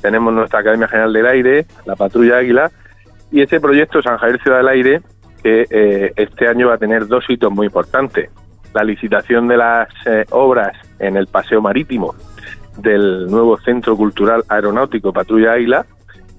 [0.00, 2.70] tenemos nuestra Academia General del Aire, la Patrulla Águila,
[3.30, 5.02] y ese proyecto San Javier Ciudad del Aire,
[5.42, 8.30] que eh, este año va a tener dos hitos muy importantes.
[8.74, 12.14] La licitación de las eh, obras en el paseo marítimo
[12.76, 15.86] del nuevo Centro Cultural Aeronáutico Patrulla Águila,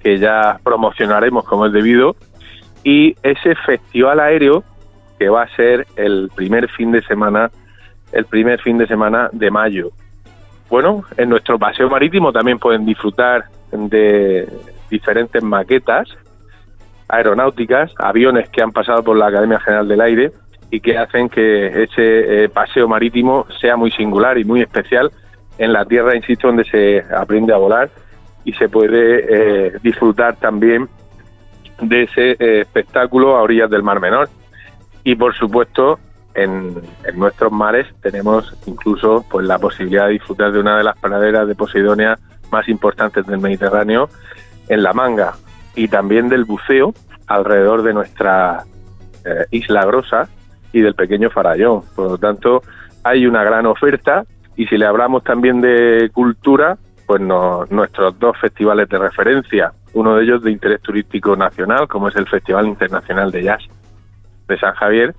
[0.02, 2.16] que ya promocionaremos como es debido,
[2.84, 4.64] y ese festival aéreo
[5.20, 7.52] que va a ser el primer fin de semana,
[8.12, 9.92] el primer fin de semana de mayo.
[10.70, 14.48] Bueno, en nuestro paseo marítimo también pueden disfrutar de
[14.90, 16.10] diferentes maquetas
[17.12, 20.32] aeronáuticas, aviones que han pasado por la Academia General del Aire
[20.72, 25.12] y que hacen que ese eh, paseo marítimo sea muy singular y muy especial
[25.58, 27.90] en la tierra, insisto, donde se aprende a volar
[28.46, 29.26] y se puede
[29.68, 30.88] eh, disfrutar también
[31.82, 34.30] de ese eh, espectáculo a orillas del Mar Menor.
[35.04, 36.00] Y por supuesto,
[36.34, 36.76] en,
[37.16, 41.56] nuestros mares tenemos incluso pues la posibilidad de disfrutar de una de las praderas de
[41.56, 42.18] Posidonia
[42.52, 44.10] más importantes del Mediterráneo
[44.70, 45.34] en La Manga
[45.76, 46.94] y también del buceo
[47.28, 48.64] alrededor de nuestra
[49.26, 50.28] eh, isla grosa
[50.74, 51.84] y del pequeño Farallón.
[51.96, 52.62] Por lo tanto,
[53.04, 54.26] hay una gran oferta
[54.56, 60.16] y si le hablamos también de cultura, pues no, nuestros dos festivales de referencia, uno
[60.16, 63.64] de ellos de interés turístico nacional, como es el Festival Internacional de Jazz
[64.48, 65.16] de San Javier,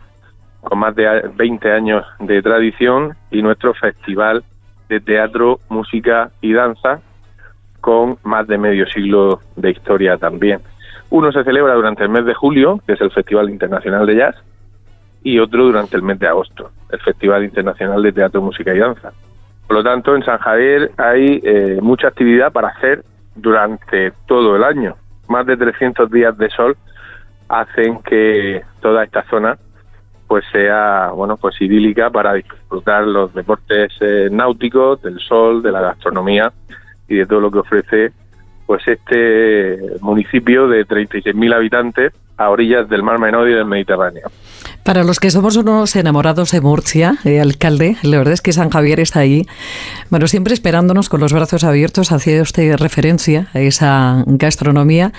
[0.60, 4.44] con más de 20 años de tradición, y nuestro Festival
[4.88, 7.00] de Teatro, Música y Danza,
[7.82, 10.60] con más de medio siglo de historia también.
[11.10, 14.36] Uno se celebra durante el mes de julio, que es el Festival Internacional de Jazz,
[15.22, 19.12] y otro durante el mes de agosto, el Festival Internacional de Teatro, Música y Danza.
[19.66, 23.04] Por lo tanto, en San Javier hay eh, mucha actividad para hacer
[23.34, 24.96] durante todo el año.
[25.28, 26.76] Más de 300 días de sol
[27.48, 29.58] hacen que toda esta zona
[30.26, 35.82] pues sea bueno pues idílica para disfrutar los deportes eh, náuticos, del sol, de la
[35.82, 36.52] gastronomía
[37.12, 38.12] y de todo lo que ofrece
[38.66, 44.30] pues este municipio de 36.000 habitantes a orillas del Mar Menor y del Mediterráneo.
[44.84, 48.70] Para los que somos unos enamorados de Murcia, eh, alcalde, la verdad es que San
[48.70, 49.42] Javier está ahí,
[50.10, 55.12] bueno, siempre esperándonos con los brazos abiertos, hacía usted referencia a esa gastronomía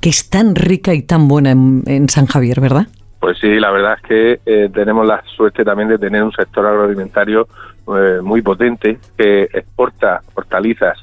[0.00, 2.88] que es tan rica y tan buena en, en San Javier, ¿verdad?
[3.20, 6.64] Pues sí, la verdad es que eh, tenemos la suerte también de tener un sector
[6.66, 7.48] agroalimentario
[7.96, 10.98] eh, muy potente que exporta hortalizas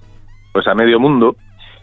[0.56, 1.36] pues a medio mundo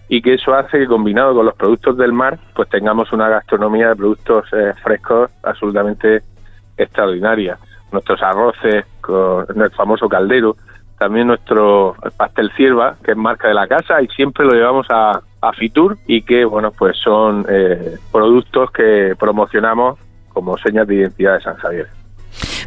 [0.09, 3.90] y que eso hace que combinado con los productos del mar pues tengamos una gastronomía
[3.90, 6.23] de productos eh, frescos absolutamente
[6.78, 7.59] extraordinaria.
[7.93, 10.57] nuestros arroces con el famoso caldero,
[10.99, 15.20] también nuestro pastel cierva, que es marca de la casa y siempre lo llevamos a,
[15.59, 19.99] Fitur y que, bueno, pues son eh, productos que promocionamos
[20.32, 21.89] como señas de identidad de San Javier.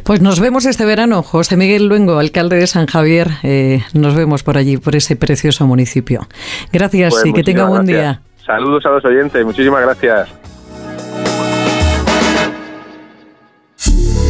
[0.06, 3.28] Pues nos vemos este verano, José Miguel Luengo, alcalde de San Javier.
[3.42, 6.28] eh, nos vemos por allí, por ese precioso municipio.
[6.72, 8.18] Gracias Pues y que tenga buen gracias.
[8.18, 8.20] día.
[8.46, 10.28] Saludos a los oyentes, muchísimas gracias.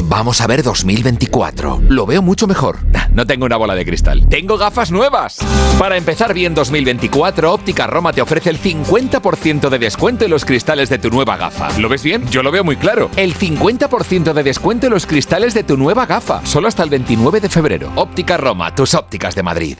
[0.08, 1.82] Vamos a ver 2024.
[1.88, 2.78] Lo veo mucho mejor.
[3.10, 4.28] No tengo una bola de cristal.
[4.28, 5.38] Tengo gafas nuevas.
[5.80, 10.90] Para empezar bien 2024, Óptica Roma te ofrece el 50% de descuento en los cristales
[10.90, 11.76] de tu nueva gafa.
[11.80, 12.24] ¿Lo ves bien?
[12.28, 13.10] Yo lo veo muy claro.
[13.16, 16.44] El 50% de descuento en los cristales de tu nueva gafa.
[16.46, 17.90] Solo hasta el 29 de febrero.
[17.96, 19.76] Óptica Roma, tus ópticas de Madrid.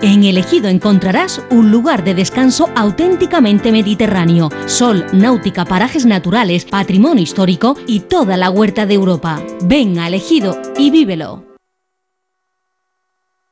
[0.00, 4.48] En Elegido encontrarás un lugar de descanso auténticamente mediterráneo.
[4.66, 9.42] Sol, náutica, parajes naturales, patrimonio histórico y toda la huerta de Europa.
[9.64, 11.44] Ven a Elegido y vívelo.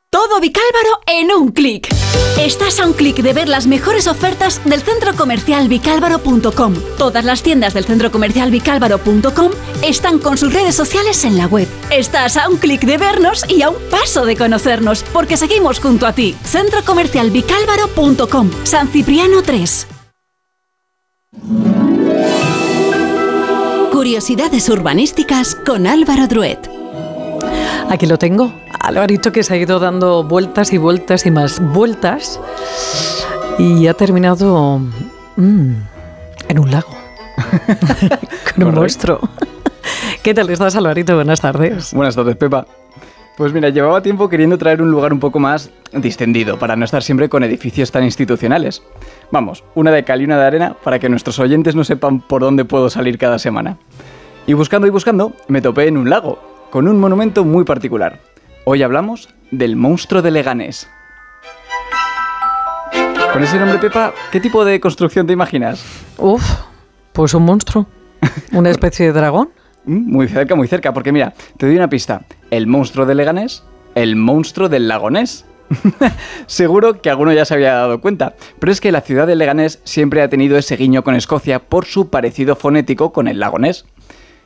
[0.08, 1.95] Todo Vicálvaro en un clic.
[2.38, 6.74] Estás a un clic de ver las mejores ofertas del centro comercial vicálvaro.com.
[6.98, 9.50] Todas las tiendas del centro comercial vicálvaro.com
[9.82, 11.66] están con sus redes sociales en la web.
[11.90, 16.06] Estás a un clic de vernos y a un paso de conocernos, porque seguimos junto
[16.06, 16.36] a ti.
[16.44, 18.50] Centro comercial vicálvaro.com.
[18.64, 19.86] San Cipriano 3.
[23.90, 26.58] Curiosidades urbanísticas con Álvaro Druet.
[27.88, 28.52] Aquí lo tengo.
[28.86, 32.40] Alvarito que se ha ido dando vueltas y vueltas y más vueltas
[33.58, 34.78] y ha terminado
[35.34, 35.72] mm,
[36.48, 36.96] en un lago.
[38.54, 39.18] Con un monstruo.
[40.22, 41.16] ¿Qué tal estás, Alvarito?
[41.16, 41.92] Buenas tardes.
[41.94, 42.64] Buenas tardes, Pepa.
[43.36, 47.02] Pues mira, llevaba tiempo queriendo traer un lugar un poco más distendido, para no estar
[47.02, 48.84] siempre con edificios tan institucionales.
[49.32, 52.40] Vamos, una de cal y una de arena para que nuestros oyentes no sepan por
[52.40, 53.78] dónde puedo salir cada semana.
[54.46, 56.38] Y buscando y buscando, me topé en un lago,
[56.70, 58.20] con un monumento muy particular.
[58.68, 60.88] Hoy hablamos del monstruo de Leganés.
[63.32, 65.84] Con ese nombre, Pepa, ¿qué tipo de construcción te imaginas?
[66.18, 66.42] Uf,
[67.12, 67.86] pues un monstruo.
[68.52, 69.50] Una especie de dragón.
[69.84, 72.22] Mm, Muy cerca, muy cerca, porque mira, te doy una pista.
[72.50, 73.62] El monstruo de Leganés,
[73.94, 75.44] el monstruo del Lagonés.
[76.46, 79.80] Seguro que alguno ya se había dado cuenta, pero es que la ciudad de Leganés
[79.84, 83.84] siempre ha tenido ese guiño con Escocia por su parecido fonético con el lagonés.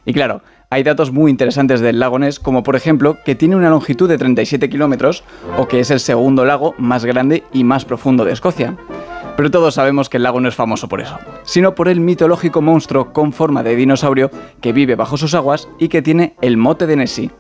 [0.05, 0.43] Y claro,
[0.73, 4.17] hay datos muy interesantes del lago Ness, como por ejemplo que tiene una longitud de
[4.17, 5.25] 37 kilómetros
[5.59, 8.77] o que es el segundo lago más grande y más profundo de Escocia.
[9.37, 12.63] Pero todos sabemos que el lago no es famoso por eso, sino por el mitológico
[12.63, 14.31] monstruo con forma de dinosaurio
[14.61, 17.33] que vive bajo sus aguas y que tiene el mote de Nessie.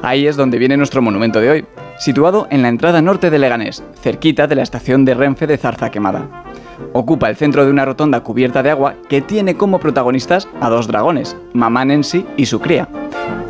[0.00, 1.64] Ahí es donde viene nuestro monumento de hoy,
[1.98, 5.90] situado en la entrada norte de Leganés, cerquita de la estación de Renfe de Zarza
[5.90, 6.44] Quemada.
[6.92, 10.86] Ocupa el centro de una rotonda cubierta de agua que tiene como protagonistas a dos
[10.86, 12.88] dragones, Mamá Nensi y su cría.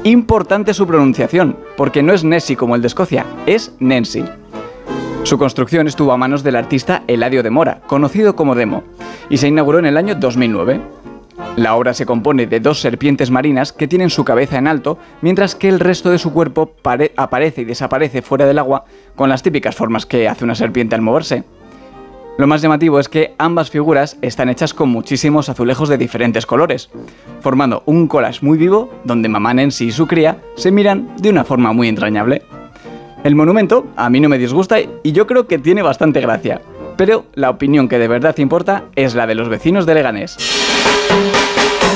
[0.05, 4.25] Importante su pronunciación, porque no es Nessie como el de Escocia, es Nensi.
[5.25, 8.83] Su construcción estuvo a manos del artista Eladio de Mora, conocido como Demo,
[9.29, 10.81] y se inauguró en el año 2009.
[11.57, 15.55] La obra se compone de dos serpientes marinas que tienen su cabeza en alto, mientras
[15.55, 18.85] que el resto de su cuerpo pare- aparece y desaparece fuera del agua
[19.17, 21.45] con las típicas formas que hace una serpiente al moverse.
[22.39, 26.89] Lo más llamativo es que ambas figuras están hechas con muchísimos azulejos de diferentes colores,
[27.41, 31.45] formando un collage muy vivo donde Mamá Nancy y su cría se miran de una
[31.45, 32.43] forma muy entrañable.
[33.25, 36.63] El monumento a mí no me disgusta y yo creo que tiene bastante gracia,
[36.97, 40.39] pero la opinión que de verdad importa es la de los vecinos de Leganés.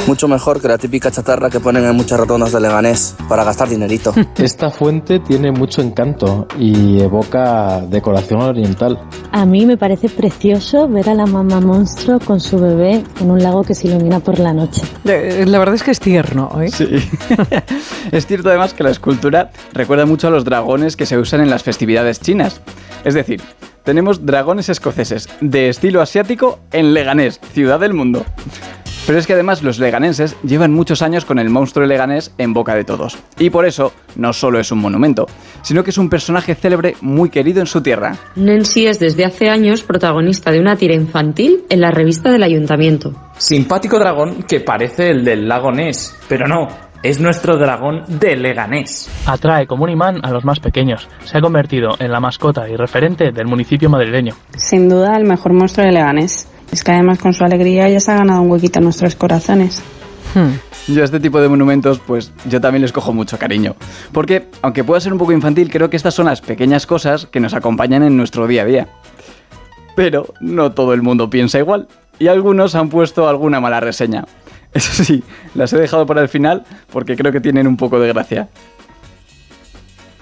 [0.06, 3.70] Mucho mejor que la típica chatarra que ponen en muchas rotondas de Leganés para gastar
[3.70, 4.12] dinerito.
[4.36, 8.98] Esta fuente tiene mucho encanto y evoca decoración oriental.
[9.32, 13.42] A mí me parece precioso ver a la mamá monstruo con su bebé en un
[13.42, 14.82] lago que se ilumina por la noche.
[15.04, 16.50] La verdad es que es tierno.
[16.60, 16.68] ¿eh?
[16.68, 16.86] Sí.
[18.12, 21.48] es cierto además que la escultura recuerda mucho a los dragones que se usan en
[21.48, 22.60] las festividades chinas.
[23.04, 23.40] Es decir,
[23.84, 28.24] tenemos dragones escoceses de estilo asiático en Leganés, ciudad del mundo.
[29.06, 32.74] Pero es que además los leganenses llevan muchos años con el monstruo leganés en boca
[32.74, 33.18] de todos.
[33.38, 35.26] Y por eso no solo es un monumento,
[35.62, 38.16] sino que es un personaje célebre muy querido en su tierra.
[38.36, 43.12] Nancy es desde hace años protagonista de una tira infantil en la revista del ayuntamiento.
[43.36, 46.68] Simpático dragón que parece el del lago Ness, pero no,
[47.04, 49.10] es nuestro dragón de Leganés.
[49.26, 51.06] Atrae como un imán a los más pequeños.
[51.24, 54.34] Se ha convertido en la mascota y referente del municipio madrileño.
[54.56, 56.48] Sin duda el mejor monstruo de Leganés.
[56.74, 59.80] Es que además con su alegría ya se ha ganado un huequito en nuestros corazones.
[60.88, 63.76] Yo a este tipo de monumentos, pues yo también les cojo mucho cariño.
[64.10, 67.38] Porque, aunque pueda ser un poco infantil, creo que estas son las pequeñas cosas que
[67.38, 68.88] nos acompañan en nuestro día a día.
[69.94, 71.86] Pero no todo el mundo piensa igual,
[72.18, 74.24] y algunos han puesto alguna mala reseña.
[74.72, 75.22] Eso sí,
[75.54, 78.48] las he dejado para el final porque creo que tienen un poco de gracia.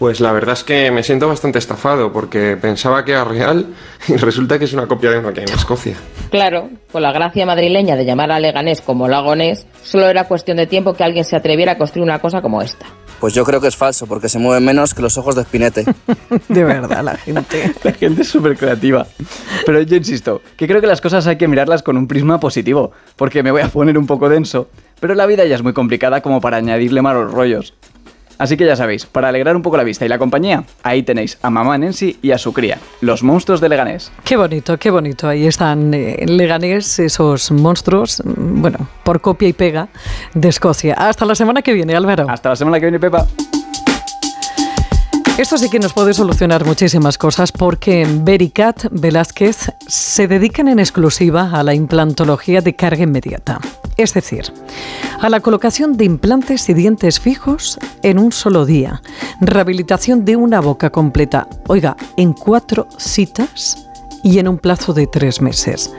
[0.02, 3.66] Pues la verdad es que me siento bastante estafado porque pensaba que era real
[4.08, 5.94] y resulta que es una copia de una que hay en Escocia.
[6.28, 10.66] Claro, con la gracia madrileña de llamar a Leganés como Lagonés, solo era cuestión de
[10.66, 12.84] tiempo que alguien se atreviera a construir una cosa como esta.
[13.20, 15.84] Pues yo creo que es falso, porque se mueve menos que los ojos de Spinete.
[16.48, 17.72] de verdad, la gente.
[17.84, 19.06] La gente es súper creativa.
[19.64, 22.90] Pero yo insisto, que creo que las cosas hay que mirarlas con un prisma positivo,
[23.14, 24.68] porque me voy a poner un poco denso,
[24.98, 27.74] pero la vida ya es muy complicada como para añadirle malos rollos.
[28.42, 31.38] Así que ya sabéis, para alegrar un poco la vista y la compañía, ahí tenéis
[31.42, 34.10] a mamá Nancy y a su cría, los monstruos de Leganés.
[34.24, 35.28] Qué bonito, qué bonito.
[35.28, 39.86] Ahí están eh, Leganés esos monstruos, mm, bueno, por copia y pega
[40.34, 40.94] de Escocia.
[40.94, 42.26] Hasta la semana que viene, Álvaro.
[42.28, 43.28] Hasta la semana que viene, Pepa.
[45.38, 51.52] Esto sí que nos puede solucionar muchísimas cosas porque Vericat Velázquez se dedican en exclusiva
[51.52, 53.60] a la implantología de carga inmediata.
[53.96, 54.52] Es decir,
[55.20, 59.02] a la colocación de implantes y dientes fijos en un solo día.
[59.40, 61.48] Rehabilitación de una boca completa.
[61.68, 63.88] Oiga, en cuatro citas
[64.22, 65.92] y en un plazo de tres meses.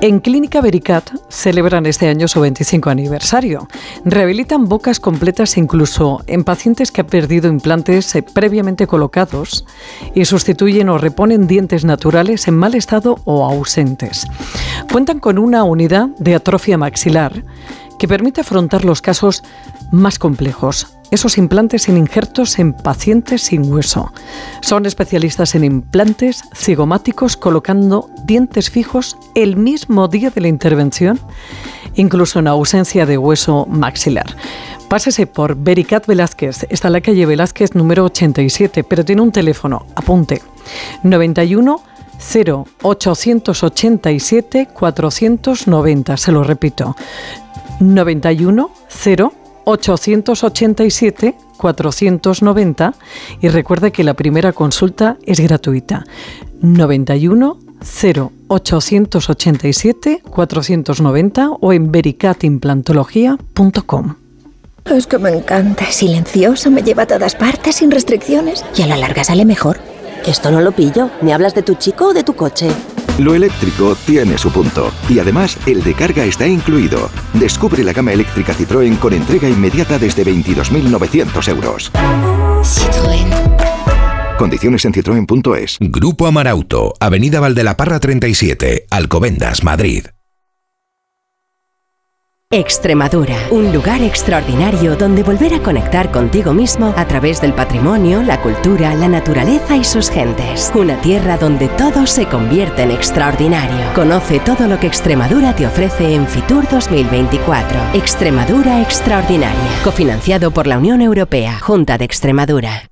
[0.00, 3.66] En Clínica Vericat celebran este año su 25 aniversario.
[4.04, 9.64] Rehabilitan bocas completas incluso en pacientes que han perdido implantes eh, previamente colocados
[10.14, 14.28] y sustituyen o reponen dientes naturales en mal estado o ausentes.
[14.92, 17.42] Cuentan con una unidad de atrofia maxilar
[17.98, 19.42] que permite afrontar los casos
[19.90, 24.12] más complejos, esos implantes sin injertos en pacientes sin hueso.
[24.60, 31.20] Son especialistas en implantes cigomáticos colocando dientes fijos el mismo día de la intervención,
[31.94, 34.36] incluso en ausencia de hueso maxilar.
[34.88, 39.86] Pásese por Vericat Velázquez, está en la calle Velázquez número 87, pero tiene un teléfono,
[39.94, 40.42] apunte,
[41.02, 41.82] 91
[42.20, 46.96] 0887 490, se lo repito,
[47.80, 49.32] 91 0
[49.68, 52.94] 887 490
[53.42, 56.06] y recuerde que la primera consulta es gratuita.
[56.62, 64.14] 91 0 887 490 o en vericatimplantología.com.
[64.86, 68.86] Es que me encanta, es silencioso, me lleva a todas partes sin restricciones y a
[68.86, 69.80] la larga sale mejor.
[70.26, 71.10] Esto no lo pillo.
[71.20, 72.70] ¿Me hablas de tu chico o de tu coche?
[73.18, 74.92] Lo eléctrico tiene su punto.
[75.08, 77.10] Y además, el de carga está incluido.
[77.34, 81.92] Descubre la gama eléctrica Citroën con entrega inmediata desde 22.900 euros.
[81.92, 83.58] Citroën.
[84.38, 85.78] Condiciones en citroen.es.
[85.80, 90.06] Grupo Amarauto, Avenida Valdelaparra 37, Alcobendas, Madrid.
[92.50, 98.40] Extremadura, un lugar extraordinario donde volver a conectar contigo mismo a través del patrimonio, la
[98.40, 100.72] cultura, la naturaleza y sus gentes.
[100.74, 103.92] Una tierra donde todo se convierte en extraordinario.
[103.94, 107.78] Conoce todo lo que Extremadura te ofrece en Fitur 2024.
[107.92, 112.88] Extremadura Extraordinaria, cofinanciado por la Unión Europea, Junta de Extremadura.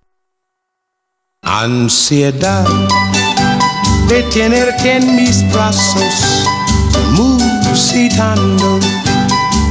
[1.40, 2.68] Ansiedad
[4.10, 6.44] de tenerte en mis brazos,
[7.12, 8.80] musitando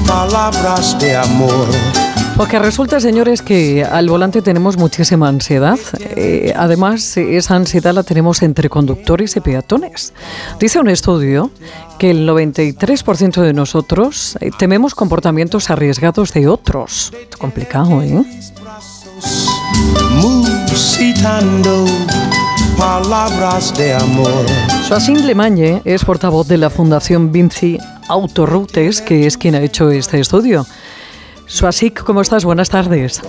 [0.05, 1.67] palabras de amor.
[2.37, 5.79] Porque resulta, señores, que al volante tenemos muchísima ansiedad.
[5.99, 10.13] Eh, además, esa ansiedad la tenemos entre conductores y peatones.
[10.59, 11.49] Dice un estudio
[11.97, 17.13] que el 93% de nosotros eh, tememos comportamientos arriesgados de otros.
[17.39, 18.21] Complicado, ¿eh?
[20.21, 21.85] Musitando
[22.85, 24.45] palabras de amor.
[24.87, 27.79] Joaquín Lemañe es portavoz de la Fundación Vinci
[28.09, 30.67] Autorrutes, que es quien ha hecho este estudio.
[31.47, 32.45] Suasik, ¿cómo estás?
[32.45, 33.23] Buenas tardes.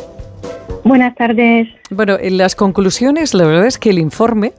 [0.84, 1.68] Buenas tardes.
[1.88, 4.52] Bueno, en las conclusiones, la verdad es que el informe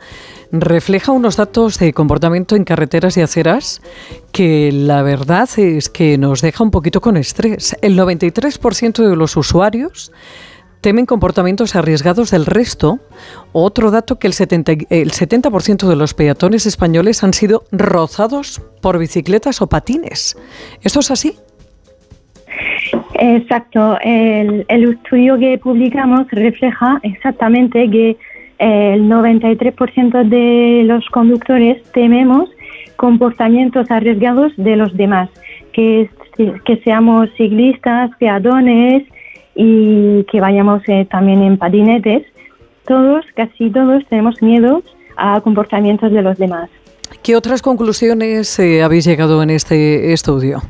[0.51, 3.83] refleja unos datos de comportamiento en carreteras y aceras
[4.31, 7.77] que la verdad es que nos deja un poquito con estrés.
[7.83, 10.11] El 93% de los usuarios
[10.81, 12.99] temen comportamientos arriesgados del resto.
[13.51, 18.97] Otro dato que el 70%, el 70 de los peatones españoles han sido rozados por
[18.97, 20.37] bicicletas o patines.
[20.83, 21.33] ¿Esto es así?
[23.19, 23.97] Exacto.
[24.01, 28.17] El, estudio que publicamos refleja exactamente que
[28.59, 32.49] eh, el 93% de los conductores tememos
[32.95, 35.29] comportamientos arriesgados de los demás,
[35.73, 36.09] que
[36.83, 39.03] seamos ciclistas, peatones,
[39.57, 42.23] y que vayamos eh, también en patinetes,
[42.85, 44.83] todos, casi todos, tenemos miedo
[45.17, 46.69] a comportamientos de los demás.
[47.23, 50.61] ¿Qué otras conclusiones eh, habéis llegado en este estudio?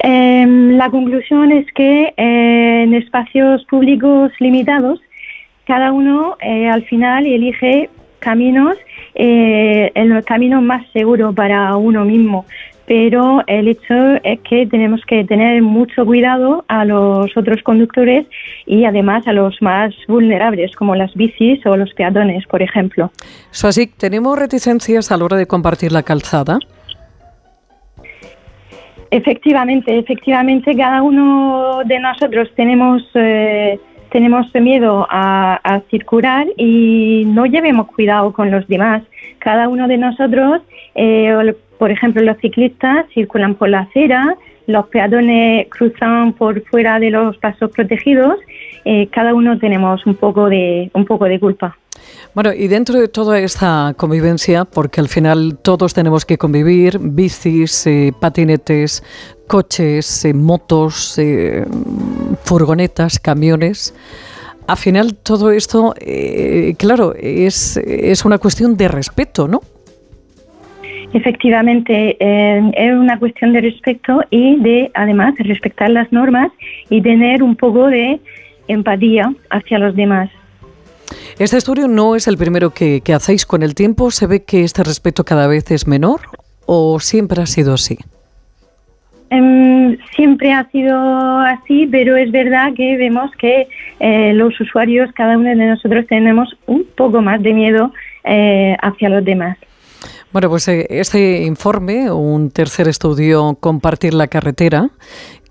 [0.00, 5.00] Em, la conclusión es que eh, en espacios públicos limitados,
[5.66, 7.90] cada uno al final elige
[8.20, 8.76] caminos,
[9.14, 12.46] el camino más seguro para uno mismo.
[12.86, 18.26] Pero el hecho es que tenemos que tener mucho cuidado a los otros conductores
[18.64, 23.10] y además a los más vulnerables, como las bicis o los peatones, por ejemplo.
[23.50, 26.58] así ¿tenemos reticencias a la hora de compartir la calzada?
[29.10, 33.78] Efectivamente, efectivamente, cada uno de nosotros tenemos eh,
[34.16, 39.02] tenemos miedo a, circular y no llevemos cuidado con los demás.
[39.40, 40.62] Cada uno de nosotros,
[40.94, 44.34] eh, por ejemplo, los ciclistas circulan por la acera,
[44.66, 48.38] los peatones cruzan por fuera de los pasos protegidos.
[48.86, 51.76] Eh, cada uno tenemos un poco de un poco de culpa.
[52.36, 57.86] Bueno, y dentro de toda esta convivencia, porque al final todos tenemos que convivir, bicis,
[57.86, 59.02] eh, patinetes,
[59.46, 61.64] coches, eh, motos, eh,
[62.44, 63.94] furgonetas, camiones,
[64.66, 65.94] al final todo esto,
[66.76, 69.62] claro, es, es una cuestión de respeto, ¿no?
[71.14, 76.50] Efectivamente, es una cuestión de respeto y de, además, respetar las normas
[76.90, 78.20] y tener un poco de
[78.68, 80.30] empatía hacia los demás.
[81.38, 84.10] Este estudio no es el primero que, hacéis con el tiempo.
[84.10, 86.20] ¿Se ve que este respeto cada vez es menor
[86.66, 87.98] o siempre ha sido así?
[89.30, 90.96] Em, siempre ha sido
[91.40, 93.66] así, pero es verdad que vemos que
[93.98, 97.92] eh, los usuarios, cada uno de nosotros, tenemos un poco más de miedo
[98.24, 99.58] eh, hacia los demás.
[100.32, 104.90] Bueno, pues eh, este informe, un tercer estudio, Compartir la carretera,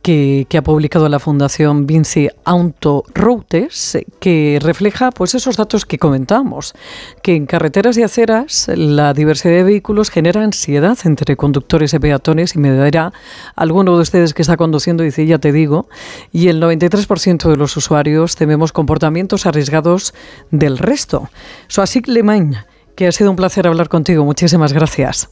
[0.05, 6.75] que, ha publicado la Fundación Vinci Auto Routes, que refleja pues esos datos que comentamos,
[7.23, 12.55] que en carreteras y aceras la diversidad de vehículos genera ansiedad entre conductores y peatones
[12.55, 13.13] y me dará
[13.55, 15.87] alguno de ustedes que está conduciendo y dice, ya te digo,
[16.31, 20.13] y el 93% de los usuarios tememos comportamientos arriesgados
[20.51, 21.29] del resto.
[21.67, 22.57] Soasik Lemain,
[22.95, 24.23] que ha sido un placer hablar contigo.
[24.23, 25.31] Muchísimas gracias.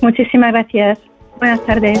[0.00, 0.98] Muchísimas gracias.
[1.38, 2.00] Buenas tardes.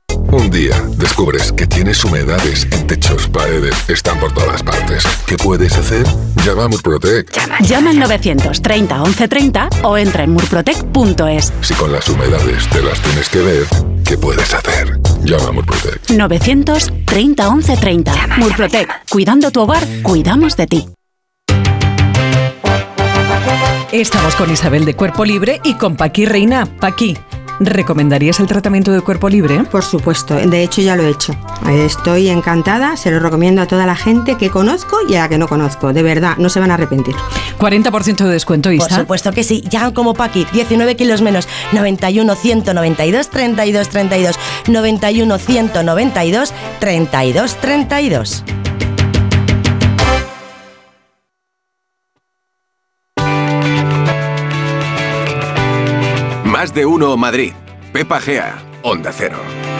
[0.29, 5.03] Un día descubres que tienes humedades en techos, paredes, están por todas partes.
[5.25, 6.05] ¿Qué puedes hacer?
[6.45, 7.31] Llama a Murprotec.
[7.61, 11.53] Llama, al 930 1130 o entra en murprotec.es.
[11.61, 13.65] Si con las humedades te las tienes que ver,
[14.05, 14.99] ¿qué puedes hacer?
[15.23, 16.09] Llama a Murprotec.
[16.09, 18.27] 930 1130.
[18.37, 18.89] Murprotec.
[19.09, 20.87] Cuidando tu hogar, cuidamos de ti.
[23.91, 26.65] Estamos con Isabel de Cuerpo Libre y con Paqui Reina.
[26.65, 27.17] Paqui.
[27.63, 29.63] ¿Recomendarías el tratamiento de cuerpo libre?
[29.65, 31.35] Por supuesto, de hecho ya lo he hecho.
[31.69, 35.37] Estoy encantada, se lo recomiendo a toda la gente que conozco y a la que
[35.37, 35.93] no conozco.
[35.93, 37.15] De verdad, no se van a arrepentir.
[37.59, 38.87] 40% de descuento, Isa.
[38.87, 39.63] Por supuesto que sí.
[39.69, 41.47] Ya como Paqui, 19 kilos menos.
[41.71, 44.39] 91 192 32 32.
[44.67, 48.43] 91 192 32 32.
[56.61, 57.53] Más de uno Madrid.
[57.91, 59.70] Pepa Gea, Onda Cero.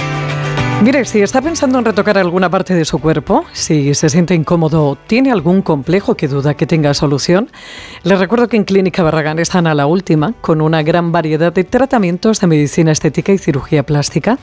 [0.83, 4.97] Mire, si está pensando en retocar alguna parte de su cuerpo, si se siente incómodo,
[5.05, 7.51] tiene algún complejo que duda que tenga solución,
[8.01, 11.65] les recuerdo que en Clínica Barragán están a la última con una gran variedad de
[11.65, 14.39] tratamientos de medicina estética y cirugía plástica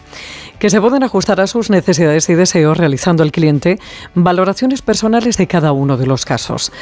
[0.60, 3.81] que se pueden ajustar a sus necesidades y deseos realizando al cliente
[4.15, 6.73] valoraciones personales de cada uno de los casos.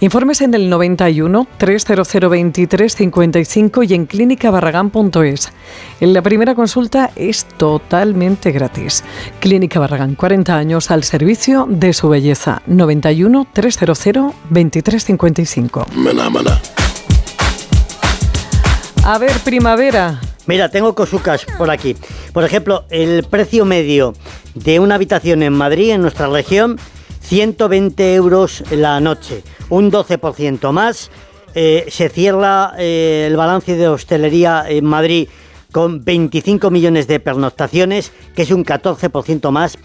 [0.00, 5.52] Informes en el 91 300 23 55 y en clínicabarragán.es.
[6.00, 9.01] En la primera consulta es totalmente gratis.
[9.40, 12.62] Clínica Barragán, 40 años al servicio de su belleza.
[12.66, 15.86] 91 300 23 55.
[19.04, 20.20] A ver, primavera.
[20.46, 21.96] Mira, tengo cosucas por aquí.
[22.32, 24.14] Por ejemplo, el precio medio
[24.54, 26.78] de una habitación en Madrid, en nuestra región,
[27.20, 31.10] 120 euros la noche, un 12% más.
[31.54, 35.28] Eh, se cierra eh, el balance de hostelería en Madrid
[35.72, 39.78] con 25 millones de pernoctaciones, que es un 14% más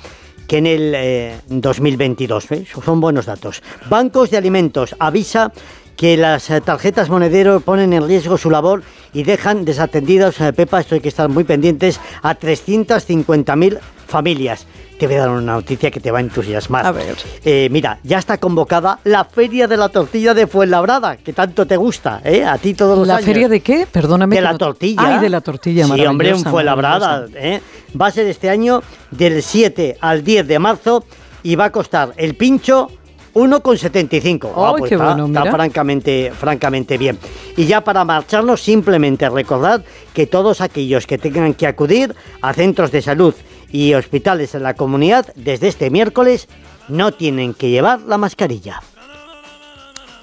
[0.48, 2.52] que en el 2022.
[2.52, 2.66] ¿eh?
[2.86, 3.64] Son buenos datos.
[3.90, 5.52] Bancos de alimentos avisa
[5.98, 8.84] que las eh, tarjetas monedero ponen en riesgo su labor
[9.14, 14.66] y dejan desatendidos, eh, Pepa, esto hay que estar muy pendientes, a 350.000 familias.
[14.98, 16.86] Te voy a dar una noticia que te va a entusiasmar.
[16.86, 17.16] A ver.
[17.46, 21.78] Eh, mira, ya está convocada la Feria de la Tortilla de Fuenlabrada, que tanto te
[21.78, 22.44] gusta, ¿eh?
[22.44, 23.26] A ti todos los ¿La años.
[23.26, 23.88] feria de qué?
[23.92, 24.36] Perdóname.
[24.36, 25.02] De la tortilla.
[25.06, 27.62] Ay, de la tortilla, Sí, hombre, en Fuenlabrada, ¿eh?
[28.00, 28.82] Va a ser este año
[29.12, 31.06] del 7 al 10 de marzo
[31.44, 32.90] y va a costar el pincho
[33.36, 34.52] 1,75.
[34.56, 37.20] Ah, ¡Ay, pues está, bueno, está francamente, francamente bien.
[37.56, 42.92] Y ya para marcharnos, simplemente recordad que todos aquellos que tengan que acudir a centros
[42.92, 43.36] de salud
[43.70, 46.48] y hospitales en la comunidad desde este miércoles
[46.88, 48.82] no tienen que llevar la mascarilla.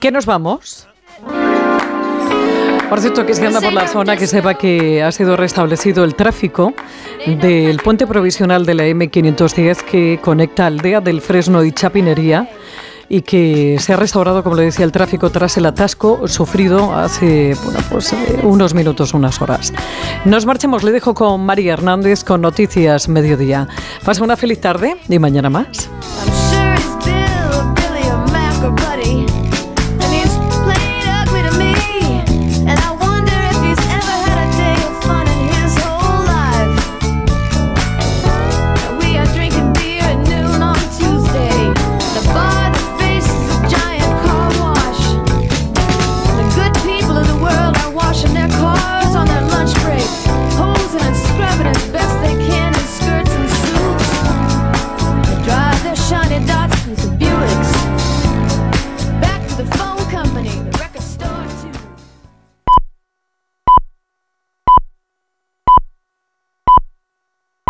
[0.00, 0.88] ¿Qué nos vamos?
[2.88, 6.14] Por cierto, que si anda por la zona, que sepa que ha sido restablecido el
[6.14, 6.74] tráfico
[7.26, 12.48] del puente provisional de la M510 que conecta Aldea del Fresno y Chapinería
[13.08, 17.56] y que se ha restaurado, como le decía, el tráfico tras el atasco sufrido hace
[17.90, 19.72] pues, eh, unos minutos, unas horas.
[20.24, 23.68] Nos marchemos, le dejo con María Hernández con Noticias Mediodía.
[24.04, 25.88] Pasa una feliz tarde y mañana más.